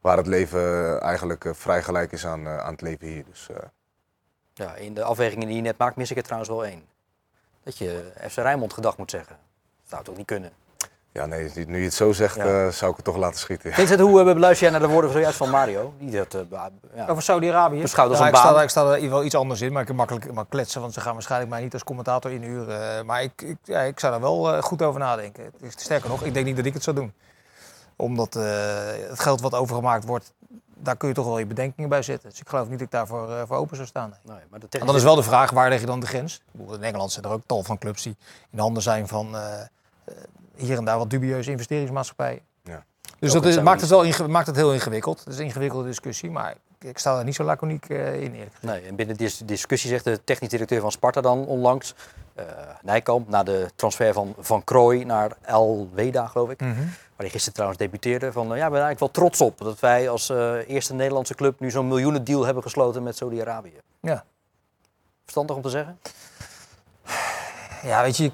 waar 0.00 0.16
het 0.16 0.26
leven 0.26 1.00
eigenlijk 1.00 1.48
vrij 1.52 1.82
gelijk 1.82 2.12
is 2.12 2.26
aan, 2.26 2.48
aan 2.48 2.72
het 2.72 2.80
leven 2.80 3.06
hier. 3.06 3.24
Dus, 3.24 3.48
Ja, 4.54 4.74
in 4.74 4.94
de 4.94 5.02
afwegingen 5.02 5.46
die 5.46 5.56
je 5.56 5.62
net 5.62 5.78
maakt, 5.78 5.96
mis 5.96 6.10
ik 6.10 6.16
er 6.16 6.22
trouwens 6.22 6.50
wel 6.50 6.64
één. 6.64 6.84
Dat 7.62 7.78
je 7.78 8.12
FC 8.30 8.36
Rijnmond 8.36 8.72
gedag 8.72 8.96
moet 8.96 9.10
zeggen. 9.10 9.36
Dat 9.80 9.90
zou 9.90 10.04
toch 10.04 10.16
niet 10.16 10.26
kunnen? 10.26 10.52
Ja, 11.16 11.26
nee, 11.26 11.50
nu- 11.54 11.64
nu 11.64 11.78
je 11.78 11.84
het 11.84 11.94
zo 11.94 12.12
zegt, 12.12 12.36
Ja. 12.36 12.44
eh, 12.66 12.68
zou 12.68 12.90
ik 12.90 12.96
het 12.96 13.04
toch 13.04 13.16
laten 13.16 13.38
schieten. 13.38 13.70
ja. 13.70 13.76
Vincent, 13.76 14.00
hoe 14.00 14.18
uh, 14.18 14.24
beluister 14.24 14.68
jij 14.70 14.78
naar 14.78 14.88
de 14.88 14.92
woorden 14.94 15.10
zojuist 15.12 15.36
van 15.36 15.50
Mario? 15.50 15.94
Die 15.98 16.10
dat, 16.10 16.34
eh, 16.34 16.40
ja. 16.94 17.06
Over 17.06 17.22
Saudi-Arabië. 17.22 17.80
Beschouwd 17.80 18.08
als 18.08 18.18
Ja, 18.18 18.24
een 18.24 18.30
ik 18.30 18.36
sta, 18.38 18.52
baan. 18.52 18.62
ik 18.62 18.68
sta 18.68 18.92
er 18.92 19.10
wel 19.10 19.24
iets 19.24 19.34
anders 19.34 19.60
in, 19.60 19.72
maar 19.72 19.80
ik 19.80 19.86
kan 19.86 19.96
makkelijk 19.96 20.32
maar 20.32 20.46
kletsen, 20.48 20.80
want 20.80 20.92
ze 20.94 21.00
gaan 21.00 21.12
waarschijnlijk 21.12 21.50
mij 21.50 21.62
niet 21.62 21.72
als 21.72 21.84
commentator 21.84 22.30
inhuren. 22.32 22.98
Eh, 22.98 23.04
maar 23.04 23.22
ik, 23.22 23.42
ik, 23.42 23.56
ja, 23.64 23.80
ik 23.80 24.00
zou 24.00 24.12
daar 24.12 24.20
wel 24.22 24.52
eh, 24.54 24.62
goed 24.62 24.82
over 24.82 25.00
nadenken. 25.00 25.52
Sterker 25.76 26.08
nog, 26.08 26.22
ik 26.22 26.34
denk 26.34 26.46
niet 26.46 26.56
dat 26.56 26.64
ik 26.66 26.74
het 26.74 26.82
zou 26.82 26.96
doen. 26.96 27.12
Omdat 27.96 28.36
eh, 28.36 28.42
het 29.08 29.20
geld 29.20 29.40
wat 29.40 29.54
overgemaakt 29.54 30.04
wordt, 30.04 30.32
daar 30.78 30.96
kun 30.96 31.08
je 31.08 31.14
toch 31.14 31.26
wel 31.26 31.38
je 31.38 31.46
bedenkingen 31.46 31.88
bij 31.90 32.02
zetten. 32.02 32.30
Dus 32.30 32.40
ik 32.40 32.48
geloof 32.48 32.68
niet 32.68 32.78
dat 32.78 32.86
ik 32.86 32.90
daarvoor 32.92 33.30
eh, 33.32 33.42
voor 33.46 33.56
open 33.56 33.76
zou 33.76 33.88
staan. 33.88 34.14
nee. 34.22 34.36
Maar 34.50 34.60
de 34.60 34.66
En 34.78 34.86
dan 34.86 34.96
is 34.96 35.02
wel 35.02 35.14
de 35.14 35.22
vraag, 35.22 35.50
waar 35.50 35.68
leg 35.68 35.80
je 35.80 35.86
dan 35.86 36.00
de 36.00 36.06
grens? 36.06 36.34
Ik 36.34 36.42
bedoel, 36.60 36.74
in 36.74 36.82
Engeland 36.82 37.12
zijn 37.12 37.24
er 37.24 37.30
ook 37.30 37.42
tal 37.46 37.62
van 37.62 37.78
clubs 37.78 38.02
die 38.02 38.16
in 38.50 38.58
handen 38.58 38.82
zijn 38.82 39.08
van 39.08 39.36
eh, 39.36 39.60
eh, 39.60 40.14
hier 40.56 40.76
en 40.76 40.84
daar 40.84 40.98
wat 40.98 41.10
dubieuze 41.10 41.50
investeringsmaatschappijen. 41.50 42.40
Ja. 42.62 42.84
Dus 43.18 43.34
Ook 43.36 43.42
dat 43.42 43.52
is, 43.52 43.60
maakt, 43.60 43.80
het 43.80 43.90
wel 43.90 44.02
inge- 44.02 44.28
maakt 44.28 44.46
het 44.46 44.56
heel 44.56 44.72
ingewikkeld. 44.72 45.18
Het 45.18 45.28
is 45.28 45.38
een 45.38 45.44
ingewikkelde 45.44 45.86
discussie, 45.86 46.30
maar 46.30 46.54
ik, 46.80 46.98
sta 46.98 47.14
daar 47.14 47.24
niet 47.24 47.34
zo 47.34 47.44
laconiek 47.44 47.88
eh, 47.88 48.14
in 48.22 48.32
eerlijk. 48.34 48.56
Nee, 48.60 48.80
en 48.80 48.94
binnen 48.96 49.16
die 49.16 49.34
discussie 49.44 49.90
zegt 49.90 50.04
de 50.04 50.24
technisch 50.24 50.50
directeur 50.50 50.80
van 50.80 50.92
Sparta 50.92 51.20
dan 51.20 51.46
onlangs, 51.46 51.94
eh 52.34 52.44
Nijkamp, 52.82 53.28
na 53.28 53.42
de 53.42 53.70
transfer 53.76 54.12
van 54.12 54.34
Van 54.38 54.64
Krooi 54.64 55.04
naar 55.04 55.36
El 55.42 55.88
Weda, 55.94 56.26
geloof 56.26 56.50
ik, 56.50 56.60
Mhm. 56.60 56.74
waar 56.76 56.86
hij 57.16 57.28
gisteren 57.28 57.52
trouwens 57.54 57.80
debuteerde, 57.80 58.32
van 58.32 58.42
eh, 58.52 58.58
ja, 58.58 58.70
we 58.70 58.76
zijn 58.76 58.84
eigenlijk 58.86 59.00
wel 59.00 59.10
trots 59.10 59.40
op 59.40 59.58
dat 59.58 59.80
wij 59.80 60.08
als 60.08 60.28
eerste 60.66 60.94
Nederlandse 60.94 61.34
club 61.34 61.60
nu 61.60 61.70
zo'n 61.70 61.88
miljoenendeal 61.88 62.44
hebben 62.44 62.62
gesloten 62.62 63.02
met 63.02 63.16
Saudi-Arabië. 63.16 63.80
Ja. 64.00 64.24
Verstandig 65.22 65.56
om 65.56 65.62
te 65.62 65.68
zeggen? 65.70 65.98
Ja, 67.86 68.02
weet 68.02 68.16
je, 68.16 68.30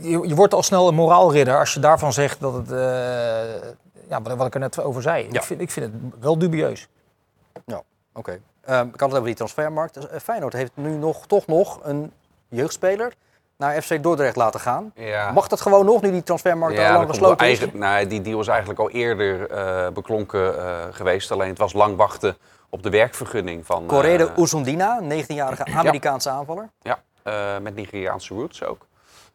je, 0.00 0.28
je, 0.28 0.34
wordt 0.34 0.54
al 0.54 0.62
snel 0.62 0.88
een 0.88 0.94
moraalridder 0.94 1.58
als 1.58 1.74
je 1.74 1.80
daarvan 1.80 2.12
zegt 2.12 2.40
dat 2.40 2.54
het, 2.54 2.72
eh, 2.72 2.78
ja, 4.08 4.22
wat, 4.22 4.36
wat 4.36 4.46
ik 4.46 4.54
er 4.54 4.60
net 4.60 4.82
over 4.82 5.02
zei. 5.02 5.26
Ja. 5.30 5.40
Ik, 5.40 5.42
vind, 5.42 5.60
ik 5.60 5.70
vind 5.70 5.86
het 5.86 5.94
wel 6.20 6.38
dubieus. 6.38 6.88
Oké. 8.18 8.40
Ehm, 8.64 8.86
ik 8.86 9.00
had 9.00 9.08
het 9.08 9.12
over 9.12 9.24
die 9.26 9.34
transfermarkt. 9.34 9.96
Eh, 9.96 10.20
Feyenoord 10.20 10.52
heeft 10.52 10.70
nu 10.74 10.96
nog, 10.96 11.26
toch 11.26 11.46
nog 11.46 11.80
een 11.82 12.12
jeugdspeler 12.48 13.12
naar 13.56 13.82
FC 13.82 14.02
Dordrecht 14.02 14.36
laten 14.36 14.60
gaan. 14.60 14.92
Ja. 14.94 15.30
Mag 15.32 15.48
dat 15.48 15.60
gewoon 15.60 15.84
nog, 15.84 16.02
nu 16.02 16.10
die 16.10 16.22
transfermarkt 16.22 16.78
al 16.78 16.84
Ja, 16.84 16.92
lang 16.92 17.08
gesloten 17.08 17.46
is? 17.46 17.58
eigen, 17.58 17.78
nou, 17.78 18.06
die 18.06 18.20
deal 18.20 18.40
is 18.40 18.46
eigenlijk 18.46 18.80
al 18.80 18.90
eerder 18.90 19.50
eh, 19.50 19.88
beklonken 19.88 20.58
eh, 20.58 20.76
geweest. 20.90 21.30
Alleen 21.30 21.48
het 21.48 21.58
was 21.58 21.72
lang 21.72 21.96
wachten 21.96 22.36
op 22.68 22.82
de 22.82 22.90
werkvergunning 22.90 23.66
van... 23.66 23.86
Correde 23.86 24.30
Uzundina, 24.36 25.00
19-jarige 25.02 25.64
Amerikaanse 25.64 26.30
aanvaller. 26.30 26.68
Ja, 26.82 26.98
eh, 27.22 27.58
met 27.62 27.74
Nigeriaanse 27.74 28.34
roots 28.34 28.64
ook. 28.64 28.86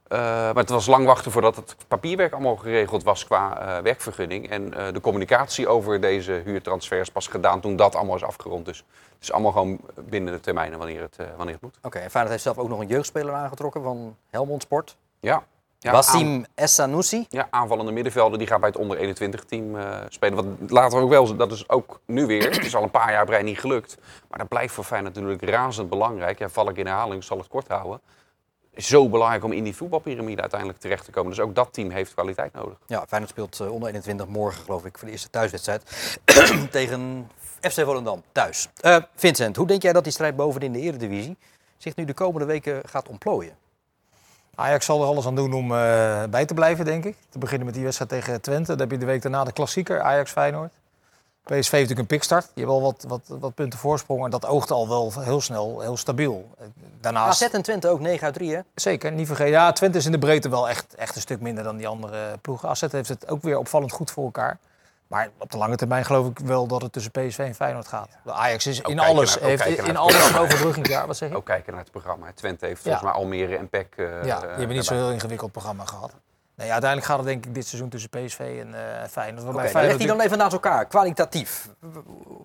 Eh, 0.07 0.19
maar 0.19 0.55
het 0.55 0.69
was 0.69 0.85
lang 0.85 1.05
wachten 1.05 1.31
voordat 1.31 1.55
het 1.55 1.75
papierwerk 1.87 2.33
allemaal 2.33 2.55
geregeld 2.55 3.03
was 3.03 3.25
qua 3.25 3.59
eh, 3.59 3.83
werkvergunning. 3.83 4.49
En 4.49 4.73
eh, 4.73 4.93
de 4.93 5.01
communicatie 5.01 5.67
over 5.67 6.01
deze 6.01 6.41
huurtransfer 6.45 6.99
is 6.99 7.09
pas 7.09 7.27
gedaan 7.27 7.61
toen 7.61 7.75
dat 7.75 7.95
allemaal 7.95 8.15
is 8.15 8.23
afgerond. 8.23 8.65
Dus 8.65 8.77
het 8.77 9.21
is 9.21 9.31
allemaal 9.31 9.51
gewoon 9.51 9.79
binnen 9.95 10.33
de 10.33 10.39
termijnen 10.39 10.77
wanneer 10.77 11.01
het, 11.01 11.17
wanneer 11.37 11.53
het 11.53 11.63
moet. 11.63 11.77
Oké, 11.81 11.99
en 11.99 12.09
Feyenoord 12.09 12.31
heeft 12.31 12.43
zelf 12.43 12.57
ook 12.57 12.69
nog 12.69 12.79
een 12.79 12.87
jeugdspeler 12.87 13.33
aangetrokken 13.33 13.83
van 13.83 14.15
Helmond 14.29 14.61
Sport. 14.61 14.95
Ja. 15.19 15.43
Ja, 15.83 15.91
Wassim 15.91 16.45
Essanusi. 16.55 17.25
ja, 17.29 17.47
aanvallende 17.49 17.91
middenvelder 17.91 18.37
die 18.37 18.47
gaat 18.47 18.59
bij 18.59 18.69
het 18.69 18.77
onder 18.77 18.97
21 18.97 19.43
team 19.43 19.77
eh, 19.77 19.99
spelen. 20.09 20.35
Wat 20.35 20.71
later 20.71 20.99
ook 20.99 21.09
wel, 21.09 21.35
dat 21.35 21.51
is 21.51 21.69
ook 21.69 21.99
nu 22.05 22.25
weer. 22.25 22.43
Het 22.43 22.65
is 22.65 22.75
al 22.75 22.83
een 22.83 22.91
paar 22.91 23.11
jaar 23.11 23.25
brein 23.25 23.45
niet 23.45 23.59
gelukt. 23.59 23.97
Maar 24.29 24.39
dat 24.39 24.47
blijft 24.47 24.73
voor 24.73 24.83
Feyenoord 24.83 25.15
natuurlijk 25.15 25.49
razend 25.49 25.89
belangrijk. 25.89 26.39
Ja, 26.39 26.49
val 26.49 26.69
ik 26.69 26.77
in 26.77 26.85
herhaling, 26.85 27.15
ik 27.15 27.27
zal 27.27 27.37
het 27.37 27.47
kort 27.47 27.67
houden. 27.67 28.01
Is 28.75 28.87
zo 28.87 29.09
belangrijk 29.09 29.43
om 29.43 29.51
in 29.51 29.63
die 29.63 29.75
voetbalpyramide 29.75 30.41
uiteindelijk 30.41 30.79
terecht 30.79 31.05
te 31.05 31.11
komen. 31.11 31.29
Dus 31.29 31.39
ook 31.39 31.55
dat 31.55 31.73
team 31.73 31.89
heeft 31.89 32.13
kwaliteit 32.13 32.53
nodig. 32.53 32.77
Ja, 32.87 33.05
Feyenoord 33.07 33.31
speelt 33.31 33.59
eh, 33.59 33.71
onder 33.71 33.87
21 33.89 34.27
morgen, 34.27 34.63
geloof 34.63 34.85
ik, 34.85 34.97
voor 34.97 35.05
de 35.05 35.11
eerste 35.11 35.29
thuiswedstrijd 35.29 35.83
tegen 36.71 37.27
FC 37.61 37.81
Volendam 37.81 38.23
thuis. 38.31 38.69
Eh, 38.81 38.97
Vincent, 39.15 39.55
hoe 39.55 39.67
denk 39.67 39.81
jij 39.81 39.93
dat 39.93 40.03
die 40.03 40.13
strijd 40.13 40.35
bovenin 40.35 40.71
de 40.71 40.79
Eredivisie 40.79 41.37
zich 41.77 41.95
nu 41.95 42.05
de 42.05 42.13
komende 42.13 42.45
weken 42.45 42.81
gaat 42.85 43.09
ontplooien? 43.09 43.55
Ajax 44.55 44.85
zal 44.85 45.01
er 45.01 45.07
alles 45.07 45.25
aan 45.25 45.35
doen 45.35 45.53
om 45.53 45.71
eh, 45.71 46.23
bij 46.29 46.45
te 46.45 46.53
blijven, 46.53 46.85
denk 46.85 47.05
ik. 47.05 47.15
Te 47.29 47.39
beginnen 47.39 47.65
met 47.65 47.75
die 47.75 47.83
wedstrijd 47.83 48.11
tegen 48.11 48.41
Twente. 48.41 48.71
Dan 48.71 48.79
heb 48.79 48.91
je 48.91 48.97
de 48.97 49.05
week 49.05 49.21
daarna 49.21 49.43
de 49.43 49.51
klassieker, 49.51 50.01
Ajax-Feyenoord. 50.01 50.71
PSV 51.43 51.53
heeft 51.53 51.71
natuurlijk 51.71 51.99
een 51.99 52.05
pikstart. 52.05 52.43
Die 52.43 52.51
hebben 52.65 52.75
al 52.75 52.81
wat, 52.81 53.05
wat, 53.07 53.21
wat 53.39 53.53
punten 53.55 53.79
voorsprong. 53.79 54.23
En 54.23 54.29
dat 54.29 54.45
oogt 54.45 54.71
al 54.71 54.87
wel 54.87 55.13
heel 55.19 55.41
snel, 55.41 55.79
heel 55.81 55.97
stabiel. 55.97 56.49
Daarnaast, 57.01 57.43
AZ 57.43 57.53
en 57.53 57.61
Twente 57.61 57.87
ook 57.89 57.99
9 57.99 58.25
uit 58.25 58.33
3, 58.33 58.55
hè? 58.55 58.59
zeker, 58.75 59.11
niet 59.11 59.27
vergeten. 59.27 59.51
Ja, 59.51 59.71
Twente 59.71 59.97
is 59.97 60.05
in 60.05 60.11
de 60.11 60.17
breedte 60.19 60.49
wel 60.49 60.69
echt, 60.69 60.95
echt 60.95 61.15
een 61.15 61.21
stuk 61.21 61.39
minder 61.41 61.63
dan 61.63 61.77
die 61.77 61.87
andere 61.87 62.37
ploegen. 62.41 62.69
AZ 62.69 62.81
heeft 62.91 63.09
het 63.09 63.27
ook 63.27 63.41
weer 63.41 63.57
opvallend 63.57 63.91
goed 63.91 64.11
voor 64.11 64.23
elkaar. 64.23 64.57
Maar 65.07 65.29
op 65.37 65.51
de 65.51 65.57
lange 65.57 65.75
termijn 65.75 66.05
geloof 66.05 66.27
ik 66.27 66.39
wel 66.39 66.67
dat 66.67 66.81
het 66.81 66.91
tussen 66.91 67.11
PSV 67.11 67.37
en 67.39 67.55
Feyenoord 67.55 67.87
gaat. 67.87 68.09
De 68.23 68.31
Ajax 68.31 68.67
is 68.67 68.79
in 68.81 68.99
alles, 68.99 69.35
naar- 69.39 69.49
heeft 69.49 69.65
in 69.65 69.97
alles 69.97 70.25
het 70.25 70.35
een 70.35 70.41
overbruggingsjaar. 70.41 71.07
Wat 71.07 71.17
zeg 71.17 71.29
je? 71.29 71.35
Ook 71.35 71.45
kijken 71.45 71.73
naar 71.73 71.81
het 71.81 71.91
programma. 71.91 72.27
Twente 72.35 72.65
heeft 72.65 72.83
Ja. 72.83 72.89
volgens 72.91 73.03
mij 73.11 73.21
Almere 73.21 73.57
en 73.57 73.69
PEC. 73.69 73.93
eh, 73.97 74.05
Ja, 74.25 74.39
die 74.39 74.49
hebben 74.49 74.67
niet 74.67 74.69
zo 74.69 74.81
daarbij. 74.89 74.97
heel 74.97 75.11
ingewikkeld 75.13 75.51
programma 75.51 75.85
gehad. 75.85 76.11
Nee, 76.55 76.71
uiteindelijk 76.71 77.09
gaat 77.11 77.17
het 77.17 77.27
denk 77.27 77.45
ik 77.45 77.53
dit 77.55 77.67
seizoen 77.67 77.89
tussen 77.89 78.09
PSV 78.09 78.39
en 78.39 78.73
eh 78.73 79.07
Feyenoord. 79.09 79.43
Feyenoord 79.55 79.73
leg 79.73 79.97
die 79.97 80.07
dan 80.07 80.19
even 80.19 80.37
naast 80.37 80.53
elkaar, 80.53 80.85
kwalitatief. 80.85 81.69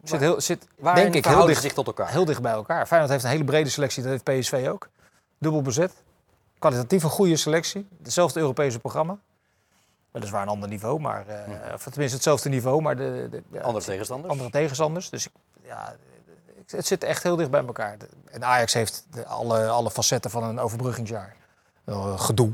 zit, 0.03 0.21
heel, 0.21 0.41
zit 0.41 0.67
Waarin 0.79 1.03
denk 1.03 1.15
ik 1.15 1.25
heel 1.33 1.47
dicht, 1.47 1.63
zich 1.63 1.73
tot 1.73 1.87
elkaar? 1.87 2.11
heel 2.11 2.25
dicht 2.25 2.43
bij 2.43 2.53
elkaar. 2.53 2.87
Feyenoord 2.87 3.13
heeft 3.13 3.25
een 3.25 3.31
hele 3.31 3.45
brede 3.45 3.69
selectie, 3.71 4.03
dat 4.03 4.11
heeft 4.13 4.41
PSV 4.41 4.67
ook. 4.71 4.89
Dubbel 5.39 5.63
bezet. 5.63 5.93
kwalitatief 6.59 7.03
een 7.03 7.11
goede 7.11 7.37
selectie. 7.37 7.89
Hetzelfde 8.03 8.41
Europese 8.41 8.79
programma. 8.79 9.19
Weliswaar 10.11 10.43
een 10.43 10.49
ander 10.49 10.69
niveau, 10.69 11.01
maar, 11.01 11.27
eh, 11.27 11.75
of 11.75 11.83
tenminste 11.83 12.15
hetzelfde 12.17 12.49
niveau, 12.49 12.83
maar 12.83 12.97
de, 12.97 13.29
de, 13.31 13.43
ja, 13.53 13.61
Andere 13.61 13.85
tegenstanders. 13.85 14.33
andere 14.33 14.51
tegenstanders. 14.51 15.11
Dus 15.11 15.27
ik- 15.27 15.33
ja, 15.63 15.97
het 16.67 16.87
zit 16.87 17.05
echt 17.05 17.23
heel 17.23 17.37
dicht 17.37 17.51
bij 17.51 17.65
elkaar. 17.67 17.97
En 18.31 18.45
Ajax 18.45 18.73
heeft 18.73 19.07
alle, 19.27 19.69
alle 19.69 19.91
facetten 19.91 20.31
van 20.31 20.43
een 20.43 20.59
overbruggingsjaar. 20.59 21.35
Eh, 21.85 22.21
gedoe. 22.21 22.53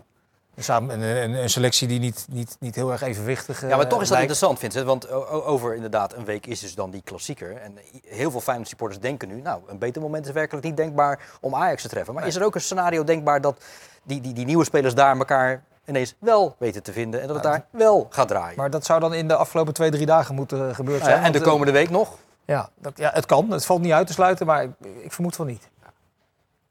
Samen, 0.58 1.00
een, 1.00 1.34
een, 1.34 1.50
selectie 1.50 1.88
die 1.88 2.00
niet, 2.00 2.26
niet, 2.30 2.56
niet 2.61 2.75
heel 2.75 2.92
erg 2.92 3.02
evenwichtig 3.02 3.61
Ja, 3.61 3.76
maar 3.76 3.88
toch 3.88 4.00
is 4.00 4.08
dat 4.08 4.18
lijkt. 4.18 4.20
interessant, 4.20 4.58
Vincent. 4.58 4.87
Want 4.87 5.11
over 5.30 5.75
inderdaad 5.75 6.14
een 6.14 6.25
week 6.25 6.46
is 6.46 6.61
dus 6.61 6.75
dan 6.75 6.90
die 6.90 7.02
klassieker. 7.02 7.56
En 7.56 7.78
heel 8.06 8.30
veel 8.30 8.40
Feyenoord 8.40 8.68
supporters 8.68 9.00
denken 9.00 9.28
nu... 9.28 9.40
nou, 9.40 9.61
een 9.66 9.78
beter 9.78 10.02
moment 10.02 10.26
is 10.26 10.32
werkelijk 10.32 10.66
niet 10.66 10.76
denkbaar 10.76 11.20
om 11.40 11.54
Ajax 11.54 11.82
te 11.82 11.88
treffen. 11.88 12.14
Maar 12.14 12.26
is 12.26 12.37
er 12.37 12.44
ook 12.44 12.54
een 12.54 12.61
scenario 12.61 13.04
denkbaar 13.04 13.40
dat 13.40 13.61
die, 14.02 14.20
die, 14.20 14.32
die 14.32 14.44
nieuwe 14.44 14.64
spelers 14.64 14.94
daar 14.94 15.16
elkaar 15.16 15.62
ineens 15.87 16.14
wel 16.18 16.54
weten 16.58 16.82
te 16.82 16.92
vinden... 16.92 17.20
en 17.20 17.26
dat 17.26 17.37
het 17.37 17.44
daar 17.44 17.64
wel 17.70 18.06
gaat 18.11 18.28
draaien? 18.28 18.56
Maar 18.56 18.70
dat 18.70 18.84
zou 18.84 19.00
dan 19.00 19.14
in 19.14 19.28
de 19.28 19.37
afgelopen 19.37 19.75
twee, 19.75 19.90
drie 19.90 20.06
dagen 20.06 20.34
moeten 20.34 20.68
eh, 20.68 20.75
gebeurd 20.75 21.00
Nou 21.00 21.12
ja, 21.12 21.23
en 21.23 21.32
de 21.32 21.38
eh, 21.38 21.44
komende 21.44 21.73
week 21.73 21.90
nog? 21.90 22.16
Ja, 22.44 22.68
dat, 22.78 22.92
ja, 22.96 23.11
het 23.14 23.26
kan. 23.26 23.50
Het 23.50 23.66
valt 23.66 23.80
niet 23.80 23.92
uit 23.92 24.06
te 24.06 24.12
sluiten, 24.12 24.46
maar 24.46 24.62
ik, 24.62 24.70
ik 25.02 25.12
vermoed 25.12 25.37
van 25.37 25.46
niet. 25.46 25.68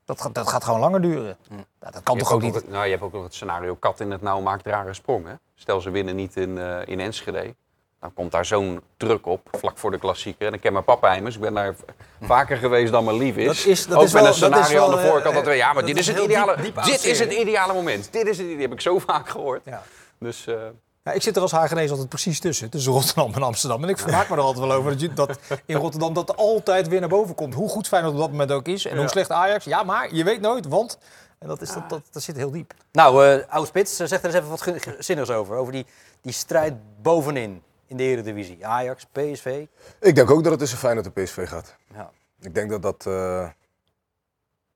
Dat, 0.05 0.21
gaat- 0.21 0.35
dat 0.35 0.47
gaat 0.49 0.63
gewoon 0.63 0.79
langer 0.79 1.01
duren. 1.01 1.37
Hm. 1.47 1.53
Dat 1.79 2.03
kan 2.03 2.15
Je 2.15 2.21
toch 2.21 2.31
ook 2.33 2.41
niet. 2.41 2.55
het- 2.55 2.69
nou, 2.69 2.83
je 2.85 2.91
hebt 2.91 3.03
ook 3.03 3.13
nog 3.13 3.23
het 3.23 3.33
scenario 3.33 3.75
kat 3.75 3.99
in 3.99 4.11
het 4.11 4.21
nauw 4.21 4.39
maakt 4.41 4.65
rare 4.65 4.93
sprong. 4.93 5.27
Hè? 5.27 5.33
Stel 5.55 5.81
ze 5.81 5.89
winnen 5.89 6.15
niet 6.15 6.35
in, 6.35 6.57
eh, 6.57 6.77
in 6.85 6.99
Enschede. 6.99 7.55
Dan 7.99 8.13
komt 8.13 8.31
daar 8.31 8.45
zo'n 8.45 8.81
druk 8.97 9.25
op, 9.25 9.47
vlak 9.51 9.77
voor 9.77 9.91
de 9.91 9.97
klassieker. 9.97 10.47
En 10.47 10.53
ik 10.53 10.61
ken 10.61 10.73
mijn 10.73 10.85
papa 10.85 11.13
immers. 11.13 11.35
Ik 11.35 11.41
ben 11.41 11.53
daar 11.53 11.75
vaker 12.21 12.57
geweest 12.57 12.91
dan 12.91 13.03
mijn 13.03 13.17
lief 13.17 13.35
is. 13.35 13.45
Dat 13.45 13.65
is- 13.65 13.87
dat 13.87 13.97
ook 13.97 14.03
is 14.03 14.11
met 14.13 14.21
wel- 14.21 14.31
een 14.31 14.37
scenario 14.37 14.73
wel, 14.79 14.89
aan 14.89 14.95
de 14.95 15.01
eh, 15.01 15.09
voorkant. 15.09 15.35
Dat 15.35 15.45
we, 15.45 15.53
ja, 15.53 15.65
maar 15.65 15.75
dat 15.75 15.85
dit 15.85 15.97
is 15.97 16.07
het 16.07 16.17
ideale, 16.19 16.55
diep- 16.55 16.63
diep 16.75 16.83
dit 16.83 17.03
is 17.05 17.19
het 17.19 17.31
ideale 17.33 17.73
moment. 17.73 18.11
Dit 18.11 18.27
is 18.27 18.37
het, 18.37 18.47
die 18.47 18.57
heb 18.57 18.71
ik 18.71 18.81
zo 18.81 18.99
vaak 18.99 19.29
gehoord. 19.29 19.61
Ja. 19.65 19.83
Dus 20.19 20.47
eh, 20.47 20.55
Ja, 21.03 21.11
ik 21.11 21.21
zit 21.21 21.35
er 21.35 21.41
als 21.41 21.51
Hagenees 21.51 21.89
altijd 21.89 22.09
precies 22.09 22.39
tussen, 22.39 22.69
tussen 22.69 22.91
Rotterdam 22.91 23.33
en 23.33 23.43
Amsterdam. 23.43 23.83
En 23.83 23.89
ik 23.89 23.97
vermaak 23.97 24.29
me 24.29 24.35
er 24.35 24.41
altijd 24.41 24.65
wel 24.67 24.75
over 24.77 24.91
dat, 24.91 24.99
je, 25.01 25.13
dat 25.13 25.39
in 25.65 25.75
Rotterdam 25.75 26.13
dat 26.13 26.35
altijd 26.37 26.87
weer 26.87 26.99
naar 26.99 27.09
boven 27.09 27.35
komt. 27.35 27.53
Hoe 27.53 27.69
goed 27.69 27.87
Feyenoord 27.87 28.13
op 28.13 28.19
dat 28.19 28.29
moment 28.31 28.51
ook 28.51 28.67
is 28.67 28.85
en 28.85 28.97
hoe 28.97 29.07
slecht 29.07 29.31
Ajax. 29.31 29.65
Ja, 29.65 29.83
maar 29.83 30.13
je 30.15 30.23
weet 30.23 30.41
nooit, 30.41 30.67
want... 30.67 30.97
En 31.39 31.47
dat, 31.49 31.61
is, 31.61 31.73
dat, 31.73 31.89
dat, 31.89 32.01
dat 32.11 32.23
zit 32.23 32.35
heel 32.35 32.51
diep. 32.51 32.73
Nou, 32.91 33.25
eh 33.27 33.47
oude 33.49 33.67
Spits, 33.67 33.99
eh, 33.99 34.07
zeg 34.07 34.19
er 34.19 34.25
eens 34.25 34.35
even 34.35 34.49
wat 34.49 34.63
zinnigs 34.99 35.29
over. 35.29 35.55
Over 35.55 35.71
die, 35.73 35.85
die 36.21 36.31
strijd 36.33 36.73
bovenin 37.01 37.61
in 37.87 37.97
de 37.97 38.03
Eredivisie. 38.03 38.65
Ajax, 38.67 39.05
PSV. 39.11 39.65
Ik 39.99 40.15
denk 40.15 40.31
ook 40.31 40.41
dat 40.41 40.51
het 40.51 40.59
tussen 40.59 40.77
Feyenoord 40.77 41.05
en 41.13 41.23
PSV 41.23 41.47
gaat. 41.47 41.75
Ja. 41.93 42.11
Ik 42.39 42.55
denk 42.55 42.69
dat 42.69 42.81
dat 42.81 43.05
eh, 43.05 43.49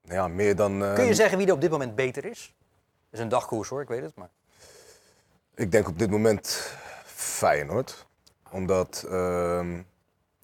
ja, 0.02 0.28
meer 0.28 0.56
dan... 0.56 0.84
eh, 0.84 0.94
Kun 0.94 1.06
je 1.06 1.14
zeggen 1.14 1.38
wie 1.38 1.48
er 1.48 1.54
op 1.54 1.62
dit 1.62 1.72
moment 1.72 1.96
beter 1.96 2.26
is? 2.26 2.54
Dat 3.10 3.14
is 3.14 3.20
een 3.20 3.30
dagkoers 3.30 3.70
hoor, 3.70 3.82
ik 3.82 3.88
weet 3.88 4.02
het. 4.02 4.16
Maar... 4.16 4.30
Ik 5.58 5.72
denk 5.72 5.88
op 5.88 6.00
dit 6.00 6.10
moment 6.10 6.74
Feyenoord. 7.06 8.06
Omdat 8.52 9.06
ehm, 9.10 9.82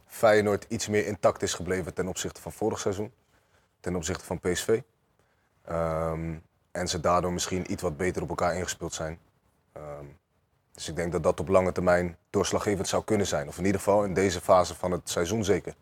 Feyenoord 0.05 0.65
iets 0.69 0.87
meer 0.87 1.05
intact 1.05 1.41
is 1.41 1.53
gebleven 1.53 1.93
ten 1.93 2.07
opzichte 2.07 2.41
van 2.41 2.51
vorig 2.51 2.79
seizoen. 2.79 3.11
Ten 3.79 3.95
opzichte 3.95 4.25
van 4.25 4.39
PSV. 4.39 4.81
Ehm, 5.65 6.35
en 6.71 6.87
ze 6.87 6.99
daardoor 6.99 7.33
misschien 7.33 7.71
iets 7.71 7.81
wat 7.81 7.97
beter 7.97 8.21
op 8.21 8.29
elkaar 8.29 8.55
ingespeeld 8.55 8.93
zijn. 8.93 9.19
Ehm, 9.71 10.05
dus 10.71 10.89
ik 10.89 10.95
denk 10.95 11.11
dat 11.11 11.23
dat 11.23 11.39
op 11.39 11.47
lange 11.47 11.71
termijn 11.71 12.17
doorslaggevend 12.29 12.87
zou 12.87 13.03
kunnen 13.03 13.27
zijn. 13.27 13.47
Of 13.47 13.57
in 13.57 13.65
ieder 13.65 13.79
geval 13.79 14.03
in 14.03 14.13
deze 14.13 14.41
fase 14.41 14.75
van 14.75 14.91
het 14.91 15.09
seizoen 15.09 15.43
zeker. 15.43 15.75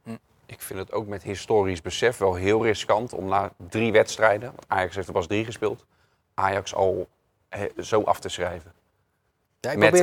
ik 0.45 0.61
vind 0.61 0.79
het 0.79 0.91
ook 0.91 1.07
met 1.07 1.23
historisch 1.23 1.81
besef 1.81 2.17
wel 2.17 2.35
heel 2.35 2.63
riskant 2.63 3.13
om 3.13 3.25
na 3.25 3.51
drie 3.69 3.91
wedstrijden, 3.91 4.53
Ajax 4.67 4.95
heeft 4.95 5.07
er 5.07 5.13
pas 5.13 5.27
drie 5.27 5.45
gespeeld, 5.45 5.85
Ajax 6.33 6.73
al 6.73 7.07
zo 7.77 8.01
af 8.01 8.19
te 8.19 8.29
schrijven. 8.29 8.80
Ja, 9.69 9.77
Met, 9.77 9.93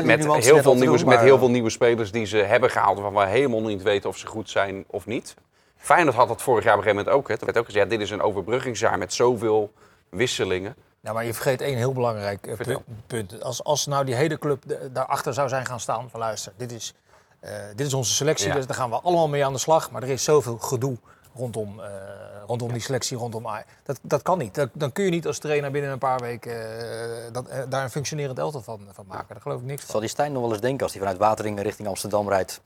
heel 0.45 0.63
veel 0.63 0.75
nieuwe, 0.75 0.97
doen, 0.99 1.09
met 1.09 1.21
heel 1.21 1.39
veel 1.39 1.51
nieuwe 1.51 1.71
spelers 1.71 2.11
die 2.13 2.25
ze 2.27 2.37
hebben 2.37 2.71
gehaald 2.71 2.99
waarvan 3.01 3.23
we 3.25 3.29
helemaal 3.31 3.61
niet 3.63 3.83
weten 3.83 4.09
of 4.11 4.17
ze 4.17 4.27
goed 4.27 4.51
zijn 4.51 4.85
of 4.87 5.07
niet. 5.07 5.35
Feyenoord 5.77 6.17
had 6.17 6.29
dat 6.29 6.43
vorig 6.43 6.65
jaar 6.65 6.73
op 6.73 6.79
een 6.79 6.85
gegeven 6.85 7.05
moment 7.07 7.23
ook. 7.25 7.29
Hè. 7.29 7.39
Er 7.39 7.45
werd 7.45 7.59
ook 7.59 7.65
gezegd, 7.65 7.85
ja, 7.85 7.91
dit 7.91 8.01
is 8.01 8.11
een 8.11 8.21
overbruggingsjaar 8.23 8.99
met 8.99 9.13
zoveel 9.15 9.73
wisselingen. 10.11 10.75
Nou, 11.01 11.15
maar 11.15 11.25
je 11.25 11.35
vergeet 11.35 11.61
één 11.61 11.77
heel 11.77 11.93
belangrijk 11.93 12.47
eh, 12.47 12.57
punt. 12.57 12.81
punt. 13.07 13.43
Als, 13.43 13.65
als 13.65 13.87
nou 13.87 14.05
die 14.05 14.15
hele 14.15 14.39
club 14.39 14.63
de- 14.67 14.91
daarachter 14.93 15.35
zou 15.35 15.49
zijn 15.49 15.67
gaan 15.67 15.81
staan 15.81 16.11
van 16.11 16.21
luister, 16.21 16.53
dit 16.57 16.73
is, 16.73 16.95
eh, 17.41 17.53
dit 17.77 17.87
is 17.87 17.95
onze 17.95 18.13
selectie, 18.13 18.49
Ja. 18.49 18.55
dus 18.55 18.67
daar 18.67 18.77
gaan 18.77 18.91
we 18.91 19.01
allemaal 19.01 19.29
mee 19.29 19.45
aan 19.45 19.53
de 19.53 19.59
slag. 19.59 19.91
Maar 19.91 20.03
er 20.03 20.09
is 20.09 20.25
zoveel 20.25 20.59
gedoe 20.59 20.97
rondom, 21.39 21.81
eh, 21.81 21.87
rondom 22.47 22.73
die 22.73 22.81
selectie, 22.81 23.17
rondom. 23.17 23.47
Dat, 23.83 23.99
dat 24.03 24.23
kan 24.23 24.39
niet. 24.39 24.55
Dat, 24.55 24.69
dan 24.73 24.93
kun 24.93 25.05
je 25.05 25.11
niet 25.11 25.27
als 25.27 25.39
trainer 25.39 25.71
binnen 25.71 25.91
een 25.91 25.99
paar 25.99 26.21
weken 26.21 26.81
eh, 26.81 27.33
dat, 27.33 27.49
eh, 27.49 27.63
daar 27.69 27.83
een 27.83 27.91
functionerend 27.91 28.39
elftal 28.39 28.63
van, 28.63 28.81
van 28.93 29.05
maken. 29.07 29.27
Daar 29.29 29.41
geloof 29.41 29.61
ik 29.61 29.67
niks 29.67 29.81
van. 29.81 29.91
Zal 29.91 30.01
die 30.01 30.09
Stijn 30.09 30.33
nog 30.33 30.43
wel 30.43 30.51
eens 30.51 30.61
denken 30.61 30.83
als 30.83 30.93
hij 30.93 31.01
vanuit 31.01 31.19
Wateringen 31.19 31.63
richting 31.63 31.89
Amsterdam 31.89 32.29
rijdt? 32.29 32.61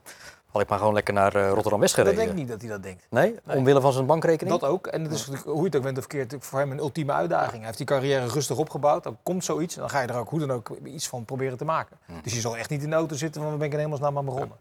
Had 0.51 0.61
ik 0.61 0.69
maar 0.69 0.77
gewoon 0.77 0.93
lekker 0.93 1.13
naar 1.13 1.33
Rotterdam-West 1.33 1.95
Dat 1.95 2.05
gereden. 2.05 2.25
denk 2.25 2.29
ik 2.29 2.43
niet 2.43 2.47
dat 2.47 2.61
hij 2.61 2.69
dat 2.69 2.83
denkt. 2.83 3.05
Nee? 3.09 3.35
Omwille 3.47 3.81
van 3.81 3.93
zijn 3.93 4.05
bankrekening? 4.05 4.59
Dat 4.59 4.69
ook. 4.69 4.87
En 4.87 5.03
het 5.03 5.11
is 5.11 5.25
hoe 5.25 5.57
je 5.57 5.63
het 5.63 5.75
ook 5.75 5.83
bent 5.83 5.97
of 5.97 6.05
verkeerd, 6.09 6.35
voor 6.39 6.59
hem 6.59 6.71
een 6.71 6.77
ultieme 6.77 7.11
uitdaging. 7.11 7.57
Hij 7.57 7.65
heeft 7.65 7.77
die 7.77 7.85
carrière 7.85 8.27
rustig 8.27 8.57
opgebouwd. 8.57 9.03
Dan 9.03 9.17
komt 9.23 9.43
zoiets 9.45 9.75
en 9.75 9.81
dan 9.81 9.89
ga 9.89 10.01
je 10.01 10.07
er 10.07 10.15
ook 10.15 10.29
hoe 10.29 10.39
dan 10.39 10.51
ook 10.51 10.69
iets 10.83 11.07
van 11.07 11.25
proberen 11.25 11.57
te 11.57 11.65
maken. 11.65 11.97
Dus 12.23 12.33
je 12.33 12.39
zal 12.39 12.57
echt 12.57 12.69
niet 12.69 12.83
in 12.83 12.89
de 12.89 12.95
auto 12.95 13.15
zitten 13.15 13.41
van 13.41 13.57
ben 13.57 13.67
ik 13.67 13.73
in 13.73 13.79
hemelsnaam 13.79 14.17
aan 14.17 14.25
begonnen. 14.25 14.57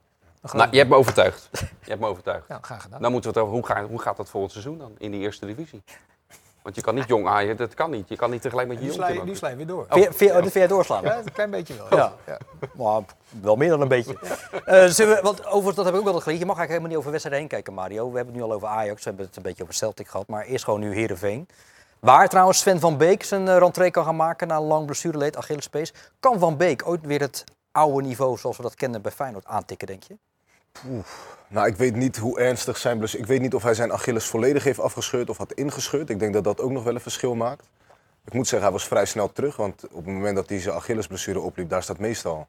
Nou, 0.52 0.68
je 0.70 0.76
hebt 0.76 0.90
me 0.90 0.96
overtuigd. 0.96 1.48
Je 1.84 1.90
hebt 1.90 2.00
me 2.00 2.06
overtuigd. 2.06 2.48
Ja, 2.48 2.58
graag 2.60 2.82
gedaan. 2.82 3.02
Dan 3.02 3.12
moeten 3.12 3.32
we 3.32 3.38
het 3.38 3.48
over, 3.48 3.58
hoe, 3.58 3.66
ga, 3.66 3.84
hoe 3.84 4.00
gaat 4.00 4.16
dat 4.16 4.28
volgend 4.28 4.52
seizoen 4.52 4.78
dan 4.78 4.94
in 4.98 5.10
die 5.10 5.20
eerste 5.20 5.46
divisie? 5.46 5.82
Want 6.62 6.74
je 6.74 6.82
kan 6.82 6.94
niet 6.94 7.08
jong 7.08 7.26
Ajax, 7.26 7.58
dat 7.58 7.74
kan 7.74 7.90
niet. 7.90 8.08
Je 8.08 8.16
kan 8.16 8.30
niet 8.30 8.42
tegelijk 8.42 8.68
met 8.68 8.76
je 8.76 8.82
nu, 8.82 8.88
jong 8.88 8.98
sla 8.98 9.08
je, 9.08 9.14
team 9.14 9.26
nu 9.26 9.36
sla 9.36 9.48
je 9.48 9.56
weer 9.56 9.66
door. 9.66 9.86
Vind 9.88 10.16
vind 10.16 10.30
oh, 10.30 10.36
dat 10.36 10.42
vind 10.42 10.54
jij 10.54 10.66
doorslaan? 10.66 11.02
Ja, 11.02 11.18
een 11.18 11.32
klein 11.32 11.50
beetje 11.50 11.74
wel. 11.76 11.98
Ja. 11.98 12.38
Maar 12.72 13.02
wel 13.40 13.56
meer 13.56 13.68
dan 13.68 13.80
een 13.80 13.88
beetje. 13.88 14.16
Eh, 14.64 14.86
zullen 14.86 15.16
we, 15.16 15.22
want 15.22 15.46
overigens, 15.46 15.76
dat 15.76 15.84
heb 15.84 15.94
ik 15.94 16.00
ook 16.00 16.06
wel 16.06 16.20
geleerd. 16.20 16.40
Je 16.40 16.46
mag 16.46 16.56
eigenlijk 16.56 16.68
helemaal 16.68 16.88
niet 16.88 16.98
over 16.98 17.10
wedstrijden 17.10 17.40
heen 17.40 17.48
kijken, 17.48 17.74
Mario. 17.74 18.10
We 18.10 18.16
hebben 18.16 18.34
het 18.34 18.42
nu 18.42 18.50
al 18.50 18.56
over 18.56 18.68
Ajax, 18.68 19.02
we 19.02 19.08
hebben 19.08 19.26
het 19.26 19.36
een 19.36 19.42
beetje 19.42 19.62
over 19.62 19.74
Celtic 19.74 20.08
gehad. 20.08 20.28
Maar 20.28 20.44
eerst 20.44 20.64
gewoon 20.64 20.80
nu 20.80 20.94
Heerenveen. 20.94 21.48
Waar 22.00 22.28
trouwens 22.28 22.58
Sven 22.58 22.80
van 22.80 22.96
Beek 22.96 23.22
zijn 23.22 23.46
uh, 23.46 23.56
rentree 23.58 23.90
kan 23.90 24.04
gaan 24.04 24.16
maken 24.16 24.48
na 24.48 24.56
een 24.56 24.62
lang 24.62 24.86
blessureleed, 24.86 25.36
Achillespees. 25.36 25.92
Kan 26.20 26.38
Van 26.38 26.56
Beek 26.56 26.88
ooit 26.88 27.06
weer 27.06 27.20
het 27.20 27.44
oude 27.72 28.06
niveau 28.06 28.38
zoals 28.38 28.56
we 28.56 28.62
dat 28.62 28.74
kennen 28.74 29.02
bij 29.02 29.12
Feyenoord 29.12 29.46
aantikken, 29.46 29.86
denk 29.86 30.02
je? 30.02 30.16
Nou, 31.48 31.66
ik 31.66 31.76
weet 31.76 31.96
niet 31.96 32.16
hoe 32.16 32.40
ernstig 32.40 32.76
zijn 32.76 32.98
blessure... 32.98 33.22
Ik 33.22 33.28
weet 33.28 33.40
niet 33.40 33.54
of 33.54 33.62
hij 33.62 33.74
zijn 33.74 33.92
Achilles 33.92 34.24
volledig 34.24 34.64
heeft 34.64 34.80
afgescheurd 34.80 35.30
of 35.30 35.36
had 35.36 35.52
ingescheurd. 35.52 36.10
Ik 36.10 36.18
denk 36.18 36.32
dat 36.32 36.44
dat 36.44 36.60
ook 36.60 36.70
nog 36.70 36.84
wel 36.84 36.94
een 36.94 37.00
verschil 37.00 37.34
maakt. 37.34 37.66
Ik 38.24 38.32
moet 38.32 38.48
zeggen, 38.48 38.68
hij 38.68 38.78
was 38.78 38.88
vrij 38.88 39.04
snel 39.04 39.32
terug. 39.32 39.56
Want 39.56 39.84
op 39.90 40.04
het 40.04 40.14
moment 40.14 40.36
dat 40.36 40.48
hij 40.48 40.60
zijn 40.60 40.74
Achillesblessure 40.74 41.40
opliep, 41.40 41.68
daar 41.68 41.82
staat 41.82 41.98
meestal 41.98 42.46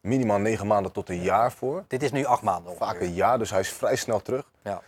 minimaal 0.00 0.38
negen 0.38 0.66
maanden 0.66 0.92
tot 0.92 1.08
een 1.08 1.22
jaar 1.22 1.52
voor. 1.52 1.84
Dit 1.88 2.02
is 2.02 2.12
nu 2.12 2.24
acht 2.24 2.42
maanden 2.42 2.72
ongeveer. 2.72 2.86
Vaak 2.86 3.00
een 3.00 3.14
jaar, 3.14 3.38
dus 3.38 3.50
hij 3.50 3.60
is 3.60 3.72
vrij 3.72 3.96
snel 3.96 4.22
terug. 4.22 4.50
Ja. 4.62 4.82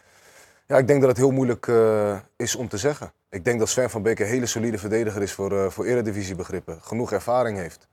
Ja, 0.67 0.79
ik 0.79 0.87
denk 0.87 1.01
dat 1.01 1.09
het 1.09 1.19
heel 1.19 1.31
moeilijk 1.31 1.69
eh, 1.69 2.19
is 2.37 2.57
om 2.57 2.69
te 2.69 2.77
zeggen. 2.77 3.13
Ik 3.29 3.45
denk 3.45 3.59
dat 3.59 3.69
Sven 3.69 3.91
van 3.91 4.03
Beek 4.03 4.19
een 4.19 4.27
hele 4.27 4.47
solide 4.47 4.79
verdediger 4.79 5.23
is 5.23 5.33
voor, 5.33 5.53
uh, 5.53 5.71
voor 5.71 5.85
eredivisiebegrippen. 5.85 6.79
Genoeg 6.83 7.13
ervaring 7.13 7.59
heeft. 7.59 7.89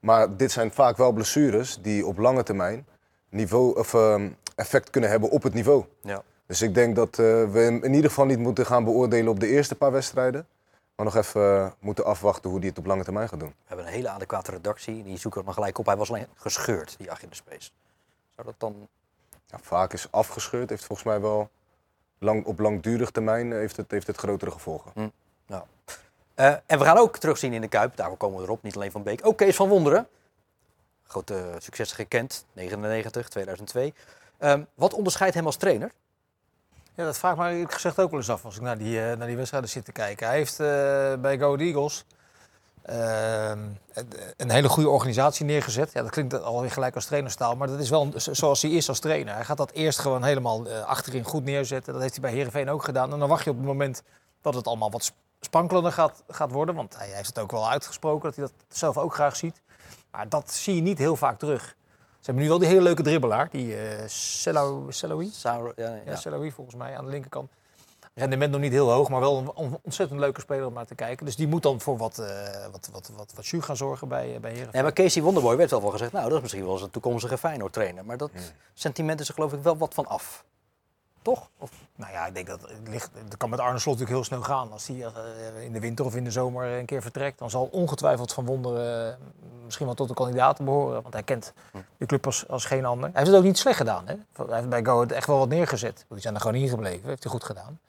Maar 0.00 0.36
dit 0.36 0.52
zijn 0.52 0.72
vaak 0.72 0.96
wel 0.96 1.12
blessures 1.12 1.78
die 1.82 2.06
op 2.06 2.18
lange 2.18 2.42
termijn 2.42 2.86
niveau, 3.30 3.78
of, 3.78 3.92
uh, 3.92 4.22
effect 4.54 4.90
kunnen 4.90 5.10
hebben 5.10 5.30
op 5.30 5.42
het 5.42 5.54
niveau. 5.54 5.84
Ja. 6.00 6.22
Dus 6.46 6.62
ik 6.62 6.74
denk 6.74 6.96
dat 6.96 7.08
uh, 7.08 7.50
we 7.50 7.58
hem 7.58 7.84
in 7.84 7.94
ieder 7.94 8.08
geval 8.08 8.26
niet 8.26 8.38
moeten 8.38 8.66
gaan 8.66 8.84
beoordelen 8.84 9.28
op 9.28 9.40
de 9.40 9.46
eerste 9.46 9.74
paar 9.74 9.92
wedstrijden. 9.92 10.46
Maar 10.96 11.06
nog 11.06 11.16
even 11.16 11.40
uh, 11.40 11.70
moeten 11.78 12.04
afwachten 12.04 12.50
hoe 12.50 12.58
hij 12.58 12.68
het 12.68 12.78
op 12.78 12.86
lange 12.86 13.04
termijn 13.04 13.28
gaat 13.28 13.40
doen. 13.40 13.48
We 13.48 13.64
hebben 13.66 13.86
een 13.86 13.92
hele 13.92 14.08
adequate 14.08 14.50
redactie. 14.50 15.02
Die 15.02 15.18
zoeken 15.18 15.38
het 15.40 15.48
maar 15.48 15.54
gelijk 15.58 15.78
op. 15.78 15.86
Hij 15.86 15.96
was 15.96 16.08
alleen 16.08 16.26
gescheurd, 16.34 16.94
die 16.98 17.10
Achillespees. 17.10 17.72
Zou 18.34 18.46
dat 18.46 18.54
dan... 18.58 18.88
Ja, 19.46 19.58
vaak 19.62 19.92
is 19.92 20.08
afgescheurd. 20.10 20.70
Heeft 20.70 20.84
volgens 20.84 21.08
mij 21.08 21.20
wel 21.20 21.50
lang, 22.18 22.44
op 22.44 22.58
langdurig 22.58 23.10
termijn 23.10 23.52
heeft 23.52 23.76
het, 23.76 23.90
heeft 23.90 24.06
het 24.06 24.16
grotere 24.16 24.50
gevolgen. 24.50 24.90
Hm. 24.94 25.08
Nou. 25.46 25.62
Uh, 26.36 26.46
en 26.66 26.78
we 26.78 26.84
gaan 26.84 26.98
ook 26.98 27.16
terugzien 27.16 27.52
in 27.52 27.60
de 27.60 27.68
Kuip. 27.68 27.96
Daarvoor 27.96 28.16
komen 28.16 28.38
we 28.38 28.44
erop. 28.44 28.62
Niet 28.62 28.74
alleen 28.74 28.90
van 28.90 29.02
Beek. 29.02 29.26
Ook 29.26 29.36
Kees 29.36 29.56
van 29.56 29.68
Wonderen. 29.68 30.08
Grote 31.10 31.54
successen 31.58 31.96
gekend. 31.96 32.44
99, 32.52 33.28
2002. 33.28 33.94
Um, 34.38 34.66
wat 34.74 34.94
onderscheidt 34.94 35.34
hem 35.34 35.46
als 35.46 35.56
trainer? 35.56 35.90
Ja, 36.94 37.04
dat 37.04 37.18
vraag 37.18 37.32
ik 37.32 37.38
me 37.38 37.64
gezegd 37.68 37.98
ook 37.98 38.10
wel 38.10 38.18
eens 38.18 38.30
af 38.30 38.44
als 38.44 38.56
ik 38.56 38.62
naar 38.62 38.78
die, 38.78 38.96
uh, 38.96 39.12
naar 39.12 39.26
die 39.26 39.36
wedstrijden 39.36 39.70
zit 39.70 39.84
te 39.84 39.92
kijken. 39.92 40.26
Hij 40.26 40.36
heeft 40.36 40.52
uh, 40.52 40.66
bij 41.14 41.38
Go 41.38 41.56
Eagles 41.56 42.04
uh, 42.90 43.50
een 44.36 44.50
hele 44.50 44.68
goede 44.68 44.88
organisatie 44.88 45.44
neergezet. 45.44 45.92
Ja, 45.92 46.02
dat 46.02 46.10
klinkt 46.10 46.42
alweer 46.42 46.70
gelijk 46.70 46.94
als 46.94 47.04
trainerstaal, 47.04 47.56
maar 47.56 47.68
dat 47.68 47.80
is 47.80 47.90
wel 47.90 48.12
zoals 48.16 48.62
hij 48.62 48.70
is 48.70 48.88
als 48.88 48.98
trainer. 48.98 49.34
Hij 49.34 49.44
gaat 49.44 49.56
dat 49.56 49.70
eerst 49.70 49.98
gewoon 49.98 50.24
helemaal 50.24 50.66
uh, 50.66 50.82
achterin 50.84 51.24
goed 51.24 51.44
neerzetten. 51.44 51.92
Dat 51.92 52.02
heeft 52.02 52.14
hij 52.14 52.22
bij 52.22 52.32
Heerenveen 52.32 52.70
ook 52.70 52.84
gedaan. 52.84 53.12
En 53.12 53.18
dan 53.18 53.28
wacht 53.28 53.44
je 53.44 53.50
op 53.50 53.56
het 53.56 53.66
moment 53.66 54.02
dat 54.40 54.54
het 54.54 54.66
allemaal 54.66 54.90
wat 54.90 55.12
sprankelender 55.40 55.92
gaat, 55.92 56.22
gaat 56.28 56.50
worden. 56.50 56.74
Want 56.74 56.96
hij 56.96 57.08
heeft 57.08 57.26
het 57.26 57.38
ook 57.38 57.50
wel 57.50 57.70
uitgesproken 57.70 58.22
dat 58.22 58.36
hij 58.36 58.44
dat 58.44 58.76
zelf 58.76 58.98
ook 58.98 59.14
graag 59.14 59.36
ziet. 59.36 59.60
Maar 60.10 60.28
dat 60.28 60.52
zie 60.52 60.74
je 60.74 60.80
niet 60.82 60.98
heel 60.98 61.16
vaak 61.16 61.38
terug. 61.38 61.76
Ze 61.98 62.26
hebben 62.26 62.42
nu 62.42 62.48
wel 62.48 62.58
die 62.58 62.68
hele 62.68 62.82
leuke 62.82 63.02
dribbelaar, 63.02 63.48
die 63.50 63.76
Selawi. 64.06 65.28
Saur, 65.32 65.72
ja, 65.76 65.88
ja. 65.94 66.00
ja 66.04 66.50
volgens 66.50 66.76
mij 66.76 66.96
aan 66.96 67.04
de 67.04 67.10
linkerkant. 67.10 67.50
rendement 68.14 68.52
nog 68.52 68.60
niet 68.60 68.72
heel 68.72 68.90
hoog, 68.90 69.08
maar 69.08 69.20
wel 69.20 69.38
een 69.38 69.50
on- 69.54 69.78
ontzettend 69.82 70.20
leuke 70.20 70.40
speler 70.40 70.66
om 70.66 70.72
naar 70.72 70.86
te 70.86 70.94
kijken. 70.94 71.26
Dus 71.26 71.36
die 71.36 71.48
moet 71.48 71.62
dan 71.62 71.80
voor 71.80 71.96
wat, 71.96 72.18
eh 72.18 72.66
wat, 72.72 72.88
wat, 72.92 73.10
wat, 73.16 73.32
wat 73.34 73.44
gaan 73.64 73.76
zorgen 73.76 74.08
bij, 74.08 74.34
eh, 74.34 74.40
bij 74.40 74.50
Heerenveen. 74.50 74.72
Nee, 74.72 74.82
maar 74.82 74.92
Casey 74.92 75.22
Wonderboy 75.22 75.56
werd 75.56 75.70
wel 75.70 75.82
wel 75.82 75.90
gezegd, 75.90 76.12
nou, 76.12 76.24
dat 76.28 76.36
is 76.36 76.40
misschien 76.42 76.64
wel 76.64 76.72
eens 76.72 76.82
een 76.82 76.90
toekomstige 76.90 77.38
Feyenoord-trainer. 77.38 78.04
Maar 78.04 78.16
dat 78.16 78.30
sentiment 78.74 79.20
is 79.20 79.28
er 79.28 79.34
geloof 79.34 79.52
ik 79.52 79.62
wel 79.62 79.76
wat 79.76 79.94
van 79.94 80.06
af. 80.06 80.44
Toch? 81.22 81.48
Of, 81.58 81.70
Nou 81.96 82.12
ja, 82.12 82.26
ik 82.26 82.34
denk 82.34 82.46
dat 82.46 82.60
het 82.60 82.88
ligt. 82.88 83.10
Dat 83.24 83.36
kan 83.36 83.50
met 83.50 83.58
Arne 83.58 83.78
Slot 83.78 83.98
natuurlijk 83.98 84.28
heel 84.28 84.38
snel 84.38 84.56
gaan. 84.56 84.72
Als 84.72 84.86
hij 84.86 85.04
eh, 85.04 85.64
in 85.64 85.72
de 85.72 85.80
winter 85.80 86.04
of 86.04 86.16
in 86.16 86.24
de 86.24 86.30
zomer 86.30 86.66
een 86.66 86.86
keer 86.86 87.02
vertrekt, 87.02 87.38
dan 87.38 87.50
zal 87.50 87.68
ongetwijfeld 87.72 88.32
Van 88.32 88.44
Wonderen 88.44 89.12
eh, 89.12 89.18
misschien 89.64 89.86
wel 89.86 89.94
tot 89.94 90.08
de 90.08 90.14
kandidaten 90.14 90.64
behoren. 90.64 91.02
Want 91.02 91.14
hij 91.14 91.22
kent 91.22 91.52
de 91.96 92.06
club 92.06 92.26
als, 92.26 92.64
geen 92.64 92.84
ander. 92.84 93.04
Hij 93.04 93.18
heeft 93.18 93.30
het 93.30 93.38
ook 93.38 93.44
niet 93.44 93.58
slecht 93.58 93.76
gedaan. 93.76 94.06
Hè? 94.08 94.14
Hij 94.46 94.56
heeft 94.56 94.68
bij 94.68 94.84
Go 94.84 95.06
echt 95.06 95.26
wel 95.26 95.38
wat 95.38 95.48
neergezet. 95.48 96.04
Die 96.08 96.20
zijn 96.20 96.34
er 96.34 96.40
gewoon 96.40 96.56
ingebleven. 96.56 97.08
Heeft 97.08 97.22
hij 97.22 97.32
goed 97.32 97.44
gedaan. 97.44 97.80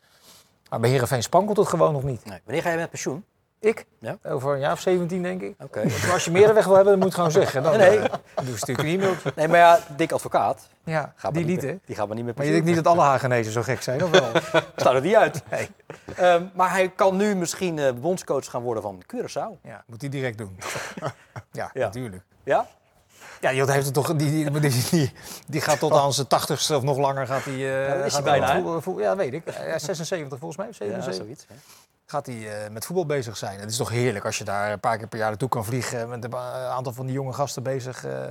Maar 0.70 0.80
bij 0.80 0.90
Heerenveen 0.90 1.24
spankelt 1.24 1.58
het 1.58 1.68
gewoon 1.68 1.94
nog 1.94 2.04
niet. 2.04 2.26
nee. 2.26 2.40
Wanneer 2.44 2.64
ga 2.64 2.70
je 2.70 2.78
met 2.78 2.90
pensioen? 2.90 3.26
Ik? 3.62 3.86
Ja. 4.00 4.18
Over 4.24 4.54
een 4.54 4.60
jaar 4.60 4.72
of 4.72 4.80
17 4.80 5.24
denk 5.24 5.42
ik. 5.42 5.56
Oké. 5.60 5.84
Als 6.14 6.26
je 6.26 6.32
meer 6.32 6.54
weg 6.54 6.66
wil 6.66 6.76
hebben, 6.76 6.92
dan 6.92 7.00
moet 7.02 7.10
je 7.10 7.16
gewoon 7.16 7.32
zeggen. 7.32 7.64
Dan, 7.64 7.78
Nee, 7.78 7.98
nee. 8.00 8.10
eh, 8.10 8.46
doe 8.46 8.58
stuur 8.58 8.80
een 8.80 8.86
e-mailtje. 8.86 9.32
Nee, 9.36 9.48
maar 9.48 9.58
ja, 9.58 9.80
Dick 9.96 10.12
Advocaat. 10.12 10.68
Ja, 10.84 11.14
Gaat 11.16 11.34
die 11.34 11.46
niet 11.46 11.62
meer- 11.62 11.72
hè. 11.72 11.78
Die 11.86 11.96
gaat 11.96 12.08
maar 12.08 12.16
niet 12.16 12.26
meer 12.26 12.34
Maar 12.38 12.46
je 12.46 12.52
denkt 12.52 12.66
niet 12.66 12.76
dat 12.76 12.88
alle 12.88 13.02
Hagenezen 13.02 13.52
zo 13.52 13.62
gek 13.62 13.82
zijn, 13.82 14.04
of 14.04 14.10
wel? 14.10 14.32
Staat 14.76 14.94
er 14.94 15.02
niet 15.02 15.16
uit. 15.16 15.42
Nee. 15.50 15.70
Ehm, 16.16 16.44
maar 16.54 16.70
hij 16.72 16.90
kan 16.90 17.18
nu 17.18 17.36
misschien 17.36 17.80
eh, 17.80 17.94
bondscoach 17.94 18.46
gaan 18.50 18.62
worden 18.62 18.84
van 18.84 19.04
Curaçao. 19.16 19.62
Ja, 19.64 19.84
moet 19.88 20.02
hij 20.02 20.10
direct 20.10 20.38
doen. 20.38 20.58
ja, 21.52 21.70
Ja. 21.74 21.86
natuurlijk. 21.86 22.24
Ja? 22.44 22.68
Ja, 23.42 23.50
die 23.52 23.72
heeft 23.72 23.86
het 23.86 23.94
toch. 23.94 24.16
Die, 24.16 24.30
die, 24.32 24.60
die, 24.60 24.90
die, 24.92 25.14
die 25.48 25.62
gaat 25.62 25.80
tot 25.80 25.92
aan 25.94 26.14
zijn 26.14 26.28
tachtigste 26.28 26.76
of 26.76 26.84
nog 26.84 26.98
langer 26.98 27.28
gaat 27.28 27.44
hij. 27.44 27.84
eh, 27.86 27.98
dat 27.98 28.06
is 28.06 28.14
hij 28.14 28.24
bijna, 28.24 28.62
ja, 28.98 29.16
weet 29.16 29.34
ik. 29.34 29.44
Ja, 29.46 29.80
76 29.80 30.38
volgens 30.40 30.58
mij, 30.58 30.68
of 30.68 30.78
Ja, 30.78 30.86
77. 30.86 31.16
zoiets. 31.26 31.46
hè. 31.48 31.56
Gaat 32.12 32.26
hij 32.26 32.64
eh, 32.66 32.70
met 32.72 32.86
voetbal 32.86 33.06
bezig 33.06 33.38
zijn. 33.38 33.60
Het 33.60 33.70
is 33.70 33.78
toch 33.78 33.90
heerlijk 33.90 34.26
als 34.26 34.38
je 34.38 34.44
daar 34.44 34.72
een 34.72 34.80
paar 34.80 34.98
keer 34.98 35.08
per 35.08 35.18
jaar 35.20 35.30
naartoe 35.30 35.50
kan 35.50 35.66
vliegen. 35.66 36.10
Met 36.10 36.24
een 36.24 36.30
ba- 36.30 36.66
aantal 36.68 36.94
van 36.94 37.06
die 37.06 37.16
jonge 37.16 37.34
gasten 37.34 37.64
bezig, 37.64 38.06
eh, 38.06 38.24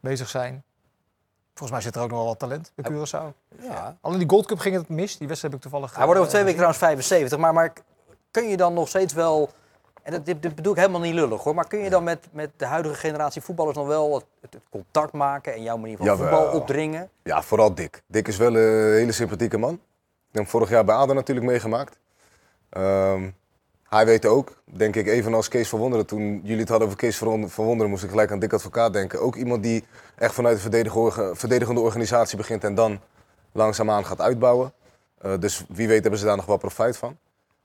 bezig 0.00 0.28
zijn. 0.28 0.62
Volgens 1.54 1.70
mij 1.70 1.80
zit 1.80 1.96
er 1.96 2.02
ook 2.02 2.08
nog 2.10 2.18
wel 2.18 2.26
wat 2.26 2.38
talent 2.38 2.72
bij 2.74 2.90
Curaçao. 2.92 3.34
Ja. 3.62 3.96
Al 4.00 4.12
in 4.12 4.18
die 4.18 4.28
Gold 4.28 4.46
Cup 4.46 4.58
ging 4.58 4.74
het 4.76 4.88
mis. 4.88 5.16
Die 5.18 5.28
wedstrijd 5.28 5.54
heb 5.54 5.64
ik 5.64 5.70
toevallig. 5.70 5.96
Hij 5.96 6.04
wordt 6.04 6.20
over 6.20 6.32
twee 6.32 6.42
eh, 6.42 6.48
weken 6.48 6.62
trouwens 6.72 6.84
75, 6.84 7.38
maar, 7.38 7.52
maar 7.54 7.72
kun 8.30 8.48
je 8.48 8.56
dan 8.56 8.74
nog 8.74 8.88
steeds 8.88 9.12
wel... 9.12 9.50
En 10.02 10.12
dat, 10.12 10.26
dit, 10.26 10.42
dit 10.42 10.54
bedoel 10.54 10.72
ik 10.72 10.78
helemaal 10.78 11.00
niet 11.00 11.14
lullig 11.14 11.42
hoor, 11.42 11.54
maar 11.54 11.66
kun 11.68 11.78
je 11.78 11.90
dan 11.90 12.04
met, 12.04 12.26
met 12.32 12.50
de 12.56 12.64
huidige 12.64 12.94
generatie 12.94 13.42
voetballers 13.42 13.76
nog 13.76 13.86
wel 13.86 14.14
het, 14.14 14.24
het 14.40 14.62
contact 14.70 15.12
maken 15.12 15.54
en 15.54 15.62
jouw 15.62 15.76
manier 15.76 15.96
van 15.96 16.06
Jawel. 16.06 16.28
voetbal 16.28 16.60
opdringen? 16.60 17.10
Ja, 17.22 17.42
vooral 17.42 17.74
Dick. 17.74 18.02
Dick 18.06 18.28
is 18.28 18.36
wel 18.36 18.56
een 18.56 18.92
hele 18.94 19.12
sympathieke 19.12 19.58
man. 19.58 19.72
Ik 19.72 19.78
heb 20.36 20.42
hem 20.42 20.46
vorig 20.46 20.68
jaar 20.70 20.84
bij 20.84 20.94
ADO 20.94 21.14
natuurlijk 21.14 21.46
meegemaakt. 21.46 21.98
Ehm, 22.70 23.30
hij 23.88 24.06
weet 24.06 24.26
ook, 24.26 24.62
denk 24.64 24.96
ik, 24.96 25.06
evenals 25.06 25.48
Kees 25.48 25.68
van 25.68 25.78
Wonderen. 25.78 26.06
Toen 26.06 26.40
jullie 26.42 26.60
het 26.60 26.68
hadden 26.68 26.86
over 26.86 26.98
Kees 26.98 27.16
van 27.16 27.48
Wonderen, 27.54 27.90
moest 27.90 28.04
ik 28.04 28.10
gelijk 28.10 28.30
aan 28.30 28.38
Dick 28.38 28.52
Advocaat 28.52 28.92
denken. 28.92 29.20
Ook 29.20 29.36
iemand 29.36 29.62
die 29.62 29.84
echt 30.16 30.34
vanuit 30.34 30.62
de 30.62 30.62
verdedigende, 31.34 31.80
organisatie 31.80 32.36
begint 32.36 32.64
en 32.64 32.74
dan 32.74 33.00
langzaamaan 33.52 34.06
gaat 34.06 34.20
uitbouwen. 34.20 34.72
Eh, 35.18 35.38
dus 35.38 35.64
wie 35.68 35.88
weet 35.88 36.00
hebben 36.00 36.20
ze 36.20 36.26
daar 36.26 36.36
nog 36.36 36.46
wel 36.46 36.56
profijt 36.56 36.96
van. 36.96 37.18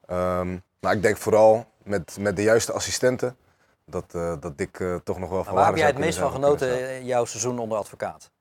Ehm, 0.06 0.58
maar 0.80 0.94
ik 0.94 1.02
denk 1.02 1.18
vooral 1.18 1.66
met, 1.84 2.18
met 2.20 2.36
de 2.36 2.44
juiste 2.44 2.72
assistenten 2.72 3.38
dat, 3.86 4.06
eh, 4.16 4.34
dat 4.40 4.58
Dick 4.58 4.80
eh, 4.80 4.96
toch 4.96 5.20
nog 5.20 5.30
wel 5.30 5.44
van 5.44 5.54
Maar 5.54 5.64
waar 5.64 5.72
heb 5.72 5.82
jij 5.82 5.88
het 5.88 5.98
meest 5.98 6.18
van 6.18 6.32
genoten 6.32 7.06
jouw 7.06 7.26
seizoen 7.26 7.60
onder 7.60 7.78
advocaat? 7.78 8.32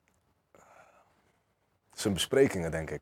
Zijn 1.93 2.15
besprekingen, 2.15 2.71
denk 2.71 2.91
ik. 2.91 3.01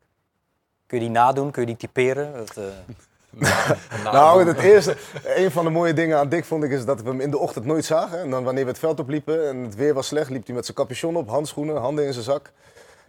Kun 0.86 0.98
je 0.98 1.04
die 1.04 1.14
nadoen? 1.14 1.50
Kun 1.50 1.60
je 1.62 1.68
die 1.68 1.76
typeren? 1.76 2.32
Dat, 2.32 2.56
Nou, 4.12 4.46
het 4.46 4.58
eerste, 4.58 4.96
een 5.24 5.50
van 5.50 5.64
de 5.64 5.70
mooie 5.70 5.92
dingen 5.92 6.18
aan 6.18 6.28
Dick 6.28 6.44
vond 6.44 6.64
ik 6.64 6.70
is 6.70 6.84
dat 6.84 7.02
we 7.02 7.08
hem 7.08 7.20
in 7.20 7.30
de 7.30 7.38
ochtend 7.38 7.64
nooit 7.64 7.84
zagen. 7.84 8.20
En 8.20 8.30
dan 8.30 8.44
wanneer 8.44 8.64
we 8.64 8.70
het 8.70 8.78
veld 8.78 9.00
opliepen 9.00 9.48
en 9.48 9.56
het 9.56 9.74
weer 9.74 9.94
was 9.94 10.06
slecht, 10.06 10.30
liep 10.30 10.46
hij 10.46 10.54
met 10.54 10.64
zijn 10.64 10.76
capuchon 10.76 11.16
op, 11.16 11.28
handschoenen, 11.28 11.76
handen 11.76 12.06
in 12.06 12.12
zijn 12.12 12.24
zak. 12.24 12.52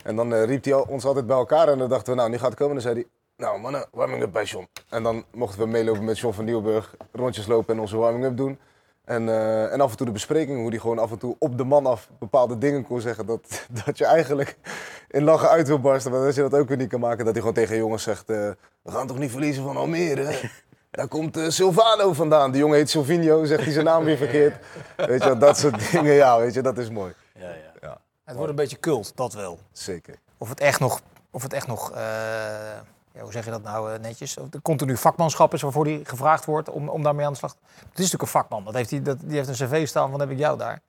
En 0.03 0.15
dan 0.15 0.33
eh, 0.33 0.43
riep 0.43 0.63
hij 0.63 0.73
ons 0.73 1.05
altijd 1.05 1.27
bij 1.27 1.36
elkaar 1.38 1.67
en 1.67 1.77
dan 1.77 1.89
dachten 1.89 2.13
we, 2.13 2.19
nou, 2.19 2.29
nu 2.29 2.38
gaat 2.38 2.49
het 2.49 2.57
komen. 2.57 2.77
En 2.77 2.83
dan 2.83 2.93
zei 2.93 3.05
hij, 3.05 3.12
nou 3.45 3.59
mannen, 3.59 3.86
warming 3.91 4.21
up 4.21 4.31
bij 4.31 4.43
John. 4.43 4.67
En 4.89 5.03
dan 5.03 5.23
mochten 5.31 5.59
we 5.59 5.67
meelopen 5.67 6.03
met 6.03 6.19
John 6.19 6.33
van 6.36 6.45
Nieuwburg, 6.45 6.95
rondjes 7.12 7.47
lopen 7.47 7.73
en 7.73 7.79
onze 7.79 7.97
warming 7.97 8.25
up 8.25 8.38
doen. 8.38 8.59
En, 9.05 9.29
eh, 9.29 9.73
en 9.73 9.81
af 9.81 9.91
en 9.91 9.97
toe 9.97 10.05
de 10.05 10.11
bespreking, 10.11 10.59
hoe 10.59 10.69
hij 10.69 10.79
gewoon 10.79 10.99
af 10.99 11.11
en 11.11 11.17
toe 11.17 11.35
op 11.39 11.57
de 11.57 11.63
man 11.63 11.85
af 11.85 12.09
bepaalde 12.19 12.57
dingen 12.57 12.83
kon 12.83 13.01
zeggen. 13.01 13.25
Dat, 13.25 13.65
dat 13.85 13.97
je 13.97 14.05
eigenlijk 14.05 14.57
in 15.09 15.23
lachen 15.23 15.49
uit 15.49 15.67
wil 15.67 15.79
barsten. 15.79 16.11
Maar 16.11 16.21
dat 16.21 16.35
je 16.35 16.41
dat 16.41 16.53
ook 16.53 16.67
weer 16.67 16.77
niet 16.77 16.89
kan 16.89 16.99
maken. 16.99 17.25
Dat 17.25 17.33
hij 17.33 17.41
gewoon 17.41 17.53
tegen 17.53 17.77
jongens 17.77 18.03
zegt, 18.03 18.29
eh, 18.29 18.49
we 18.81 18.91
gaan 18.91 19.07
toch 19.07 19.17
niet 19.17 19.31
verliezen 19.31 19.63
van 19.63 19.77
Almere? 19.77 20.31
Daar 20.91 21.07
komt 21.07 21.37
eh, 21.37 21.49
Silvano 21.49 22.13
vandaan. 22.13 22.51
Die 22.51 22.59
jongen 22.61 22.77
heet 22.77 22.89
Silvino, 22.89 23.45
zegt 23.45 23.63
hij 23.63 23.73
zijn 23.73 23.85
naam 23.85 24.03
weer 24.03 24.17
verkeerd. 24.17 24.65
Weet 24.97 25.23
je, 25.23 25.29
wel, 25.29 25.37
dat 25.37 25.57
soort 25.57 25.75
dingen, 25.91 26.13
ja, 26.13 26.39
weet 26.39 26.53
je, 26.53 26.61
dat 26.61 26.77
is 26.77 26.89
mooi. 26.89 27.13
ja, 27.33 27.49
ja. 27.81 28.01
Het 28.23 28.35
wordt 28.35 28.49
een 28.49 28.55
beetje 28.55 28.79
cult, 28.79 29.11
dat 29.15 29.33
wel. 29.33 29.59
Zeker. 29.71 30.15
Of 30.37 30.49
het 30.49 30.59
echt 30.59 30.79
nog, 30.79 31.01
of 31.31 31.43
het 31.43 31.53
echt 31.53 31.67
nog 31.67 31.91
eh, 31.91 32.01
ja, 33.13 33.21
hoe 33.21 33.32
zeg 33.32 33.45
je 33.45 33.52
dat 33.52 33.63
nou 33.63 33.93
eh, 33.93 33.99
netjes? 33.99 34.34
De 34.49 34.62
continu 34.62 34.97
vakmanschap 34.97 35.54
is 35.54 35.62
waarvoor 35.62 35.86
hij 35.86 36.02
gevraagd 36.04 36.45
wordt 36.45 36.69
om, 36.69 36.89
om 36.89 37.04
daarmee 37.04 37.26
aan 37.26 37.32
de 37.32 37.38
slag 37.38 37.52
te 37.52 37.58
Het 37.73 37.84
is 37.84 37.89
natuurlijk 37.89 38.21
een 38.21 38.28
vakman. 38.28 38.63
Dat 38.63 38.73
heeft 38.73 38.89
hij, 38.89 39.02
dat, 39.02 39.17
die 39.19 39.38
heeft 39.38 39.47
een 39.47 39.67
cv 39.67 39.88
staan 39.88 40.12
van 40.12 40.19
heb 40.19 40.30
ik 40.30 40.38
jou 40.38 40.58
daar. 40.58 40.82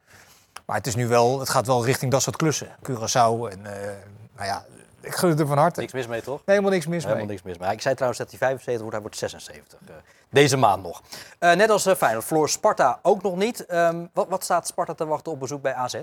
Maar 0.67 0.77
het, 0.77 0.87
is 0.87 0.95
nu 0.95 1.09
wel, 1.09 1.39
het 1.39 1.49
gaat 1.49 1.67
wel 1.67 1.85
richting 1.85 2.11
dat 2.11 2.23
soort 2.23 2.37
klussen. 2.37 2.69
Curaçao 2.69 3.51
en 3.51 3.67
eh, 3.67 3.93
nou 4.37 4.47
ja, 4.47 4.65
ik 5.05 5.15
gun 5.15 5.29
het 5.29 5.39
hem 5.39 5.49
van 5.49 5.59
harte. 5.59 5.81
Niks 5.81 5.93
mis 5.93 6.07
mee, 6.07 6.23
toch? 6.23 6.37
Nee, 6.37 6.57
helemaal 6.57 6.71
niks 6.71 6.87
mis 6.87 7.05
mee. 7.05 7.07
Helemaal 7.07 7.35
niks 7.35 7.43
mis 7.43 7.59
mee. 7.59 7.73
Ik 7.73 7.81
zei 7.81 7.95
trouwens 7.95 8.21
dat 8.23 8.31
hij 8.31 8.39
75 8.39 8.81
wordt, 8.81 8.93
hij 8.93 9.01
wordt 9.01 9.17
76. 9.17 9.79
eh, 9.89 9.95
deze 10.29 10.57
maand 10.57 10.83
nog. 10.83 11.03
Eh, 11.39 11.53
net 11.53 11.71
als 11.71 11.87
uh, 11.87 11.95
Feyenoord, 11.95 12.25
Floor 12.25 12.49
Sparta 12.49 12.99
ook 13.03 13.23
nog 13.23 13.37
niet. 13.37 13.67
Ehm, 13.67 14.07
wat, 14.13 14.29
wat 14.29 14.45
staat 14.45 14.67
Sparta 14.67 14.95
te 14.95 15.07
wachten 15.07 15.33
op 15.33 15.41
bezoek 15.41 15.63
bij 15.63 15.75
AZ? 15.75 15.95
Een 15.95 16.03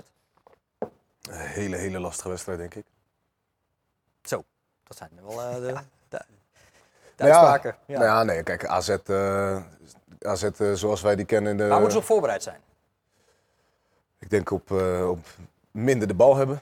hele, 1.30 1.76
hele 1.76 1.98
lastige 2.00 2.28
wedstrijd, 2.28 2.58
denk 2.58 2.74
ik. 2.74 2.84
Zo, 4.22 4.44
dat 4.86 4.96
zijn 4.96 5.10
wel 5.22 5.42
eh, 5.42 5.54
de, 5.54 5.74
de 6.18 6.24
Nou 7.16 7.28
ja. 7.28 7.60
Ja. 7.86 7.98
Nou 7.98 8.04
ja, 8.04 8.22
nee, 8.22 8.42
kijk, 8.42 8.66
AZ, 8.66 8.88
eh, 8.88 9.56
AZ 10.20 10.42
eh, 10.42 10.72
zoals 10.72 11.00
wij 11.00 11.16
die 11.16 11.24
kennen... 11.24 11.50
in 11.50 11.56
De, 11.56 11.66
Waar 11.66 11.74
moeten 11.74 11.92
ze 11.92 11.98
op 11.98 12.04
voorbereid 12.04 12.42
zijn? 12.42 12.60
Ik 14.18 14.30
denk 14.30 14.50
op, 14.50 14.70
eh, 14.70 15.08
op 15.08 15.26
minder 15.70 16.08
de 16.08 16.14
bal 16.14 16.36
hebben. 16.36 16.60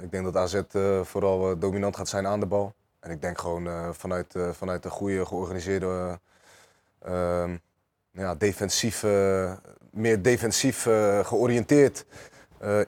Ik 0.00 0.10
denk 0.10 0.24
dat 0.24 0.36
AZ 0.36 0.60
vooral 1.02 1.58
dominant 1.58 1.96
gaat 1.96 2.08
zijn 2.08 2.26
aan 2.26 2.40
de 2.40 2.46
bal. 2.46 2.74
En 3.00 3.10
ik 3.10 3.22
denk 3.22 3.38
gewoon 3.38 3.94
vanuit, 3.94 4.34
vanuit 4.52 4.84
een 4.84 4.90
goede, 4.90 5.26
georganiseerde, 5.26 6.18
eh, 6.98 7.42
ehm, 7.42 7.56
ja, 8.10 8.34
defensief, 8.34 9.02
meer 9.90 10.22
defensief 10.22 10.82
georiënteerd, 11.22 12.04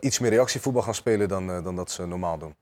iets 0.01 0.18
meer 0.18 0.31
reactievoetbal 0.31 0.83
gaan 0.83 0.94
spelen 0.94 1.29
dan, 1.29 1.46
dan 1.46 1.77
dat 1.77 1.90
ze 1.90 2.07
normaal 2.07 2.38
doen. 2.38 2.55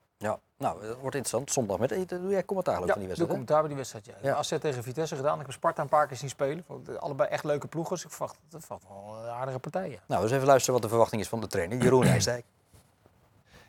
Ja, 0.60 0.66
nou, 0.66 0.80
dat 0.86 0.96
wordt 1.00 1.16
interessant. 1.16 1.52
Zondag 1.52 1.78
met 1.78 1.92
eh, 1.92 1.98
doe 2.08 2.30
jij 2.30 2.44
commentaar 2.44 2.74
Ja, 2.74 2.86
van 2.86 2.86
die 2.86 2.96
doe 2.96 3.06
wedstrijd. 3.06 3.18
hè? 3.18 3.26
commentaar 3.26 3.58
bij 3.58 3.68
die 3.68 3.76
wedstrijd. 3.76 4.06
Ja. 4.06 4.14
Ja. 4.22 4.34
AZ 4.36 4.52
tegen 4.60 4.82
Vitesse 4.82 5.16
gedaan. 5.16 5.34
Ik 5.40 5.46
heb 5.46 5.52
Sparta 5.54 5.82
een 5.82 5.88
paar 5.88 6.06
keer 6.06 6.16
zien 6.16 6.28
spelen. 6.28 6.64
Ik 6.86 6.96
Allebei 6.96 7.28
echt 7.28 7.44
leuke 7.44 7.66
ploegen. 7.66 7.94
Dus 7.94 8.04
ik 8.04 8.10
verwacht, 8.10 8.38
dat 8.48 8.60
verwacht 8.60 8.84
wel 8.88 9.16
een 9.24 9.30
aardige 9.30 9.58
partijen. 9.58 9.98
Nou, 10.06 10.22
dus 10.22 10.30
even 10.30 10.46
luisteren 10.46 10.74
wat 10.74 10.82
de 10.82 10.88
verwachting 10.88 11.22
is 11.22 11.28
van 11.28 11.40
de 11.40 11.46
trainer, 11.46 11.78
Jeroen 11.82 12.02
Rijsdijk. 12.12 12.44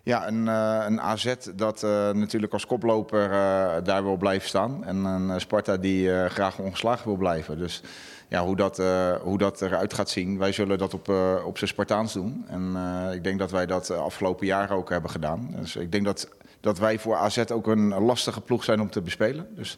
Ja, 0.04 0.28
een, 0.28 0.48
eh, 0.48 0.86
een 0.88 1.02
AZ 1.02 1.36
dat 1.56 1.84
eh, 1.84 2.10
natuurlijk 2.12 2.54
als 2.54 2.66
koploper 2.66 3.24
eh, 3.24 3.84
daar 3.84 4.04
wil 4.04 4.16
blijven 4.18 4.48
staan. 4.48 4.84
En 4.84 4.96
een 5.06 5.30
eh, 5.32 5.38
Sparta 5.38 5.78
die 5.78 6.14
eh, 6.22 6.30
graag 6.30 6.60
ongeslagen 6.60 7.06
wil 7.08 7.16
blijven. 7.18 7.58
Dus 7.58 7.84
ja, 8.28 8.44
hoe, 8.44 8.56
dat, 8.56 8.80
eh, 8.80 9.14
hoe 9.16 9.38
dat 9.38 9.62
eruit 9.62 9.94
gaat 9.94 10.10
zien, 10.10 10.38
wij 10.38 10.52
zullen 10.52 10.78
dat 10.78 10.94
op, 10.94 11.10
eh, 11.10 11.36
op 11.46 11.58
zijn 11.58 11.70
Spartaans 11.70 12.14
doen. 12.14 12.46
En 12.48 12.72
eh, 12.76 13.14
ik 13.14 13.24
denk 13.24 13.40
dat 13.40 13.52
wij 13.52 13.66
dat 13.66 13.90
afgelopen 13.92 14.46
jaren 14.46 14.76
ook 14.76 14.90
hebben 14.90 15.10
gedaan. 15.10 15.48
Dus 15.56 15.76
ik 15.76 15.92
denk 15.92 16.06
dat, 16.06 16.30
dat 16.62 16.80
wij 16.80 17.00
voor 17.00 17.15
AZ 17.15 17.38
ook 17.52 17.67
een 17.67 17.88
lastige 17.88 18.41
ploeg 18.41 18.63
zijn 18.63 18.82
om 18.82 18.89
te 18.89 19.02
bespelen. 19.02 19.47
Dus 19.56 19.78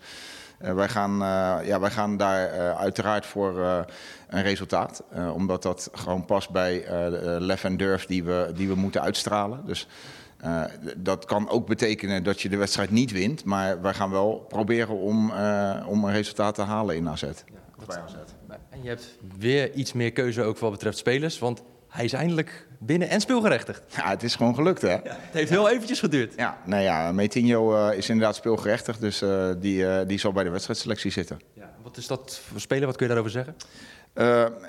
eh, 0.58 0.74
wij, 0.74 0.90
gaan, 0.90 1.14
eh, 1.14 1.68
ja, 1.68 1.80
wij 1.80 1.90
gaan 1.90 2.18
daar 2.18 2.50
eh, 2.50 2.80
uiteraard 2.80 3.26
voor 3.26 3.60
een 4.28 4.42
resultaat. 4.42 5.04
Omdat 5.34 5.62
dat 5.62 5.90
gewoon 5.94 6.26
past 6.26 6.50
bij 6.50 6.84
de 6.88 7.38
lef 7.40 7.64
en 7.64 7.78
durf 7.78 8.06
die 8.06 8.24
we, 8.24 8.52
die 8.56 8.68
we 8.68 8.76
moeten 8.76 9.02
uitstralen. 9.02 9.66
Dus 9.66 9.88
dat 10.96 11.26
kan 11.26 11.50
ook 11.50 11.68
betekenen 11.68 12.24
dat 12.24 12.42
je 12.42 12.50
de 12.50 12.58
wedstrijd 12.58 12.92
niet 12.92 13.12
wint. 13.12 13.46
Maar 13.46 13.82
wij 13.82 13.94
gaan 13.94 14.12
wel 14.12 14.46
proberen 14.48 14.98
om, 14.98 15.32
om 15.88 16.04
een 16.04 16.12
resultaat 16.12 16.56
te 16.56 16.62
halen 16.62 16.96
in 16.96 17.10
AZ. 17.10 17.24
Bij 17.86 17.98
AZ. 17.98 18.14
En 18.70 18.84
je 18.84 18.90
hebt 18.90 19.18
weer 19.38 19.74
iets 19.74 19.94
meer 19.94 20.12
keuze 20.12 20.44
ook 20.44 20.58
wat 20.58 20.72
betreft 20.72 20.98
spelers, 20.98 21.40
want 21.40 21.64
hij 21.94 22.06
is 22.06 22.14
eindelijk 22.14 22.68
binnen 22.80 23.10
en 23.10 23.22
speelgerechtigd. 23.22 23.82
Ja, 23.96 24.10
het 24.10 24.24
is 24.24 24.36
gewoon 24.36 24.56
gelukt 24.56 24.82
hè. 24.82 24.90
Het 24.90 25.18
heeft 25.32 25.50
heel 25.50 25.70
eventjes 25.70 26.00
geduurd. 26.00 26.34
Ja, 26.36 26.58
nou 26.66 26.84
ja, 26.84 27.12
Metinho 27.12 27.76
eh, 27.76 27.98
is 27.98 28.10
inderdaad 28.10 28.36
speelgerechtigd. 28.36 29.02
Dus 29.02 29.22
eh, 29.22 29.50
die, 29.58 29.88
eh, 29.88 30.08
die 30.08 30.20
zal 30.20 30.32
bij 30.32 30.44
de 30.44 30.50
wedstrijdselectie 30.50 31.12
zitten. 31.12 31.40
Ja, 31.54 31.70
wat 31.84 31.98
is 31.98 32.08
dat 32.08 32.42
voor 32.52 32.60
speler? 32.60 32.86
Wat 32.86 32.96
kun 32.96 33.08
je 33.08 33.14
daarover 33.14 33.32
zeggen? 33.32 33.56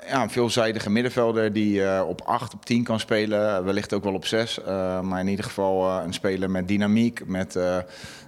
Ja, 0.07 0.21
een 0.21 0.29
veelzijdige 0.29 0.89
middenvelder 0.89 1.53
die 1.53 1.85
eh, 1.85 2.07
op 2.07 2.21
8, 2.21 2.53
op 2.53 2.65
10 2.65 2.83
kan 2.83 2.99
spelen. 2.99 3.63
Wellicht 3.65 3.93
ook 3.93 4.03
wel 4.03 4.13
op 4.13 4.25
6. 4.25 4.59
maar 5.01 5.19
in 5.19 5.27
ieder 5.27 5.45
geval 5.45 5.89
eh, 5.89 6.05
een 6.05 6.13
speler 6.13 6.51
met 6.51 6.67
dynamiek, 6.67 7.25
met, 7.27 7.55
eh, 7.55 7.77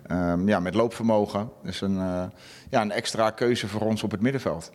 ehm, 0.07 0.47
ja, 0.47 0.59
met 0.59 0.73
loopvermogen. 0.73 1.49
Dus 1.63 1.81
een, 1.81 1.97
eh, 1.97 2.23
ja, 2.69 2.81
een 2.81 2.91
extra 2.91 3.29
keuze 3.29 3.67
voor 3.67 3.81
ons 3.81 4.03
op 4.03 4.11
het 4.11 4.21
middenveld. 4.21 4.71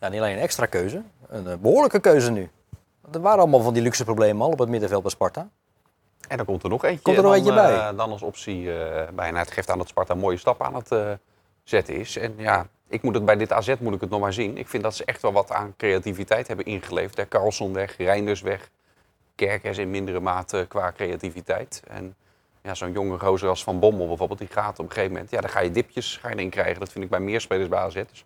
Ja, 0.00 0.08
niet 0.08 0.20
alleen 0.20 0.36
een 0.36 0.42
extra 0.42 0.66
keuze, 0.66 1.02
een 1.28 1.46
eh, 1.46 1.56
behoorlijke 1.56 2.00
keuze 2.00 2.30
nu. 2.30 2.48
Er 3.12 3.20
waren 3.20 3.38
allemaal 3.38 3.60
van 3.60 3.74
die 3.74 3.82
luxe 3.82 4.04
problemen 4.04 4.42
al 4.46 4.52
op 4.52 4.58
het 4.58 4.68
middenveld 4.68 5.02
bij 5.02 5.10
Sparta. 5.10 5.48
En 6.28 6.36
dan 6.36 6.46
komt 6.46 6.62
er 6.62 6.68
nog 6.68 6.84
eentje, 6.84 7.02
Komt 7.02 7.16
er 7.16 7.22
nog 7.22 7.32
dan, 7.32 7.40
eentje 7.40 7.54
bij? 7.54 7.74
eh, 7.88 7.96
dan 7.96 8.10
als 8.10 8.22
optie 8.22 8.78
eh 8.78 9.08
bijna. 9.14 9.38
Het 9.38 9.50
geeft 9.50 9.70
aan 9.70 9.78
dat 9.78 9.88
Sparta 9.88 10.12
een 10.12 10.18
mooie 10.20 10.36
stap 10.36 10.62
aan 10.62 10.74
het 10.74 10.92
eh, 10.92 11.10
zetten 11.64 11.94
is. 11.94 12.16
En 12.16 12.34
ja, 12.36 12.66
ik 12.88 13.02
moet 13.02 13.14
het 13.14 13.24
bij 13.24 13.36
dit 13.36 13.52
AZ 13.52 13.74
moet 13.80 13.94
ik 13.94 14.00
het 14.00 14.10
nog 14.10 14.20
maar 14.20 14.32
zien. 14.32 14.56
Ik 14.58 14.68
vind 14.68 14.82
dat 14.82 14.94
ze 14.94 15.04
echt 15.04 15.22
wel 15.22 15.32
wat 15.32 15.50
aan 15.52 15.74
creativiteit 15.76 16.46
hebben 16.48 16.66
ingeleverd. 16.66 17.16
Hè. 17.16 17.28
Carlson 17.28 17.72
weg, 17.72 17.96
Reinders 17.96 18.40
weg. 18.40 18.70
Kerkers 19.34 19.78
in 19.78 19.90
mindere 19.90 20.20
mate 20.20 20.64
qua 20.68 20.92
creativiteit. 20.92 21.82
En 21.88 22.14
ja, 22.62 22.74
zo'n 22.74 22.92
jonge 22.92 23.18
gozer 23.18 23.48
als 23.48 23.62
Van 23.64 23.78
Bommel 23.78 24.06
bijvoorbeeld, 24.06 24.38
die 24.38 24.48
gaat 24.48 24.78
op 24.78 24.84
een 24.84 24.92
gegeven 24.92 25.12
moment... 25.12 25.30
Ja, 25.30 25.40
dan 25.40 25.50
ga 25.50 25.60
je 25.60 25.70
dipjes 25.70 26.16
ga 26.16 26.28
je 26.28 26.34
erin 26.34 26.50
krijgen. 26.50 26.80
Dat 26.80 26.92
vind 26.92 27.04
ik 27.04 27.10
bij 27.10 27.20
meer 27.20 27.40
spelers 27.40 27.68
bij 27.68 27.78
AZ. 27.78 27.94
Dus 27.94 28.24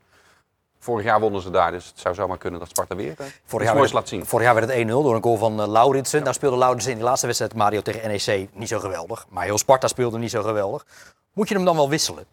vorig 0.81 1.05
jaar 1.05 1.21
wonnen 1.21 1.43
ze 1.43 1.51
daar, 1.51 1.71
dus 1.71 1.87
het 1.87 1.99
zou 1.99 2.14
zomaar 2.14 2.38
kunnen 2.38 2.61
dat 2.61 2.69
Sparta 2.69 2.97
weer 2.97 3.14
eh, 3.19 3.27
Vorig 3.45 3.66
jaar, 3.66 3.77
moois 3.77 3.93
werd, 3.93 4.03
laat 4.03 4.09
zien. 4.09 4.27
vorig 4.27 4.47
jaar 4.47 4.55
werd 4.55 4.73
het 4.73 4.87
1-0 4.87 4.90
door 4.90 5.14
een 5.14 5.23
goal 5.23 5.37
van 5.37 5.61
uh, 5.61 5.66
Lauritsen. 5.69 6.25
Daar 6.25 6.35
speelde 6.35 6.57
Lauritsen 6.57 6.90
in 6.90 6.97
die 6.97 7.07
laatste 7.07 7.27
wedstrijd 7.27 7.55
Mario 7.55 7.81
tegen 7.81 8.09
NEC 8.09 8.49
niet 8.53 8.69
zo 8.69 8.79
geweldig. 8.79 9.27
Maar 9.29 9.45
heel 9.45 9.59
Sparta 9.59 9.88
speelde 9.88 10.19
niet 10.19 10.31
zo 10.31 10.43
geweldig. 10.43 10.87
Moet 11.33 11.49
je 11.49 11.55
hem 11.55 11.64
dan 11.64 11.77
wel 11.77 11.88
wisselen? 11.88 12.25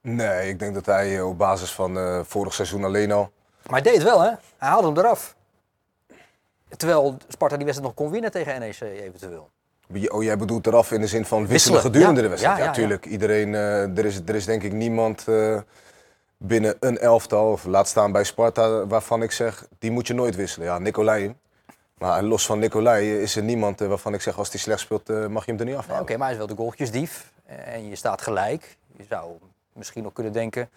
Nee, 0.00 0.48
ik 0.48 0.58
denk 0.58 0.74
dat 0.74 0.86
hij 0.86 1.16
eh, 1.16 1.28
op 1.28 1.38
basis 1.38 1.70
van 1.70 1.98
eh, 1.98 2.20
vorig 2.24 2.54
seizoen 2.54 2.84
alleen 2.84 3.12
al... 3.12 3.30
Maar 3.62 3.80
hij 3.80 3.90
deed 3.90 3.94
het 3.94 4.02
wel, 4.02 4.20
hè? 4.20 4.30
Hij 4.56 4.68
haalde 4.68 4.86
hem 4.86 4.98
eraf. 4.98 5.34
Terwijl 6.76 7.16
Sparta 7.28 7.56
die 7.56 7.64
wedstrijd 7.64 7.94
nog 7.96 8.04
kon 8.04 8.12
winnen 8.12 8.30
tegen 8.30 8.60
NEC 8.60 8.80
eventueel. 8.80 9.50
Oh, 10.08 10.22
jij 10.22 10.36
bedoelt 10.36 10.66
eraf 10.66 10.92
in 10.92 11.00
de 11.00 11.06
zin 11.06 11.24
van 11.24 11.46
wisselen 11.46 11.52
Wisselen, 11.52 11.80
gedurende 11.80 12.20
ja. 12.20 12.22
de 12.22 12.28
wedstrijd? 12.28 12.56
Ja, 12.58 12.62
Ja, 12.62 12.68
ja, 12.70 12.76
tuurlijk. 12.76 13.06
Iedereen, 13.06 13.54
eh, 13.54 13.98
er, 13.98 14.04
is, 14.04 14.20
er 14.26 14.34
is 14.34 14.44
denk 14.44 14.62
ik 14.62 14.72
niemand 14.72 15.28
eh, 15.28 15.60
binnen 16.36 16.76
een 16.80 16.98
elftal, 16.98 17.50
of 17.50 17.64
laat 17.64 17.88
staan 17.88 18.12
bij 18.12 18.24
Sparta, 18.24 18.86
waarvan 18.86 19.22
ik 19.22 19.32
zeg, 19.32 19.66
die 19.78 19.90
moet 19.90 20.06
je 20.06 20.14
nooit 20.14 20.36
wisselen. 20.36 20.66
Ja, 20.66 20.78
Nicolai. 20.78 21.34
Maar 21.98 22.22
los 22.22 22.46
van 22.46 22.58
Nicolai 22.58 23.20
is 23.20 23.36
er 23.36 23.42
niemand 23.42 23.80
eh, 23.80 23.88
waarvan 23.88 24.14
ik 24.14 24.20
zeg, 24.20 24.38
als 24.38 24.50
hij 24.50 24.58
slecht 24.58 24.80
speelt, 24.80 25.08
eh, 25.08 25.26
mag 25.26 25.44
je 25.44 25.50
hem 25.50 25.60
er 25.60 25.66
niet 25.66 25.76
afhalen. 25.76 26.02
Oké, 26.02 26.16
maar 26.16 26.24
hij 26.26 26.32
is 26.32 26.38
wel 26.38 26.56
de 26.56 26.62
goaltjesdief. 26.62 27.32
En 27.44 27.88
je 27.88 27.96
staat 27.96 28.22
gelijk. 28.22 28.76
Je 28.96 29.04
zou 29.08 29.32
misschien 29.72 30.02
nog 30.02 30.12
kunnen 30.12 30.32
denken... 30.32 30.68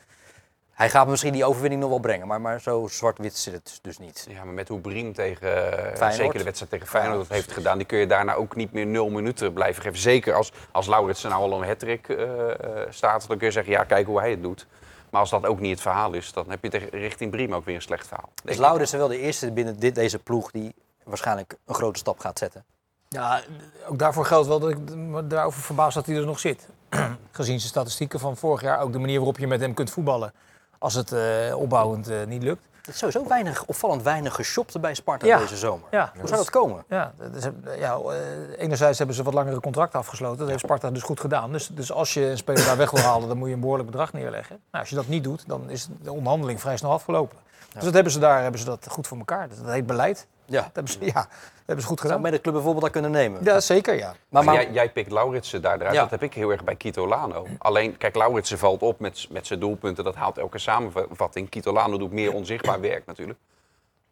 Hij 0.79 0.89
gaat 0.89 1.07
misschien 1.07 1.33
die 1.33 1.45
overwinning 1.45 1.81
nog 1.81 1.89
wel 1.89 1.99
brengen. 1.99 2.27
Maar, 2.27 2.41
maar 2.41 2.61
zo 2.61 2.87
zwart-wit 2.87 3.37
zit 3.37 3.53
het 3.53 3.79
dus 3.81 3.97
niet. 3.97 4.27
Ja, 4.29 4.43
maar 4.43 4.53
met 4.53 4.67
hoe 4.67 4.79
Briem 4.79 5.13
tegen, 5.13 5.47
eh, 5.47 5.77
Feyenoord. 5.77 6.13
zeker 6.13 6.37
de 6.37 6.43
wedstrijd 6.43 6.71
tegen 6.71 6.87
Feyenoord 6.87 7.17
dat 7.17 7.27
heeft 7.27 7.51
gedaan, 7.51 7.77
die 7.77 7.87
kun 7.87 7.97
je 7.97 8.07
daarna 8.07 8.33
ook 8.33 8.55
niet 8.55 8.73
meer 8.73 8.85
nul 8.85 9.09
minuten 9.09 9.53
blijven 9.53 9.81
geven. 9.81 9.97
Zeker 9.97 10.33
als, 10.33 10.51
als 10.71 10.87
Lauritsen 10.87 11.29
nou 11.29 11.51
al 11.51 11.61
een 11.61 11.67
hat-trick 11.67 12.09
eh, 12.09 12.49
eh, 12.49 12.87
staat, 12.89 13.27
dan 13.27 13.37
kun 13.37 13.47
je 13.47 13.53
zeggen, 13.53 13.73
ja, 13.73 13.83
kijk 13.83 14.05
hoe 14.05 14.19
hij 14.19 14.29
het 14.29 14.41
doet. 14.41 14.67
Maar 15.09 15.21
als 15.21 15.29
dat 15.29 15.45
ook 15.45 15.59
niet 15.59 15.71
het 15.71 15.81
verhaal 15.81 16.13
is, 16.13 16.33
dan 16.33 16.49
heb 16.49 16.63
je 16.63 16.69
tegen, 16.69 16.89
richting 16.89 17.31
Briem 17.31 17.53
ook 17.53 17.65
weer 17.65 17.75
een 17.75 17.81
slecht 17.81 18.07
verhaal. 18.07 18.29
Is 18.35 18.41
denk 18.43 18.57
ik. 18.57 18.63
Lauritsen 18.63 18.99
wel 18.99 19.07
de 19.07 19.19
eerste 19.19 19.51
binnen 19.51 19.79
dit, 19.79 19.95
deze 19.95 20.19
ploeg 20.19 20.51
die 20.51 20.75
waarschijnlijk 21.03 21.55
een 21.65 21.75
grote 21.75 21.99
stap 21.99 22.19
gaat 22.19 22.37
zetten? 22.37 22.63
Ja, 23.09 23.41
ook 23.87 23.99
daarvoor 23.99 24.25
geldt 24.25 24.47
wel 24.47 24.59
dat 24.59 24.69
ik 24.69 24.95
me 24.95 25.27
daarover 25.27 25.61
verbaas 25.61 25.93
dat 25.93 26.05
hij 26.05 26.15
er 26.15 26.25
nog 26.25 26.39
zit. 26.39 26.67
Gezien 27.31 27.59
zijn 27.59 27.71
statistieken 27.71 28.19
van 28.19 28.37
vorig 28.37 28.61
jaar, 28.61 28.79
ook 28.79 28.91
de 28.91 28.99
manier 28.99 29.17
waarop 29.17 29.37
je 29.37 29.47
met 29.47 29.59
hem 29.59 29.73
kunt 29.73 29.89
voetballen. 29.89 30.33
Als 30.77 30.93
het 30.93 31.11
eh, 31.11 31.55
opbouwend 31.55 32.07
eh, 32.07 32.25
niet 32.25 32.43
lukt. 32.43 32.67
Het 32.81 32.87
is 32.87 32.97
sowieso 32.97 33.27
weinig, 33.27 33.65
opvallend 33.65 34.03
weinig 34.03 34.35
geshopt 34.35 34.81
bij 34.81 34.93
Sparta 34.93 35.25
Ja. 35.25 35.37
deze 35.37 35.57
zomer. 35.57 35.87
Ja, 35.91 36.11
Hoe 36.19 36.27
zou 36.27 36.39
dat 36.39 36.49
komen? 36.49 36.83
Ja, 36.89 37.13
is, 37.35 37.43
ja, 37.77 37.95
eh, 37.97 38.15
enerzijds 38.57 38.97
hebben 38.97 39.15
ze 39.15 39.23
wat 39.23 39.33
langere 39.33 39.59
contracten 39.59 39.99
afgesloten. 39.99 40.37
Dat 40.37 40.47
heeft 40.47 40.59
Sparta 40.59 40.91
dus 40.91 41.01
goed 41.03 41.19
gedaan. 41.19 41.51
Dus, 41.51 41.67
dus 41.67 41.91
als 41.91 42.13
je 42.13 42.25
een 42.25 42.37
speler 42.37 42.65
daar 42.65 42.77
weg 42.77 42.91
wil 42.91 43.03
halen, 43.03 43.27
dan 43.27 43.37
moet 43.37 43.47
je 43.47 43.53
een 43.53 43.59
behoorlijk 43.59 43.89
bedrag 43.89 44.13
neerleggen. 44.13 44.55
Nou, 44.71 44.79
als 44.83 44.89
je 44.89 44.95
dat 44.95 45.07
niet 45.07 45.23
doet, 45.23 45.43
dan 45.47 45.69
is 45.69 45.87
de 46.01 46.11
onderhandeling 46.11 46.59
vrij 46.61 46.77
snel 46.77 46.91
afgelopen. 46.91 47.37
Dus 47.73 47.83
dat 47.83 47.93
hebben 47.93 48.11
ze 48.11 48.19
daar 48.19 48.41
hebben 48.41 48.59
ze 48.59 48.65
dat 48.65 48.85
goed 48.89 49.07
voor 49.07 49.17
elkaar. 49.17 49.47
Dat 49.49 49.73
heet 49.73 49.85
beleid. 49.85 50.27
Ja. 50.49 50.61
Dat 50.61 50.69
hebben 50.73 50.93
ze, 50.93 51.05
ja, 51.05 51.13
dat 51.13 51.27
hebben 51.65 51.81
ze 51.81 51.87
goed 51.87 51.97
Zou 51.99 52.09
gedaan. 52.09 52.21
bij 52.21 52.31
de 52.31 52.41
club 52.41 52.53
bijvoorbeeld 52.53 52.83
dat 52.83 52.93
kunnen 52.93 53.11
nemen? 53.11 53.43
Ja, 53.43 53.59
zeker 53.59 53.95
ja. 53.95 54.07
Maar, 54.07 54.15
Maar 54.29 54.43
maar, 54.43 54.63
jij, 54.63 54.71
jij 54.71 54.91
pikt 54.91 55.11
Lauritsen 55.11 55.61
daar 55.61 55.75
eruit. 55.79 55.93
Ja. 55.95 56.01
Dat 56.01 56.11
heb 56.11 56.23
ik 56.23 56.33
heel 56.33 56.49
erg 56.51 56.63
bij 56.63 56.75
Kitolano. 56.75 57.47
Alleen, 57.57 57.97
kijk, 57.97 58.15
Lauritsen 58.15 58.57
valt 58.57 58.81
op 58.81 58.99
met, 58.99 59.27
met 59.29 59.47
zijn 59.47 59.59
doelpunten. 59.59 60.03
Dat 60.03 60.15
haalt 60.15 60.37
elke 60.37 60.57
samenvatting. 60.57 61.49
Kitolano 61.49 61.97
doet 61.97 62.11
meer 62.11 62.33
onzichtbaar 62.33 62.81
werk 62.81 63.05
natuurlijk. 63.05 63.39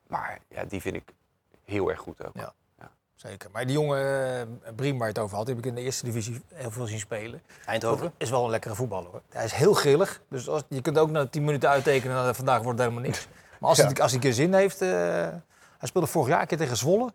Maar 0.08 0.40
ja, 0.50 0.64
die 0.66 0.82
vind 0.82 0.96
ik 0.96 1.04
heel 1.66 1.90
erg 1.90 2.00
goed 2.00 2.26
ook. 2.26 2.34
Ja. 2.34 2.54
Zeker. 3.16 3.50
Maar 3.52 3.66
die 3.66 3.74
jonge 3.76 4.00
eh, 4.66 4.74
Briem 4.76 4.98
waar 4.98 5.08
je 5.08 5.14
het 5.14 5.24
over 5.24 5.36
had, 5.38 5.46
die 5.46 5.56
heb 5.56 5.64
ik 5.64 5.70
in 5.70 5.76
de 5.76 5.82
eerste 5.82 6.06
divisie 6.06 6.42
heel 6.54 6.72
veel 6.72 6.86
zien 6.86 7.00
spelen. 7.00 7.42
Eindhoven? 7.66 8.04
Dat 8.04 8.12
is 8.18 8.30
wel 8.30 8.44
een 8.44 8.50
lekkere 8.50 8.76
voetballer 8.76 9.12
hoor. 9.12 9.22
Hij 9.30 9.46
is 9.46 9.52
heel 9.52 9.74
grillig. 9.74 10.22
Dus 10.30 10.50
als, 10.50 10.64
je 10.68 10.82
kunt 10.82 10.98
ook 10.98 11.10
na 11.10 11.26
10 11.26 11.44
minuten 11.44 11.70
uittekenen, 11.70 12.16
nou, 12.16 12.36
vandaag 12.36 12.62
wordt 12.62 12.80
het 12.80 12.88
helemaal 12.88 13.10
niks. 13.10 13.28
Maar 13.60 13.70
als, 13.70 13.78
hij, 13.78 13.88
als 13.88 13.98
hij 13.98 14.14
een 14.14 14.20
keer 14.20 14.34
zin 14.34 14.54
heeft. 14.54 14.82
eh, 14.82 15.28
hij 15.78 15.88
speelde 15.88 16.08
vorig 16.08 16.30
jaar 16.30 16.42
een 16.42 16.48
keer 16.48 16.58
tegen 16.58 16.78
Zwolle. 16.78 17.14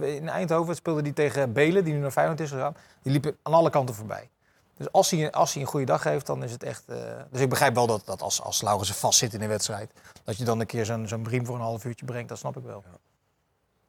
In 0.00 0.28
Eindhoven 0.28 0.74
speelde 0.74 1.00
hij 1.02 1.12
tegen 1.12 1.52
Belen, 1.52 1.84
die 1.84 1.94
nu 1.94 2.00
naar 2.00 2.10
Feyenoord 2.10 2.40
is 2.40 2.50
gegaan. 2.50 2.76
Die 3.02 3.12
liepen 3.12 3.36
aan 3.42 3.52
alle 3.54 3.70
kanten 3.70 3.94
voorbij. 3.94 4.28
Dus 4.76 4.92
als 4.92 5.10
hij, 5.10 5.30
als 5.32 5.52
hij 5.52 5.62
een 5.62 5.68
goede 5.68 5.86
dag 5.86 6.02
heeft, 6.04 6.26
dan 6.26 6.42
is 6.42 6.52
het 6.52 6.62
echt... 6.62 6.82
eh, 6.86 6.96
dus 7.30 7.40
ik 7.40 7.48
begrijp 7.48 7.74
wel 7.74 7.86
dat, 7.86 8.02
dat 8.04 8.22
als, 8.22 8.42
als 8.42 8.62
Laurensen 8.62 8.94
vast 8.94 9.18
zit 9.18 9.34
in 9.34 9.42
een 9.42 9.48
wedstrijd... 9.48 9.90
dat 10.24 10.36
je 10.36 10.44
dan 10.44 10.60
een 10.60 10.66
keer 10.66 10.84
zo'n 10.84 11.08
zo'n 11.08 11.22
Briem 11.22 11.46
voor 11.46 11.54
een 11.54 11.60
half 11.60 11.84
uurtje 11.84 12.04
brengt. 12.06 12.28
Dat 12.28 12.38
snap 12.38 12.56
ik 12.56 12.62
wel. 12.64 12.84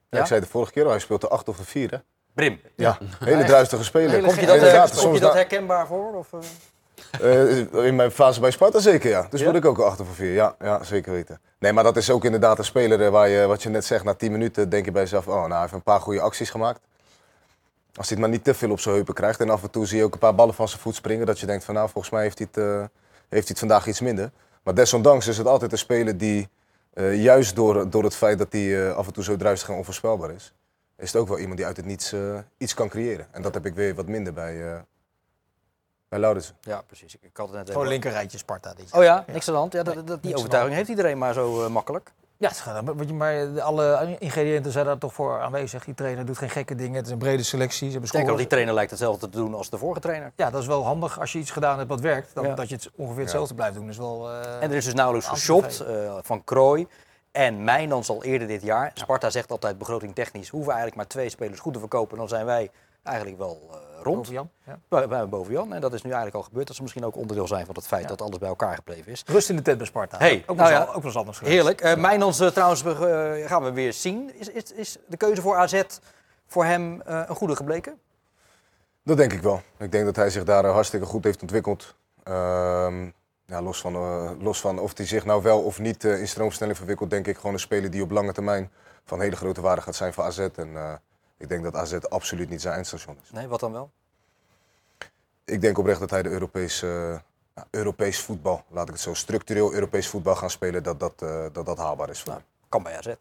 Ja, 0.10 0.20
ik 0.20 0.26
zei 0.26 0.40
het 0.40 0.44
de 0.44 0.50
vorige 0.56 0.72
keer 0.72 0.84
al, 0.84 0.90
hij 0.90 1.00
speelt 1.00 1.22
de 1.22 1.28
8 1.30 1.48
of 1.50 1.58
de 1.58 1.64
4. 1.64 1.92
Hè? 1.92 1.98
Brim, 2.34 2.60
Ja, 2.76 2.98
hele 3.20 3.44
druistige 3.44 3.84
speler. 3.84 4.24
kom 4.24 4.36
je 4.36 4.46
dat, 4.46 4.56
Inderdaad, 4.56 4.92
eh, 4.92 4.98
kom 5.04 5.14
je 5.14 5.20
dat 5.20 5.32
da- 5.32 5.38
herkenbaar 5.38 5.88
voor? 5.88 6.14
Of, 6.16 6.34
eh? 6.34 6.40
Eh, 7.22 7.86
in 7.86 7.96
mijn 7.96 8.12
fase 8.12 8.40
bij 8.40 8.52
Sparta 8.52 8.80
zeker, 8.80 9.10
ja. 9.10 9.28
Dus 9.30 9.40
Ja? 9.40 9.46
word 9.46 9.58
ik 9.58 9.66
ook 9.66 9.78
een 9.78 9.84
8 9.84 10.00
of 10.00 10.08
een 10.08 10.14
4. 10.14 10.34
Ja, 10.34 10.56
ja, 10.60 10.84
zeker 10.84 11.12
weten. 11.12 11.40
Nee, 11.60 11.74
maar 11.74 11.84
dat 11.84 11.98
is 11.98 12.10
ook 12.10 12.26
inderdaad 12.26 12.58
een 12.58 12.66
speler 12.66 13.02
eh, 13.06 13.10
waar 13.10 13.30
je, 13.30 13.46
wat 13.48 13.64
je 13.64 13.70
net 13.70 13.86
zegt, 13.86 14.04
na 14.04 14.14
10 14.14 14.32
minuten 14.32 14.70
denk 14.70 14.86
je 14.86 14.92
bij 14.92 15.02
jezelf, 15.02 15.28
oh, 15.28 15.36
nou, 15.36 15.52
hij 15.52 15.62
heeft 15.62 15.74
een 15.74 15.82
paar 15.84 16.00
goede 16.02 16.22
acties 16.22 16.50
gemaakt. 16.50 16.80
Als 17.96 18.10
hij 18.10 18.18
het 18.18 18.20
maar 18.20 18.30
niet 18.30 18.44
te 18.44 18.54
veel 18.54 18.72
op 18.72 18.80
zijn 18.80 18.96
heupen 18.96 19.14
krijgt 19.14 19.40
en 19.40 19.50
af 19.50 19.64
en 19.64 19.70
toe 19.70 19.86
zie 19.86 19.98
je 19.98 20.04
ook 20.04 20.14
een 20.14 20.20
paar 20.20 20.36
ballen 20.36 20.54
van 20.54 20.68
zijn 20.68 20.82
voet 20.82 20.96
springen, 20.96 21.26
dat 21.26 21.40
je 21.40 21.46
denkt 21.46 21.64
van, 21.64 21.74
nou, 21.74 21.90
volgens 21.90 22.14
mij 22.14 22.22
heeft 22.22 22.38
hij 22.38 22.48
het, 22.52 22.64
eh, 22.64 22.80
heeft 22.80 22.88
hij 23.30 23.42
het 23.48 23.60
vandaag 23.60 23.88
iets 23.88 24.00
minder. 24.02 24.32
Maar 24.64 24.74
desondanks 24.74 25.28
is 25.28 25.38
het 25.38 25.48
altijd 25.48 25.72
een 25.72 25.78
speler 25.78 26.18
die, 26.18 26.50
juist 27.14 27.56
door, 27.56 27.90
door 27.90 28.04
het 28.04 28.16
feit 28.16 28.38
dat 28.38 28.48
hij 28.52 28.94
af 28.94 29.08
en 29.08 29.14
toe 29.14 29.24
zo 29.24 29.36
druistig 29.36 29.70
en 29.70 29.76
onvoorspelbaar 29.76 30.32
is, 30.32 30.54
is 30.98 31.12
het 31.12 31.22
ook 31.22 31.28
wel 31.28 31.40
iemand 31.40 31.58
die 31.58 31.66
uit 31.66 31.78
het 31.78 31.86
niets 31.86 32.16
iets 32.58 32.74
kan 32.74 32.90
creëren. 32.90 33.28
En 33.32 33.42
dat 33.42 33.54
heb 33.54 33.66
ik 33.66 33.74
weer 33.74 33.96
wat 33.96 34.08
minder 34.08 34.34
bij, 34.34 34.84
bij 36.10 36.20
Lauritsen. 36.20 36.56
Ja, 36.62 36.82
precies. 36.88 37.18
Ik 37.22 37.38
had 37.38 37.48
het 37.48 37.56
net 37.56 37.66
Gewoon 37.66 37.82
even... 37.82 37.92
linkerrijtje 37.92 38.38
Sparta. 38.38 38.74
Dit 38.74 38.94
Oh 38.94 39.04
ja, 39.04 39.26
niks 39.28 39.48
aan 39.48 39.54
de 39.54 39.60
hand. 39.60 39.74
Ja, 39.74 39.84
dat, 39.84 39.96
dat, 39.96 40.06
die 40.08 40.18
niks 40.22 40.36
overtuiging 40.36 40.76
heeft 40.76 40.90
iedereen 40.90 41.18
maar 41.18 41.34
zo 41.34 41.64
eh, 41.64 41.70
makkelijk. 41.70 42.12
Ja, 42.38 42.48
het 42.48 42.58
gaat, 42.58 42.96
maar, 43.12 43.62
alle 43.62 44.16
ingrediënten 44.20 44.72
zijn 44.72 44.86
daar 44.86 44.98
toch 44.98 45.14
voor 45.14 45.42
aanwezig. 45.42 45.86
Die 45.86 45.94
trainer 45.94 46.26
doet 46.26 46.38
geen 46.38 46.50
gekke 46.50 46.76
dingen. 46.76 46.96
Het 46.96 47.06
is 47.06 47.12
een 47.12 47.18
brede 47.18 47.44
selectie. 47.44 47.92
Ze 47.92 48.00
hebben 48.00 48.12
denk 48.12 48.38
die 48.38 48.48
trainer 48.48 48.74
lijkt 48.74 48.90
hetzelfde 48.90 49.30
te 49.30 49.38
doen 49.38 49.54
als 49.54 49.70
de 49.70 49.78
vorige 49.78 50.00
trainer. 50.00 50.32
Ja, 50.36 50.50
dat 50.50 50.62
is 50.62 50.68
wel 50.68 50.84
handig 50.84 51.20
als 51.20 51.32
je 51.32 51.40
iets 51.40 51.52
gedaan 51.52 51.78
hebt 51.78 51.90
wat 51.90 52.00
werkt. 52.00 52.34
Dan, 52.34 52.46
Ja. 52.46 52.56
Dat 52.56 52.70
je 52.70 52.76
het 52.76 52.90
ongeveer 52.96 53.22
hetzelfde 53.22 53.54
blijft 53.54 53.76
doen. 53.76 53.90
Is 53.90 53.98
wel, 53.98 54.30
eh, 54.30 54.64
En 54.64 54.70
er 54.70 54.78
is 54.78 54.86
dus 54.86 54.94
nauwelijks 54.94 55.28
geshopt 55.28 55.80
eh, 55.80 56.18
van 56.22 56.44
Krooi. 56.44 56.88
En 57.32 57.64
Mijnans 57.64 58.10
al 58.10 58.24
eerder 58.24 58.48
dit 58.48 58.62
jaar. 58.62 58.92
Sparta 58.94 59.30
zegt 59.30 59.52
altijd 59.52 59.78
begroting 59.78 60.16
technisch. 60.16 60.50
Hoeven 60.50 60.74
eigenlijk 60.74 60.98
maar 60.98 61.08
twee 61.08 61.30
spelers 61.30 61.60
goed 61.60 61.74
te 61.74 61.80
verkopen. 61.80 62.18
Dan 62.18 62.28
zijn 62.28 62.46
wij 62.46 62.72
eigenlijk 63.04 63.38
wel 63.38 63.72
rond. 64.04 64.20
over 64.20 64.34
Jan. 64.34 64.50
Ja. 64.90 65.26
Boven 65.28 65.54
Jan. 65.54 65.74
En 65.74 65.82
dat 65.82 65.94
is 65.94 66.02
nu 66.02 66.10
eigenlijk 66.10 66.36
al 66.38 66.44
gebeurd. 66.44 66.68
Dat 66.68 66.76
ze 66.76 66.82
misschien 66.82 67.06
ook 67.06 67.16
onderdeel 67.16 67.48
zijn 67.48 67.66
van 67.66 67.76
het 67.76 67.88
feit 67.88 68.02
Ja. 68.02 68.08
dat 68.08 68.22
alles 68.22 68.38
bij 68.38 68.50
elkaar 68.50 68.76
gebleven 68.76 69.12
is. 69.12 69.24
Rust 69.26 69.50
in 69.50 69.56
de 69.56 69.62
tent 69.62 69.78
bij 69.78 69.88
Sparta. 69.88 70.18
Hey, 70.18 70.44
ook, 70.48 70.58
nou 70.58 70.70
wel 70.70 70.80
ja. 70.80 70.86
eens, 70.86 70.88
ook 70.88 70.96
wel 70.96 71.04
eens 71.06 71.16
anders 71.18 71.38
geweest. 71.38 71.56
Heerlijk. 71.56 71.82
Eh 71.82 71.96
Mijnans 71.96 72.38
trouwens 72.38 72.84
eh, 72.84 73.48
gaan 73.48 73.64
we 73.64 73.72
weer 73.72 73.94
zien. 73.94 74.32
Is, 74.40 74.50
is, 74.50 74.72
is 74.72 74.98
de 75.08 75.18
keuze 75.18 75.42
voor 75.42 75.56
AZ 75.58 75.82
voor 76.48 76.66
hem 76.66 77.02
eh, 77.02 77.22
een 77.28 77.36
goede 77.36 77.56
gebleken? 77.56 78.00
Dat 79.04 79.18
denk 79.18 79.34
ik 79.34 79.42
wel. 79.42 79.62
Ik 79.78 79.92
denk 79.92 80.06
dat 80.06 80.16
hij 80.16 80.30
zich 80.30 80.44
daar 80.44 80.66
eh, 80.66 80.72
hartstikke 80.72 81.06
goed 81.06 81.24
heeft 81.24 81.42
ontwikkeld. 81.42 81.96
Ehm, 82.24 83.04
ja, 83.46 83.62
los, 83.62 83.82
van, 83.82 83.96
eh, 83.96 84.32
los 84.40 84.60
van 84.62 84.80
of 84.80 84.98
hij 84.98 85.06
zich 85.06 85.26
nou 85.26 85.42
wel 85.42 85.62
of 85.62 85.80
niet 85.80 86.04
eh, 86.04 86.20
in 86.20 86.28
stroomversnelling 86.28 86.78
verwikkelt, 86.78 87.10
denk 87.10 87.28
ik 87.28 87.36
gewoon 87.36 87.54
een 87.54 87.60
speler 87.60 87.92
die 87.92 88.02
op 88.04 88.12
lange 88.12 88.32
termijn 88.34 88.72
van 89.06 89.22
hele 89.22 89.36
grote 89.36 89.62
waarde 89.62 89.82
gaat 89.82 89.96
zijn 89.96 90.14
voor 90.14 90.24
AZ. 90.24 90.40
En 90.40 90.76
eh, 90.76 90.94
ik 91.40 91.50
denk 91.50 91.64
dat 91.64 91.76
AZ 91.76 91.94
absoluut 91.94 92.50
niet 92.50 92.62
zijn 92.62 92.74
eindstation 92.74 93.18
is. 93.24 93.32
Nee, 93.32 93.48
wat 93.48 93.60
dan 93.60 93.72
wel? 93.72 93.92
Ik 95.44 95.62
denk 95.62 95.78
oprecht 95.78 96.00
dat 96.00 96.10
hij 96.10 96.22
de 96.22 96.30
Europees, 96.30 96.82
eh, 96.82 97.20
ja, 97.56 97.68
Europees 97.70 98.20
voetbal, 98.20 98.64
laat 98.68 98.88
ik 98.88 98.94
het 98.94 99.02
zo 99.02 99.14
structureel 99.14 99.74
Europees 99.74 100.08
voetbal 100.08 100.36
gaan 100.36 100.50
spelen, 100.50 100.84
dat 100.84 101.00
dat, 101.00 101.22
eh, 101.22 101.46
dat, 101.52 101.66
dat 101.66 101.78
haalbaar 101.78 102.10
is 102.10 102.22
voor 102.22 102.34
hem. 102.34 102.42
Kan 102.70 102.84
bij 102.84 102.98
AZ. 102.98 103.14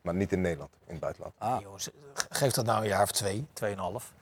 Maar 0.00 0.14
niet 0.14 0.32
in 0.32 0.40
Nederland, 0.40 0.70
in 0.84 0.92
het 0.92 1.00
buitenland. 1.00 1.34
Ah. 1.38 1.60
Jongens, 1.60 1.90
geef 2.14 2.52
dat 2.52 2.64
nou 2.64 2.82
een 2.82 2.88
jaar 2.88 3.02
of 3.02 3.12
twee, 3.12 3.46
tweeënhalf. 3.52 4.12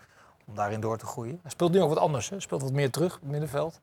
Om 0.46 0.54
daarin 0.54 0.80
door 0.80 0.98
te 0.98 1.06
groeien. 1.06 1.38
Hij 1.42 1.50
speelt 1.50 1.72
nu 1.72 1.80
ook 1.80 1.88
wat 1.88 1.98
anders. 1.98 2.24
Hè. 2.28 2.32
Hij 2.32 2.40
speelt 2.40 2.62
wat 2.62 2.72
meer 2.72 2.90
terug 2.90 3.14
op 3.14 3.20
het 3.20 3.30
middenveld. 3.30 3.80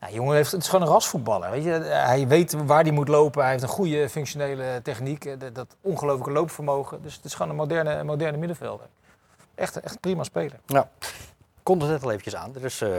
Ja, 0.00 0.10
jongen 0.10 0.34
heeft, 0.36 0.52
het 0.52 0.62
is 0.62 0.68
gewoon 0.68 0.86
een 0.86 0.92
rasvoetballer. 0.92 1.50
Weet 1.50 1.64
je? 1.64 1.70
Hij 1.70 2.26
weet 2.28 2.52
waar 2.66 2.82
hij 2.82 2.90
moet 2.92 3.08
lopen. 3.08 3.42
Hij 3.42 3.50
heeft 3.50 3.62
een 3.62 3.68
goede 3.68 4.08
functionele 4.08 4.80
techniek. 4.82 5.24
eh, 5.24 5.38
Dat, 5.38 5.54
dat 5.54 5.76
ongelooflijke 5.80 6.32
loopvermogen. 6.32 7.02
Dus 7.02 7.14
het 7.14 7.24
is 7.24 7.34
gewoon 7.34 7.50
een 7.50 7.56
moderne, 7.56 8.04
moderne 8.04 8.36
middenvelder. 8.38 8.86
Echt, 9.54 9.80
echt 9.80 9.94
een 9.94 10.00
prima 10.00 10.22
speler. 10.22 10.58
Ja. 10.66 10.88
Komt 11.62 11.82
er 11.82 11.88
net 11.88 12.02
al 12.02 12.10
eventjes 12.10 12.34
aan. 12.36 12.54
Er 12.54 12.64
is 12.64 12.80
eh, 12.80 12.90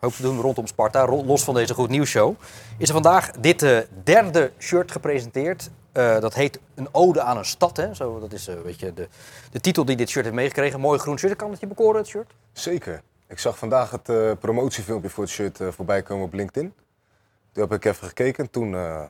hoop 0.00 0.12
te 0.12 0.22
doen 0.22 0.40
rondom 0.40 0.66
Sparta. 0.66 1.06
Los 1.06 1.44
van 1.44 1.54
deze 1.54 1.74
Goed 1.74 1.88
Nieuws 1.88 2.08
Show. 2.10 2.34
Is 2.78 2.86
er 2.88 2.94
vandaag 2.94 3.30
dit 3.30 3.62
eh, 3.62 3.78
derde 4.04 4.52
shirt 4.58 4.92
gepresenteerd. 4.92 5.70
Eh, 5.92 6.20
dat 6.20 6.34
heet 6.34 6.60
Een 6.74 6.88
Ode 6.92 7.22
aan 7.22 7.36
een 7.36 7.44
Stad. 7.44 7.76
Hè? 7.76 7.94
Zo, 7.94 8.18
dat 8.20 8.32
is 8.32 8.48
eh, 8.48 8.54
weet 8.64 8.80
je, 8.80 8.94
de, 8.94 9.08
de 9.50 9.60
titel 9.60 9.84
die 9.84 9.96
dit 9.96 10.08
shirt 10.08 10.24
heeft 10.24 10.36
meegekregen. 10.36 10.80
Mooi 10.80 10.98
groen 10.98 11.18
shirt. 11.18 11.36
Kan 11.36 11.50
het 11.50 11.60
je 11.60 11.66
bekoren, 11.66 11.96
het 12.00 12.08
shirt? 12.08 12.30
Zeker. 12.52 13.02
Ik 13.32 13.38
zag 13.38 13.58
vandaag 13.58 13.90
het 13.90 14.08
eh, 14.08 14.30
promotiefilmpje 14.40 15.08
voor 15.10 15.22
het 15.24 15.32
shirt 15.32 15.60
eh, 15.60 15.68
voorbij 15.70 16.02
komen 16.02 16.24
op 16.24 16.32
LinkedIn. 16.32 16.74
Toen 17.52 17.62
heb 17.68 17.72
ik 17.72 17.84
even 17.84 18.06
gekeken. 18.06 18.50
Toen, 18.50 18.74
eh, 18.74 19.02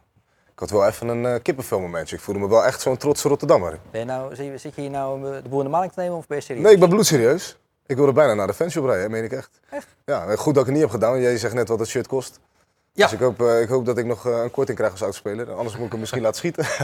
ik 0.53 0.59
had 0.59 0.71
wel 0.71 0.87
even 0.87 1.09
een 1.09 1.25
uh, 1.25 1.35
kippenvelmomentje. 1.43 2.17
Ik 2.17 2.23
voelde 2.23 2.41
me 2.41 2.49
wel 2.49 2.65
echt 2.65 2.81
zo'n 2.81 2.97
trotse 2.97 3.29
Rotterdammer. 3.29 3.79
Ben 3.91 4.01
je 4.01 4.07
nou, 4.07 4.35
zit 4.37 4.75
je- 4.75 4.81
hier 4.81 4.91
nou 4.91 5.43
de 5.43 5.49
boel 5.49 5.59
in 5.59 5.65
de 5.65 5.71
maling 5.71 5.93
te 5.93 6.01
nemen 6.01 6.17
of 6.17 6.27
ben 6.27 6.37
je 6.37 6.43
serieus? 6.43 6.65
Nee, 6.65 6.73
ik 6.75 6.81
ben 6.81 6.89
bloedserieus. 6.89 7.59
Ik 7.87 7.97
wilde 7.97 8.13
bijna 8.13 8.35
naar 8.35 8.47
de 8.47 8.55
fanshop 8.55 8.85
rijden, 8.85 9.11
meen 9.11 9.25
ik 9.25 9.33
echt. 9.33 9.61
Ja, 10.05 10.37
goed 10.37 10.55
dat 10.55 10.63
ik 10.63 10.69
het 10.69 10.73
niet 10.73 10.81
heb 10.81 10.91
gedaan. 10.91 11.21
Jij 11.21 11.37
zegt 11.39 11.55
net 11.55 11.69
wat 11.69 11.79
het 11.79 11.89
shirt 11.89 12.07
kost. 12.07 12.41
Ja. 12.93 13.05
Dus 13.05 13.13
ik 13.13 13.21
hoop, 13.21 13.41
ik 13.43 13.69
hoop 13.69 13.87
dat 13.87 13.99
ik 13.99 14.05
nog 14.07 14.25
een 14.25 14.51
korting 14.51 14.77
krijg 14.77 14.93
als 14.93 15.03
oudspeler. 15.03 15.53
Anders 15.53 15.77
moet 15.77 15.85
ik 15.87 15.91
hem 15.91 16.01
misschien 16.01 16.23
laten 16.27 16.37
schieten. 16.39 16.65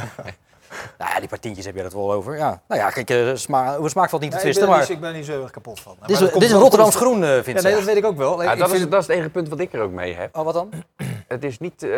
Nou 0.99 1.11
ja, 1.13 1.19
die 1.19 1.29
paar 1.29 1.39
tientjes 1.39 1.67
heb 1.67 1.75
je 1.75 1.83
het 1.83 1.93
wel 1.93 2.13
over. 2.13 2.37
Ja. 2.37 2.63
Nou 2.69 2.81
ja, 2.81 2.91
kijk, 2.91 3.11
eh, 3.11 3.31
sma 3.35 3.75
over 3.77 3.91
smaak 3.91 4.09
valt 4.09 4.23
niet 4.23 4.31
te 4.31 4.37
Ja, 4.37 4.43
ik, 4.45 4.51
twisten. 4.53 4.69
ben 4.69 4.75
er 4.75 4.79
Maar 4.79 4.89
niet, 4.89 4.97
ik 4.97 5.01
ben 5.01 5.11
er 5.11 5.17
niet 5.17 5.27
zo 5.27 5.43
erg 5.43 5.51
kapot 5.51 5.81
van. 5.81 5.97
dit 6.07 6.21
is, 6.21 6.33
dit 6.33 6.43
is 6.43 6.51
een 6.53 6.59
Rotterdams 6.59 6.97
groen, 6.97 7.23
eh 7.23 7.29
Ja, 7.37 7.43
Vincent. 7.43 7.63
nee, 7.65 7.75
dat 7.75 7.85
weet 7.85 7.97
ik 7.97 8.05
ook 8.05 8.17
wel. 8.17 8.43
Ja, 8.43 8.53
ik 8.53 8.59
dat, 8.59 8.71
vind 8.71 8.83
is, 8.85 8.89
dat 8.91 9.01
is 9.01 9.07
het 9.07 9.17
enige 9.17 9.31
punt 9.31 9.49
wat 9.49 9.59
ik 9.61 9.73
er 9.73 9.81
ook 9.81 9.93
mee 9.93 10.15
heb. 10.15 10.37
Oh, 10.37 10.45
wat 10.45 10.55
dan? 10.55 10.71
Het 11.29 11.45
is 11.45 11.59
niet, 11.59 11.83
eh, 11.83 11.91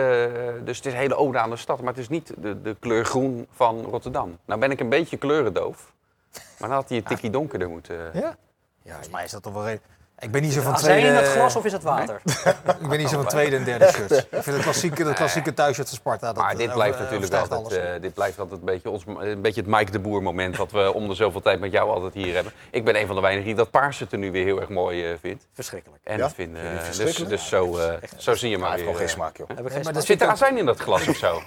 dus 0.64 0.76
het 0.76 0.86
is 0.86 0.92
een 0.92 0.98
hele 0.98 1.16
ode 1.16 1.38
aan 1.38 1.50
de 1.50 1.56
stad, 1.56 1.78
maar 1.80 1.88
het 1.92 1.98
is 2.02 2.08
niet 2.08 2.32
de, 2.38 2.62
de 2.62 2.76
kleur 2.80 3.04
groen 3.04 3.46
van 3.52 3.82
Rotterdam. 3.84 4.38
Nou 4.44 4.60
ben 4.60 4.70
ik 4.70 4.80
een 4.80 4.88
beetje 4.88 5.16
kleurendoof, 5.16 5.92
maar 6.32 6.68
dan 6.68 6.78
had 6.78 6.88
hij 6.88 6.98
een 6.98 7.04
tikkie 7.04 7.30
donkerder 7.30 7.68
moeten... 7.68 7.96
Ja? 8.12 8.36
Ja, 8.82 8.90
volgens 8.90 9.08
mij 9.10 9.24
is 9.24 9.30
dat 9.30 9.42
toch 9.42 9.52
wel 9.52 9.62
redelijk. 9.64 9.88
Ik 10.20 10.30
ben 10.30 10.42
niet 10.42 10.52
zo 10.52 10.60
van 10.60 10.72
Azijn 10.72 10.98
tweede... 10.98 11.08
in 11.18 11.22
het 11.24 11.32
glas 11.32 11.56
of 11.56 11.64
is 11.64 11.72
het 11.72 11.82
water? 11.82 12.20
Ik 12.80 12.88
ben 12.88 12.98
niet 12.98 13.08
zo 13.08 13.16
van 13.16 13.26
tweede 13.26 13.56
en 13.56 13.64
derde 13.64 13.88
shirts. 13.92 14.16
Ik 14.18 14.26
vind 14.30 14.44
het 14.46 14.62
klassieke, 14.62 15.04
het 15.04 15.16
klassieke 15.16 15.54
thuisshirt 15.54 15.88
van 15.88 15.96
Sparta. 15.96 16.26
Dat, 16.32 16.42
Maar 16.42 16.56
dit 16.56 16.68
eh, 16.68 16.74
blijft 16.74 16.94
over- 17.00 17.04
natuurlijk 17.12 17.32
altijd, 17.34 17.60
alles. 17.60 17.76
eh, 17.76 18.00
dit 18.00 18.14
blijft 18.14 18.38
altijd 18.38 18.58
een 18.60 18.66
beetje, 18.66 18.90
ons, 18.90 19.04
een 19.18 19.40
beetje 19.40 19.60
het 19.60 19.70
Mike 19.70 19.90
de 19.90 19.98
Boer 19.98 20.22
moment 20.22 20.56
dat 20.56 20.70
we 20.72 20.92
om 20.94 21.08
de 21.08 21.14
zoveel 21.14 21.40
tijd 21.40 21.60
met 21.60 21.72
jou 21.72 21.90
altijd 21.90 22.14
hier 22.14 22.34
hebben. 22.34 22.52
Ik 22.70 22.84
ben 22.84 22.96
een 23.00 23.06
van 23.06 23.14
de 23.14 23.20
weinigen 23.20 23.46
die 23.48 23.56
dat 23.56 23.70
paarse 23.70 24.06
er 24.10 24.18
nu 24.18 24.30
weer 24.32 24.44
heel 24.44 24.60
erg 24.60 24.68
mooi 24.68 25.10
eh, 25.10 25.16
vindt. 25.20 25.46
Verschrikkelijk. 25.54 26.00
En 26.04 26.16
Ja? 26.16 26.22
dat 26.22 26.34
vinden, 26.34 26.60
Vind 26.62 26.72
het 26.72 26.86
dus, 26.86 26.96
verschrikkelijk? 26.96 27.30
dus 27.30 27.48
zo, 27.48 27.78
eh, 27.78 27.94
zo 28.16 28.34
zie 28.34 28.50
je 28.50 28.58
maar 28.58 28.68
Hij 28.68 28.78
heeft 28.78 28.88
weer. 28.90 28.96
gewoon 28.98 29.08
geen 29.08 29.22
eh. 29.22 29.22
smaak, 29.32 29.36
joh. 29.36 29.48
Heb 29.48 29.58
ik 29.58 29.64
geen 29.64 29.72
maar 29.74 29.82
smaak? 29.82 29.94
dat 29.94 30.04
Zit 30.04 30.22
er 30.22 30.28
azijn 30.28 30.58
in 30.58 30.66
dat 30.66 30.78
glas 30.80 31.08
of 31.08 31.16
zo? 31.16 31.42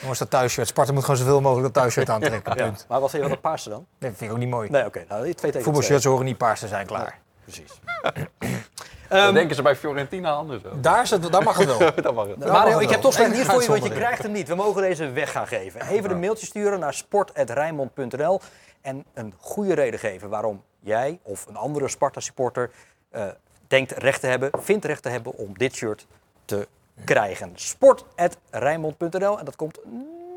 Jongens, 0.00 0.18
dat 0.18 0.30
thuisshirt. 0.30 0.66
Sparta 0.68 0.92
moet 0.92 1.02
gewoon 1.02 1.16
zoveel 1.16 1.40
mogelijk 1.40 1.64
dat 1.64 1.74
thuisshirt 1.74 2.08
aantrekken. 2.10 2.54
Punt. 2.56 2.84
Maar 2.88 3.00
wat 3.00 3.10
vind 3.10 3.22
je 3.22 3.28
van 3.28 3.38
dat 3.38 3.50
paarse 3.50 3.68
dan? 3.68 3.86
Dat 3.98 4.10
vind 4.16 4.20
ik 4.20 4.30
ook 4.30 4.38
niet 4.38 4.48
mooi. 4.48 4.70
Nee, 4.70 4.84
oké. 4.84 5.04
Nou, 5.08 5.24
die 5.24 5.34
twee 5.34 5.50
tegen 5.50 5.64
Voetbalshirts 5.66 6.04
horen 6.04 6.24
niet 6.24 6.36
paars 6.38 6.60
te 6.60 6.68
zijn, 6.68 6.86
klaar. 6.86 7.18
Precies. 7.46 7.80
Dan 9.08 9.34
denken 9.34 9.56
ze 9.56 9.62
bij 9.62 9.76
Fiorentina 9.76 10.32
anders 10.32 10.64
over. 10.64 10.80
Daar, 10.80 11.02
is 11.02 11.10
het, 11.10 11.32
daar 11.32 11.42
mag 11.42 11.58
het 11.58 11.66
wel. 11.66 11.78
Dat 12.02 12.14
mag 12.14 12.26
het. 12.26 12.38
mag 12.38 12.48
Mario, 12.48 12.72
het 12.72 12.82
ik 12.82 12.90
heb 12.90 13.00
toch 13.00 13.12
slecht 13.12 13.28
Eén 13.30 13.36
nieuws 13.36 13.48
voor 13.48 13.62
je, 13.62 13.68
want 13.68 13.84
je 13.84 13.90
krijgt 13.90 14.22
hem 14.22 14.32
niet. 14.32 14.48
We 14.48 14.54
mogen 14.54 14.82
deze 14.82 15.10
weg 15.10 15.32
gaan 15.32 15.46
geven. 15.46 15.80
Even 15.80 16.10
een 16.10 16.20
mailtje 16.20 16.46
sturen 16.46 16.80
naar 16.80 16.94
sport.rijnmond.nl 16.94 18.40
en 18.80 19.04
een 19.14 19.34
goede 19.38 19.74
reden 19.74 20.00
geven 20.00 20.28
waarom 20.28 20.62
jij 20.80 21.18
of 21.22 21.46
een 21.46 21.56
andere 21.56 21.88
Sparta-supporter 21.88 22.70
eh, 23.10 23.26
denkt 23.68 23.90
recht 23.90 24.20
te 24.20 24.26
hebben, 24.26 24.50
vindt 24.60 24.84
recht 24.84 25.02
te 25.02 25.08
hebben 25.08 25.34
om 25.36 25.58
dit 25.58 25.74
shirt 25.74 26.06
te 26.44 26.68
krijgen. 27.04 27.52
Sport.rijnmond.nl 27.54 29.38
en 29.38 29.44
dat 29.44 29.56
komt 29.56 29.78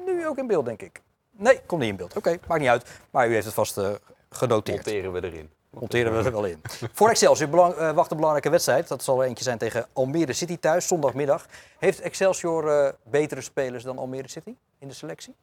nu 0.06 0.28
ook 0.28 0.38
in 0.38 0.48
beeld, 0.48 0.65
denk 0.65 0.82
ik. 0.82 1.02
Nee, 1.32 1.60
komt 1.65 1.82
niet 1.82 1.89
in 1.89 1.95
beeld. 1.95 2.17
Oké, 2.17 2.38
maakt 2.48 2.62
niet 2.62 2.69
uit. 2.69 2.86
Maar 3.10 3.28
u 3.28 3.34
heeft 3.34 3.45
het 3.45 3.54
vast 3.54 3.78
eh, 3.78 3.89
genoteerd. 4.30 4.86
Monteren 4.86 5.12
we 5.12 5.24
erin. 5.24 5.50
Monteren 5.70 6.18
we 6.18 6.24
er 6.24 6.32
wel 6.32 6.46
in. 6.46 6.62
Voor 6.94 7.10
Excelsior 7.10 7.50
belang, 7.50 7.74
eh, 7.74 7.92
wacht 7.92 8.10
een 8.12 8.18
belangrijke 8.18 8.50
wedstrijd. 8.50 8.88
Dat 8.88 9.04
zal 9.04 9.22
er 9.22 9.28
eentje 9.28 9.44
zijn 9.44 9.58
tegen 9.58 9.88
Almere 9.94 10.34
City 10.34 10.58
thuis, 10.58 10.88
zondagmiddag. 10.88 11.46
Heeft 11.80 12.00
Excelsior 12.00 12.68
eh, 12.68 12.94
betere 13.04 13.42
spelers 13.42 13.84
dan 13.84 13.98
Almere 13.98 14.28
City 14.28 14.56
in 14.80 14.88
de 14.88 14.94
selectie? 14.94 15.36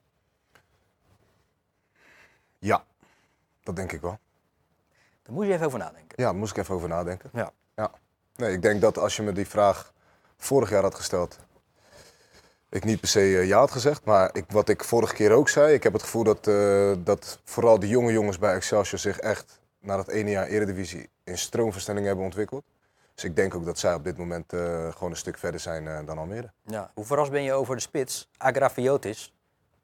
Ja, 2.58 2.84
dat 3.62 3.76
denk 3.76 3.92
ik 3.92 4.00
wel. 4.00 4.18
Daar 5.22 5.34
moet 5.34 5.46
je 5.46 5.52
even 5.52 5.66
over 5.66 5.78
nadenken. 5.78 6.14
Ja, 6.16 6.24
daar 6.24 6.34
moest 6.34 6.50
ik 6.50 6.62
even 6.62 6.74
over 6.74 6.88
nadenken. 6.88 7.30
Ja. 7.32 7.52
Ja. 7.74 7.90
Nee, 8.36 8.52
ik 8.52 8.62
denk 8.62 8.80
dat 8.80 8.98
als 8.98 9.16
je 9.16 9.22
me 9.22 9.32
die 9.32 9.48
vraag 9.48 9.92
vorig 10.36 10.70
jaar 10.70 10.82
had 10.82 10.94
gesteld, 10.94 11.38
ik 12.68 12.84
niet 12.84 13.00
per 13.00 13.08
se 13.08 13.20
eh, 13.20 13.46
ja 13.46 13.58
had 13.58 13.70
gezegd. 13.70 14.04
Maar 14.04 14.30
ik, 14.32 14.44
wat 14.48 14.68
ik 14.68 14.84
vorige 14.84 15.14
keer 15.14 15.32
ook 15.32 15.48
zei, 15.48 15.74
ik 15.74 15.82
heb 15.82 15.92
het 15.92 16.02
gevoel 16.02 16.24
dat, 16.24 16.44
dat 17.04 17.40
vooral 17.44 17.78
de 17.78 17.88
jonge 17.88 18.12
jongens 18.12 18.38
bij 18.38 18.54
Excelsior 18.54 18.98
zich 18.98 19.18
echt 19.18 19.60
na 19.86 19.96
dat 19.96 20.08
ene 20.08 20.30
jaar 20.30 20.46
Eredivisie 20.46 21.08
in 21.24 21.38
stroomversnelling 21.38 22.06
hebben 22.06 22.24
ontwikkeld. 22.24 22.64
Dus 23.16 23.24
ik 23.24 23.36
denk 23.36 23.54
ook 23.54 23.64
dat 23.64 23.78
zij 23.78 23.94
op 23.94 24.04
dit 24.04 24.16
moment 24.16 24.52
eh, 24.52 24.92
gewoon 24.92 25.10
een 25.10 25.16
stuk 25.16 25.38
verder 25.38 25.60
zijn 25.60 25.88
eh, 25.88 25.98
dan 26.06 26.18
Almere. 26.18 26.50
Ja. 26.66 26.90
Hoe 26.94 27.04
verrast 27.04 27.30
ben 27.30 27.42
je 27.42 27.52
over 27.52 27.74
de 27.74 27.80
spits, 27.80 28.28
Agrafiotis? 28.36 29.34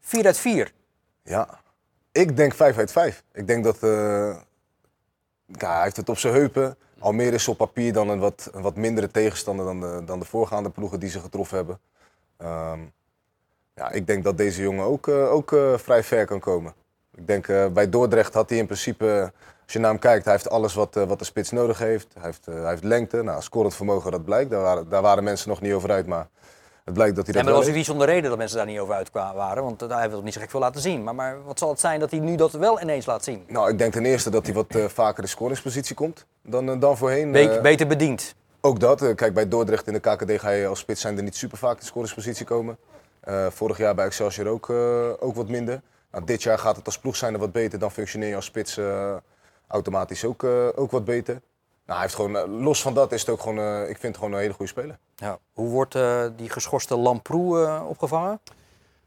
4 0.00 0.26
uit 0.26 0.38
4. 0.38 0.72
Ja, 1.22 1.60
ik 2.12 2.36
denk 2.36 2.54
5 2.54 2.78
uit 2.78 2.92
5. 2.92 3.24
Ik 3.32 3.46
denk 3.46 3.64
dat 3.64 3.82
eh, 3.82 4.36
ja, 5.46 5.72
hij 5.74 5.82
heeft 5.82 5.96
het 5.96 6.08
op 6.08 6.18
zijn 6.18 6.34
heupen. 6.34 6.76
Almere 6.98 7.34
is 7.34 7.48
op 7.48 7.56
papier 7.56 7.92
dan 7.92 8.08
een 8.08 8.18
wat, 8.18 8.50
een 8.52 8.62
wat 8.62 8.76
mindere 8.76 9.10
tegenstander 9.10 9.64
dan 9.64 9.80
de, 9.80 10.02
dan 10.04 10.18
de 10.18 10.24
voorgaande 10.24 10.70
ploegen 10.70 11.00
die 11.00 11.10
ze 11.10 11.20
getroffen 11.20 11.56
hebben. 11.56 11.80
Ehm, 12.36 12.80
ja, 13.74 13.90
ik 13.90 14.06
denk 14.06 14.24
dat 14.24 14.36
deze 14.36 14.62
jongen 14.62 14.84
ook, 14.84 15.08
ook 15.08 15.56
vrij 15.76 16.02
ver 16.02 16.26
kan 16.26 16.40
komen. 16.40 16.74
Ik 17.14 17.26
denk 17.26 17.46
bij 17.72 17.88
Dordrecht 17.88 18.34
had 18.34 18.48
hij 18.48 18.58
in 18.58 18.66
principe, 18.66 19.32
als 19.72 19.80
je 19.80 19.86
naar 19.88 19.98
hem 19.98 20.10
kijkt, 20.10 20.24
hij 20.24 20.34
heeft 20.34 20.50
alles 20.50 20.74
wat, 20.74 20.96
eh, 20.96 21.04
wat 21.04 21.18
de 21.18 21.24
spits 21.24 21.50
nodig 21.50 21.78
heeft. 21.78 22.06
Hij 22.14 22.22
heeft, 22.24 22.46
eh, 22.46 22.54
hij 22.54 22.68
heeft 22.68 22.84
lengte, 22.84 23.22
nou, 23.22 23.42
scorend 23.42 23.74
vermogen, 23.74 24.10
dat 24.10 24.24
blijkt. 24.24 24.50
Daar 24.50 24.62
waren, 24.62 24.88
daar 24.88 25.02
waren 25.02 25.24
mensen 25.24 25.48
nog 25.48 25.60
niet 25.60 25.72
over 25.72 25.90
uit, 25.90 26.06
maar 26.06 26.28
het 26.84 26.94
blijkt 26.94 27.16
dat 27.16 27.26
hij 27.26 27.34
En 27.34 27.40
dat 27.40 27.54
dat 27.54 27.58
wel 27.58 27.68
was 27.68 27.76
niet 27.76 27.86
zonder 27.86 28.06
reden 28.06 28.28
dat 28.28 28.38
mensen 28.38 28.56
daar 28.56 28.66
niet 28.66 28.78
over 28.78 28.94
uit 28.94 29.10
waren. 29.12 29.62
Want 29.62 29.82
eh, 29.82 29.88
daar 29.88 30.00
hebben 30.00 30.10
we 30.10 30.16
het 30.16 30.24
niet 30.24 30.34
zo 30.34 30.40
gek 30.40 30.50
veel 30.50 30.60
laten 30.60 30.80
zien. 30.80 31.04
Maar, 31.04 31.14
maar 31.14 31.44
wat 31.44 31.58
zal 31.58 31.68
het 31.68 31.80
zijn 31.80 32.00
dat 32.00 32.10
hij 32.10 32.20
nu 32.20 32.36
dat 32.36 32.52
wel 32.52 32.80
ineens 32.80 33.06
laat 33.06 33.24
zien? 33.24 33.44
Nou, 33.46 33.70
ik 33.70 33.78
denk 33.78 33.92
ten 33.92 34.04
eerste 34.04 34.30
dat 34.30 34.44
hij 34.44 34.54
wat 34.54 34.74
eh, 34.74 34.84
vaker 34.84 35.22
in 35.22 35.28
scoringspositie 35.28 35.94
komt 35.94 36.26
dan, 36.42 36.78
dan 36.80 36.96
voorheen. 36.96 37.32
Be- 37.32 37.58
beter 37.62 37.86
bediend. 37.86 38.34
Ook 38.60 38.80
dat. 38.80 39.14
Kijk, 39.14 39.34
bij 39.34 39.48
Dordrecht 39.48 39.86
in 39.86 39.92
de 39.92 40.00
KKD 40.00 40.40
ga 40.40 40.50
je 40.50 40.66
als 40.66 40.78
spits 40.78 41.00
zijn 41.00 41.16
er 41.16 41.22
niet 41.22 41.36
super 41.36 41.58
vaak 41.58 41.78
in 41.78 41.86
scoringspositie 41.86 42.46
komen. 42.46 42.76
Vorig 43.48 43.78
jaar 43.78 43.94
bij 43.94 44.06
Excelsior 44.06 44.46
ook, 44.46 44.70
ook 45.20 45.34
wat 45.34 45.48
minder. 45.48 45.80
Nou, 46.10 46.24
dit 46.24 46.42
jaar 46.42 46.58
gaat 46.58 46.76
het 46.76 46.86
als 46.86 46.98
ploeg 46.98 47.16
zijn 47.16 47.34
er 47.34 47.40
wat 47.40 47.52
beter. 47.52 47.78
Dan 47.78 47.90
functioneer 47.90 48.28
je 48.28 48.36
als 48.36 48.44
spits 48.44 48.78
automatisch 49.72 50.24
ook, 50.24 50.42
eh, 50.42 50.50
ook 50.74 50.90
wat 50.90 51.04
beter. 51.04 51.34
Nou, 51.34 51.98
hij 51.98 52.00
heeft 52.00 52.14
gewoon, 52.14 52.36
eh, 52.36 52.60
los 52.62 52.82
van 52.82 52.94
dat 52.94 53.12
is 53.12 53.20
het 53.20 53.30
ook 53.30 53.40
gewoon, 53.40 53.58
eh, 53.58 53.80
ik 53.80 53.98
vind 53.98 54.02
het 54.02 54.16
gewoon 54.16 54.32
een 54.32 54.38
hele 54.38 54.52
goede 54.52 54.70
speler. 54.70 54.98
Ja. 55.14 55.38
Hoe 55.52 55.68
wordt 55.68 55.94
eh, 55.94 56.24
die 56.36 56.50
geschorste 56.50 56.96
Lamproe 56.96 57.64
eh, 57.64 57.82
opgevangen? 57.88 58.40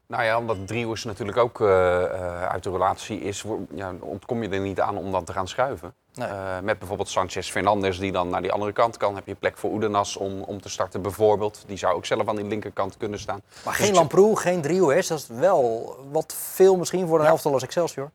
Nou 0.07 0.23
ja, 0.23 0.37
omdat 0.37 0.67
Driehoes 0.67 1.03
natuurlijk 1.03 1.37
ook 1.37 1.61
eh, 1.61 2.03
eh, 2.03 2.43
uit 2.43 2.63
de 2.63 2.69
relatie 2.71 3.19
is, 3.21 3.43
ja, 3.73 3.93
ontkom 3.99 4.43
je 4.43 4.49
er 4.49 4.59
niet 4.59 4.79
aan 4.79 4.97
om 4.97 5.11
dan 5.11 5.23
te 5.23 5.33
gaan 5.33 5.47
schuiven. 5.47 5.93
Nee. 6.13 6.27
Eh, 6.27 6.59
met 6.63 6.79
bijvoorbeeld 6.79 7.09
Sanchez 7.09 7.49
Fernandes, 7.51 7.99
die 7.99 8.11
dan 8.11 8.29
naar 8.29 8.41
die 8.41 8.51
andere 8.51 8.71
kant 8.73 8.97
kan. 8.97 9.15
Heb 9.15 9.27
je 9.27 9.35
plek 9.35 9.57
voor 9.57 9.71
Oedenas 9.71 10.17
om, 10.17 10.41
om 10.41 10.61
te 10.61 10.69
starten 10.69 11.01
bijvoorbeeld. 11.01 11.63
Die 11.67 11.77
zou 11.77 11.95
ook 11.95 12.05
zelf 12.05 12.27
aan 12.27 12.35
die 12.35 12.45
linkerkant 12.45 12.97
kunnen 12.97 13.19
staan. 13.19 13.41
Maar 13.65 13.77
Dus 13.77 13.85
geen 13.85 13.93
Lamproe, 13.95 14.37
geen 14.39 14.61
Driehoes. 14.61 15.07
Dat 15.07 15.17
is 15.19 15.27
wel 15.27 15.95
wat 16.11 16.35
veel 16.37 16.77
misschien 16.77 17.07
voor 17.07 17.19
een 17.19 17.25
elftal 17.25 17.53
als 17.53 17.63
Excelsior. 17.63 18.11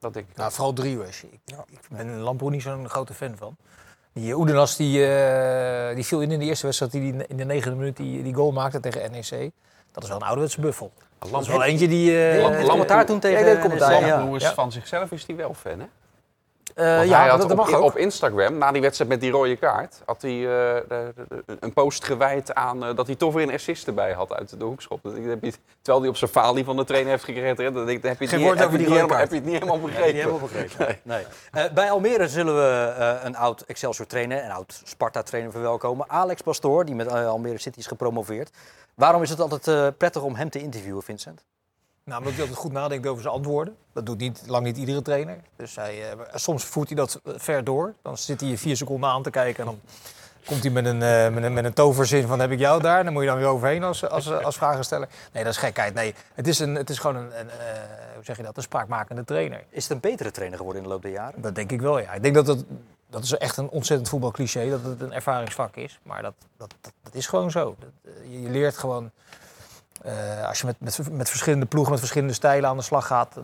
Dat 0.00 0.14
denk 0.14 0.26
ik. 0.30 0.36
Nou, 0.36 0.52
vooral 0.52 0.72
Driehoes. 0.72 1.22
Ik, 1.22 1.40
ik 1.70 1.80
ben 1.90 2.18
Lamproe 2.18 2.50
niet 2.50 2.62
zo'n 2.62 2.88
grote 2.88 3.14
fan 3.14 3.36
van. 3.36 3.56
Die 4.12 4.34
Oedenas 4.36 4.76
die, 4.76 5.06
eh, 5.06 5.94
die 5.94 6.04
viel 6.04 6.20
in 6.20 6.30
in 6.30 6.38
de 6.38 6.44
eerste 6.44 6.64
wedstrijd 6.66 6.92
die 6.92 7.12
die 7.12 7.26
in 7.26 7.36
de 7.36 7.44
negende 7.44 7.76
minuut 7.76 7.96
die, 7.96 8.22
die 8.22 8.34
goal 8.34 8.52
maakte 8.52 8.80
tegen 8.80 9.10
NEC. 9.10 9.50
Dat 9.92 10.02
is 10.02 10.08
wel 10.08 10.18
een 10.18 10.26
ouderwetse 10.26 10.60
buffel. 10.60 10.92
Dat 11.30 11.42
is 11.42 11.48
wel 11.48 11.62
eentje 11.64 11.88
die... 11.88 12.28
eh, 12.30 12.40
Lam- 12.40 12.46
Heeft 12.50 12.60
Lam- 12.60 12.70
commentaar 12.70 13.06
toen 13.06 13.20
tegen 13.20 13.46
Ja. 13.46 14.00
Lamproe 14.16 14.36
is 14.36 14.42
Ja. 14.42 14.54
van 14.54 14.72
zichzelf 14.72 15.10
is 15.10 15.26
hij 15.26 15.36
wel 15.36 15.54
fan, 15.54 15.78
hè? 15.80 15.86
Eh, 16.80 17.04
ja, 17.08 17.18
hij 17.20 17.28
had 17.28 17.40
dat, 17.40 17.50
op, 17.50 17.56
mag 17.56 17.72
ook. 17.72 17.82
op 17.84 17.96
Instagram, 17.96 18.58
na 18.58 18.72
die 18.72 18.80
wedstrijd 18.82 19.10
met 19.10 19.20
die 19.20 19.30
rode 19.30 19.56
kaart, 19.56 20.02
had 20.04 20.22
hij 20.22 20.30
eh, 20.30 20.44
de- 20.88 21.12
de- 21.16 21.42
de- 21.46 21.56
een 21.60 21.72
post 21.72 22.04
gewijd 22.04 22.54
aan 22.54 22.84
eh, 22.84 22.96
dat 22.96 23.06
hij 23.06 23.16
toch 23.16 23.34
weer 23.34 23.48
een 23.48 23.54
assist 23.54 23.86
erbij 23.86 24.12
had 24.12 24.32
uit 24.32 24.58
de 24.58 24.64
hoekschop. 24.64 25.02
Dat 25.02 25.12
heb 25.12 25.42
je, 25.44 25.52
terwijl 25.82 26.00
hij 26.00 26.08
op 26.08 26.16
zijn 26.16 26.30
falie 26.30 26.64
van 26.64 26.76
de 26.76 26.84
trainer 26.84 27.10
heeft 27.10 27.24
gekregen. 27.24 27.72
Dan 27.74 27.86
heb 27.88 28.02
je 28.02 28.08
het 28.08 28.18
Geen 28.18 28.38
niet, 28.38 28.46
woord 28.46 28.58
heb 28.58 28.66
over 28.66 28.80
je 28.80 28.86
die 28.86 28.94
het 28.98 29.00
rode 29.10 29.14
niet 29.14 29.16
helemaal, 29.16 29.16
kaart. 29.16 29.20
heb 29.20 29.30
je 29.30 29.36
het 29.36 29.44
niet 29.44 29.54
helemaal 29.58 29.80
begrepen. 29.80 30.40
begrepen. 30.40 30.98
Nee. 31.02 31.24
Eh, 31.52 31.72
bij 31.74 31.90
Almere 31.90 32.28
zullen 32.28 32.54
we 32.56 32.94
eh, 32.98 33.24
een 33.24 33.36
oud 33.36 33.60
Excelsior 33.60 34.06
trainer 34.06 34.38
en 34.38 34.50
oud 34.50 34.80
Sparta 34.84 35.22
trainer 35.22 35.52
verwelkomen. 35.52 36.08
Alex 36.10 36.40
Pastoor, 36.42 36.84
die 36.84 36.94
met 36.94 37.08
Almere 37.12 37.58
City 37.58 37.78
is 37.78 37.86
gepromoveerd. 37.86 38.50
Waarom 38.94 39.22
is 39.22 39.30
het 39.30 39.40
altijd 39.40 39.68
eh, 39.68 39.86
prettig 39.98 40.22
om 40.22 40.34
hem 40.34 40.50
te 40.50 40.58
interviewen, 40.60 41.02
Vincent? 41.02 41.44
Nou, 42.04 42.24
omdat 42.24 42.46
hij 42.46 42.46
goed 42.46 42.72
nadenkt 42.72 43.06
over 43.06 43.22
zijn 43.22 43.34
antwoorden. 43.34 43.76
Dat 43.92 44.06
doet 44.06 44.18
niet, 44.18 44.42
lang 44.46 44.64
niet 44.64 44.76
iedere 44.76 45.02
trainer. 45.02 45.40
Dus 45.56 45.76
hij, 45.76 46.10
eh, 46.10 46.18
soms 46.34 46.64
voert 46.64 46.88
hij 46.88 46.96
dat 46.96 47.20
eh, 47.24 47.32
ver 47.36 47.64
door. 47.64 47.94
Dan 48.02 48.18
zit 48.18 48.40
hij 48.40 48.50
je 48.50 48.58
vier 48.58 48.76
seconden 48.76 49.10
aan 49.10 49.22
te 49.22 49.30
kijken 49.30 49.64
en 49.64 49.70
dan 49.70 49.80
komt 50.44 50.62
hij 50.62 50.70
met 50.70 50.86
een, 50.86 51.02
eh, 51.02 51.28
met, 51.28 51.42
een, 51.44 51.52
met 51.52 51.64
een 51.64 51.72
toverzin 51.72 52.26
van 52.26 52.40
heb 52.40 52.50
ik 52.50 52.58
jou 52.58 52.82
daar? 52.82 53.04
Dan 53.04 53.12
moet 53.12 53.22
je 53.22 53.28
dan 53.28 53.38
weer 53.38 53.46
overheen 53.46 53.82
als, 53.82 54.08
als, 54.08 54.32
als 54.32 54.56
vragensteller. 54.56 55.08
Nee, 55.32 55.44
dat 55.44 55.52
is 55.52 55.58
gekheid. 55.58 55.94
Nee, 55.94 56.14
het 56.34 56.48
is, 56.48 56.58
een, 56.58 56.74
het 56.74 56.90
is 56.90 56.98
gewoon 56.98 57.16
een, 57.16 57.38
een 57.40 57.48
hoe 58.14 58.24
zeg 58.24 58.36
je 58.36 58.42
dat, 58.42 58.56
een 58.56 58.62
spraakmakende 58.62 59.24
trainer. 59.24 59.64
Is 59.70 59.82
het 59.82 59.92
een 59.92 60.00
betere 60.00 60.30
trainer 60.30 60.58
geworden 60.58 60.82
in 60.82 60.88
de 60.88 60.94
loop 60.94 61.02
der 61.02 61.12
jaren? 61.12 61.42
Dat 61.42 61.54
denk 61.54 61.72
ik 61.72 61.80
wel, 61.80 61.98
ja. 61.98 62.12
Ik 62.12 62.22
denk 62.22 62.34
dat 62.34 62.46
het, 62.46 62.64
dat 63.10 63.22
is 63.22 63.36
echt 63.36 63.56
een 63.56 63.68
ontzettend 63.68 64.08
voetbalcliché, 64.08 64.70
dat 64.70 64.82
het 64.84 65.00
een 65.00 65.12
ervaringsvak 65.12 65.76
is. 65.76 66.00
Maar 66.02 66.22
dat, 66.22 66.34
dat, 66.56 66.74
dat, 66.80 66.92
dat 67.02 67.14
is 67.14 67.26
gewoon 67.26 67.50
zo. 67.50 67.76
Dat, 67.78 68.12
je 68.28 68.48
leert 68.50 68.76
gewoon, 68.76 69.10
eh, 70.02 70.46
als 70.48 70.60
je 70.60 70.66
met, 70.66 70.76
met, 70.78 71.12
met 71.12 71.28
verschillende 71.28 71.66
ploegen, 71.66 71.90
met 71.90 72.00
verschillende 72.00 72.34
stijlen 72.34 72.68
aan 72.68 72.76
de 72.76 72.82
slag 72.82 73.06
gaat, 73.06 73.34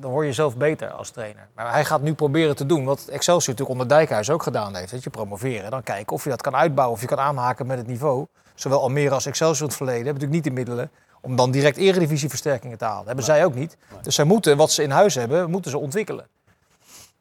dan, 0.00 0.10
word 0.10 0.26
je 0.26 0.32
zelf 0.32 0.56
beter 0.56 0.90
als 0.90 1.10
trainer. 1.10 1.48
Maar 1.54 1.72
hij 1.72 1.84
gaat 1.84 2.02
nu 2.02 2.14
proberen 2.14 2.56
te 2.56 2.66
doen 2.66 2.84
wat 2.84 3.00
Excelsior 3.00 3.54
natuurlijk 3.54 3.80
onder 3.80 3.88
Dijkhuis 3.88 4.30
ook 4.30 4.42
gedaan 4.42 4.74
heeft. 4.74 4.90
Dat 4.90 5.04
je 5.04 5.10
promoveren, 5.10 5.70
dan 5.70 5.82
kijken 5.82 6.12
of 6.12 6.24
je 6.24 6.30
dat 6.30 6.42
kan 6.42 6.56
uitbouwen, 6.56 6.96
of 6.96 7.02
je 7.02 7.08
kan 7.08 7.18
aanhaken 7.18 7.66
met 7.66 7.78
het 7.78 7.86
niveau. 7.86 8.26
Zowel 8.54 8.80
Almere 8.80 9.14
als 9.14 9.26
Excelsior 9.26 9.60
in 9.60 9.66
het 9.66 9.76
verleden 9.76 10.04
hebben 10.04 10.22
natuurlijk 10.22 10.44
niet 10.44 10.54
de 10.54 10.60
middelen 10.60 10.90
om 11.20 11.36
dan 11.36 11.50
direct 11.50 11.76
eredivisieversterkingen 11.76 12.78
te 12.78 12.84
halen. 12.84 12.98
Dat 12.98 13.06
hebben 13.06 13.24
zij 13.24 13.44
ook 13.44 13.54
niet. 13.54 13.76
Dus 14.02 14.14
zij 14.14 14.24
moeten, 14.24 14.56
wat 14.56 14.70
ze 14.72 14.82
in 14.82 14.90
huis 14.90 15.14
hebben, 15.14 15.50
moeten 15.50 15.70
ze 15.70 15.78
ontwikkelen. 15.78 16.26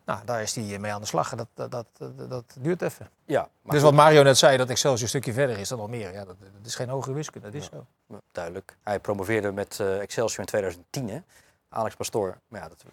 Nou, 0.09 0.21
daar 0.25 0.41
is 0.41 0.55
hij 0.55 0.79
mee 0.79 0.93
aan 0.93 1.01
de 1.01 1.07
slag. 1.07 1.31
en 1.31 1.37
Dat, 1.37 1.71
dat, 1.71 1.85
dat, 2.29 2.43
duurt 2.59 2.81
even. 2.81 3.09
Ja, 3.25 3.49
maar 3.61 3.73
dus 3.73 3.83
wat 3.83 3.93
Mario 3.93 4.23
net 4.23 4.37
zei, 4.37 4.57
dat 4.57 4.69
Excelsior 4.69 5.01
een 5.01 5.07
stukje 5.07 5.33
verder 5.33 5.57
is 5.57 5.69
dan 5.69 5.79
Almere. 5.79 6.13
Ja, 6.13 6.25
dat, 6.25 6.35
dat 6.39 6.65
is 6.65 6.75
geen 6.75 6.89
hoge 6.89 7.13
wiskunde, 7.13 7.51
dat 7.51 7.61
is 7.61 7.69
zo. 7.71 7.85
Ja, 8.07 8.15
Duidelijk. 8.31 8.77
Hij 8.83 8.99
promoveerde 8.99 9.51
met 9.51 9.79
eh, 9.79 9.99
Excelsior 9.99 10.39
in 10.39 10.45
2010, 10.45 11.09
hè? 11.09 11.19
Alex 11.69 11.95
Pastoor. 11.95 12.37
Maar 12.47 12.61
ja, 12.61 12.67
dat 12.67 12.83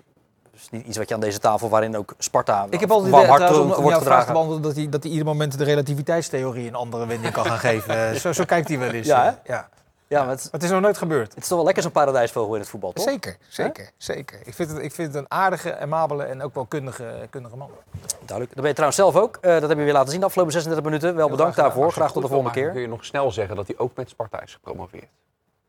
is 0.54 0.70
niet 0.70 0.86
iets 0.86 0.96
wat 0.96 1.08
je 1.08 1.14
aan 1.14 1.20
deze 1.20 1.38
tafel, 1.38 1.68
waarin 1.68 1.96
ook 1.96 2.14
Sparta 2.18 2.66
Ik 2.70 2.80
heb 2.80 2.90
altijd 2.90 3.12
warm 3.12 3.28
hart 3.28 3.58
om, 3.58 3.72
om 3.72 3.82
wordt 3.82 3.98
gedragen. 3.98 4.62
dat 4.62 4.74
hij, 4.74 4.88
dat 4.88 5.02
hij 5.02 5.12
ieder 5.12 5.26
moment 5.26 5.58
de 5.58 5.64
relativiteitstheorie 5.64 6.68
een 6.68 6.74
andere 6.74 7.06
wending 7.06 7.32
kan 7.32 7.44
gaan 7.44 7.58
geven. 7.58 8.16
Zo, 8.20 8.32
zo 8.32 8.44
kijkt 8.44 8.68
hij 8.68 8.78
wel 8.78 8.90
eens. 8.90 9.06
Ja, 9.06 9.22
hè? 9.22 9.28
eh, 9.28 9.36
ja. 9.44 9.68
Ja, 10.09 10.20
maar 10.20 10.30
het, 10.30 10.42
Maar 10.42 10.52
het 10.52 10.62
is 10.62 10.70
nog 10.70 10.80
nooit 10.80 10.98
gebeurd. 10.98 11.34
het 11.34 11.42
is 11.42 11.48
toch 11.48 11.57
wel 11.57 11.64
lekker 11.64 11.82
zo'n 11.82 11.92
paradijsvogel 11.92 12.54
in 12.54 12.61
het 12.61 12.68
voetbal, 12.68 12.92
toch? 12.92 13.04
Zeker, 13.04 13.36
zeker, 13.48 13.90
zeker. 13.96 14.40
Ik 14.44 14.54
vind, 14.54 14.70
het, 14.70 14.78
ik 14.82 14.92
vind 14.92 15.09
het 15.09 15.16
een 15.16 15.30
aardige, 15.30 15.78
amabele 15.78 16.22
en 16.22 16.42
ook 16.42 16.54
wel 16.54 16.64
kundige, 16.66 17.26
kundige 17.30 17.57
man. 17.57 17.70
Duidelijk. 18.00 18.48
Dat 18.48 18.57
ben 18.57 18.66
je 18.66 18.72
trouwens 18.72 18.96
zelf 18.96 19.16
ook. 19.16 19.38
Eh, 19.40 19.61
dat 19.61 19.68
heb 19.68 19.78
je 19.78 19.84
weer 19.84 19.92
laten 19.92 20.11
zien 20.11 20.20
de 20.20 20.26
afgelopen 20.26 20.52
36 20.52 20.84
minuten. 20.90 21.14
Wel 21.16 21.30
bedankt 21.30 21.57
daarvoor. 21.57 21.92
Graag 21.92 22.12
tot 22.12 22.22
de 22.22 22.28
volgende 22.28 22.42
maken, 22.42 22.62
keer. 22.62 22.72
kun 22.72 22.80
je 22.80 22.88
nog 22.88 23.04
snel 23.04 23.30
zeggen 23.30 23.57
dat 23.57 23.66
hij 23.66 23.78
ook 23.78 23.96
met 23.96 24.09
Sparta 24.09 24.42
is 24.42 24.54
gepromoveerd. 24.54 25.09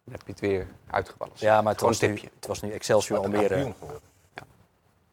Dan 0.03 0.13
heb 0.13 0.21
je 0.25 0.31
het 0.31 0.39
weer 0.41 0.67
uitgeballenst. 0.91 1.41
Ja, 1.41 1.61
maar 1.61 1.71
het 1.71 1.81
was, 1.81 2.01
een 2.01 2.09
nu, 2.09 2.15
tipje. 2.15 2.29
het 2.35 2.47
was 2.47 2.61
nu 2.61 2.71
Excelsior 2.71 3.19
Almere. 3.19 3.73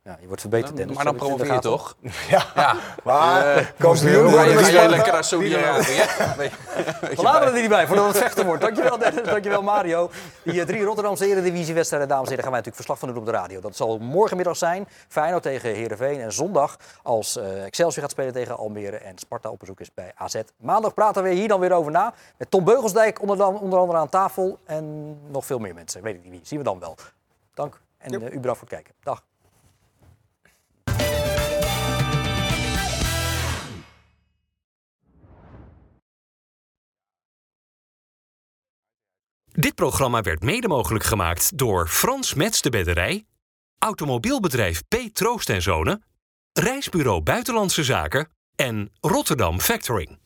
Ja, 0.04 0.16
je 0.20 0.26
wordt 0.26 0.40
verbeterd, 0.40 0.76
Dennis. 0.76 0.96
maar 0.96 1.04
dan 1.04 1.14
Heb 1.14 1.22
je 1.22 1.28
de 1.30 1.36
promoveer 1.36 1.60
toch? 1.60 1.96
Ja. 2.54 2.76
Maar 3.04 3.72
kampioen 3.78 4.12
Dan 4.12 4.22
worden 4.22 4.48
ga 4.48 4.54
met 4.54 4.66
je 4.66 4.70
Sparta? 4.72 4.88
lekker 4.88 5.12
naar 5.12 5.24
Saudi-Arabië. 5.24 5.84
We 7.16 7.22
laten 7.22 7.40
bij. 7.40 7.52
er 7.52 7.60
niet 7.60 7.68
bij 7.68 7.86
voordat 7.86 8.06
het 8.06 8.16
vechten 8.16 8.46
wordt. 8.46 8.62
Dankjewel 8.62 8.98
Dennis, 8.98 9.22
dankjewel 9.22 9.62
Mario. 9.62 10.10
Die 10.42 10.60
eh, 10.60 10.66
drie 10.66 10.82
Rotterdamse 10.82 11.26
Eredivisiewedstrijden, 11.26 12.08
dames 12.08 12.24
en 12.24 12.28
heren, 12.30 12.44
gaan 12.44 12.52
wij 12.52 12.60
natuurlijk 12.62 12.76
verslag 12.76 12.98
van 12.98 13.08
doen 13.08 13.16
op 13.18 13.24
de 13.26 13.30
radio. 13.32 13.60
Dat 13.60 13.76
zal 13.76 13.98
morgenmiddag 13.98 14.56
zijn. 14.56 14.88
Feyenoord 15.08 15.42
tegen 15.42 15.74
Heerenveen. 15.74 16.20
En 16.20 16.32
zondag 16.32 16.76
als 17.02 17.36
eh, 17.36 17.64
Excelsior 17.64 18.02
gaat 18.02 18.10
spelen 18.10 18.32
tegen 18.32 18.56
Almere 18.56 18.96
en 18.96 19.18
Sparta 19.18 19.48
op 19.50 19.58
bezoek 19.58 19.80
is 19.80 19.94
bij 19.94 20.12
AZ. 20.14 20.40
Maandag 20.56 20.94
praten 20.94 21.22
we 21.22 21.30
hier 21.30 21.48
dan 21.48 21.60
weer 21.60 21.72
over 21.72 21.92
na. 21.92 22.14
Met 22.36 22.50
Tom 22.50 22.64
Beugelsdijk 22.64 23.20
onder, 23.20 23.36
dan- 23.36 23.58
onder 23.58 23.78
andere 23.78 23.98
aan 23.98 24.08
tafel. 24.08 24.58
En 24.66 25.16
nog 25.30 25.46
veel 25.46 25.58
meer 25.58 25.74
mensen. 25.74 26.02
Weet 26.02 26.14
ik 26.14 26.22
niet 26.22 26.30
wie. 26.30 26.40
Zien 26.44 26.58
we 26.58 26.64
dan 26.64 26.78
wel. 26.78 26.96
Dank. 27.54 27.80
En 27.98 28.10
eh, 28.10 28.32
u 28.32 28.36
bedankt 28.40 28.58
voor 28.58 28.68
het 28.68 28.68
kijken. 28.68 28.94
Dag. 29.02 29.22
Dit 39.56 39.74
programma 39.74 40.22
werd 40.22 40.42
mede 40.42 40.68
mogelijk 40.68 41.04
gemaakt 41.04 41.58
door 41.58 41.88
Frans 41.88 42.34
Mets 42.34 42.62
de 42.62 42.70
Bedderij, 42.70 43.26
Automobielbedrijf 43.78 44.82
P. 44.88 44.94
Troost 45.12 45.48
en 45.48 45.62
Zonen, 45.62 46.04
Reisbureau 46.52 47.22
Buitenlandse 47.22 47.84
Zaken 47.84 48.28
en 48.56 48.90
Rotterdam 49.00 49.60
Factoring. 49.60 50.23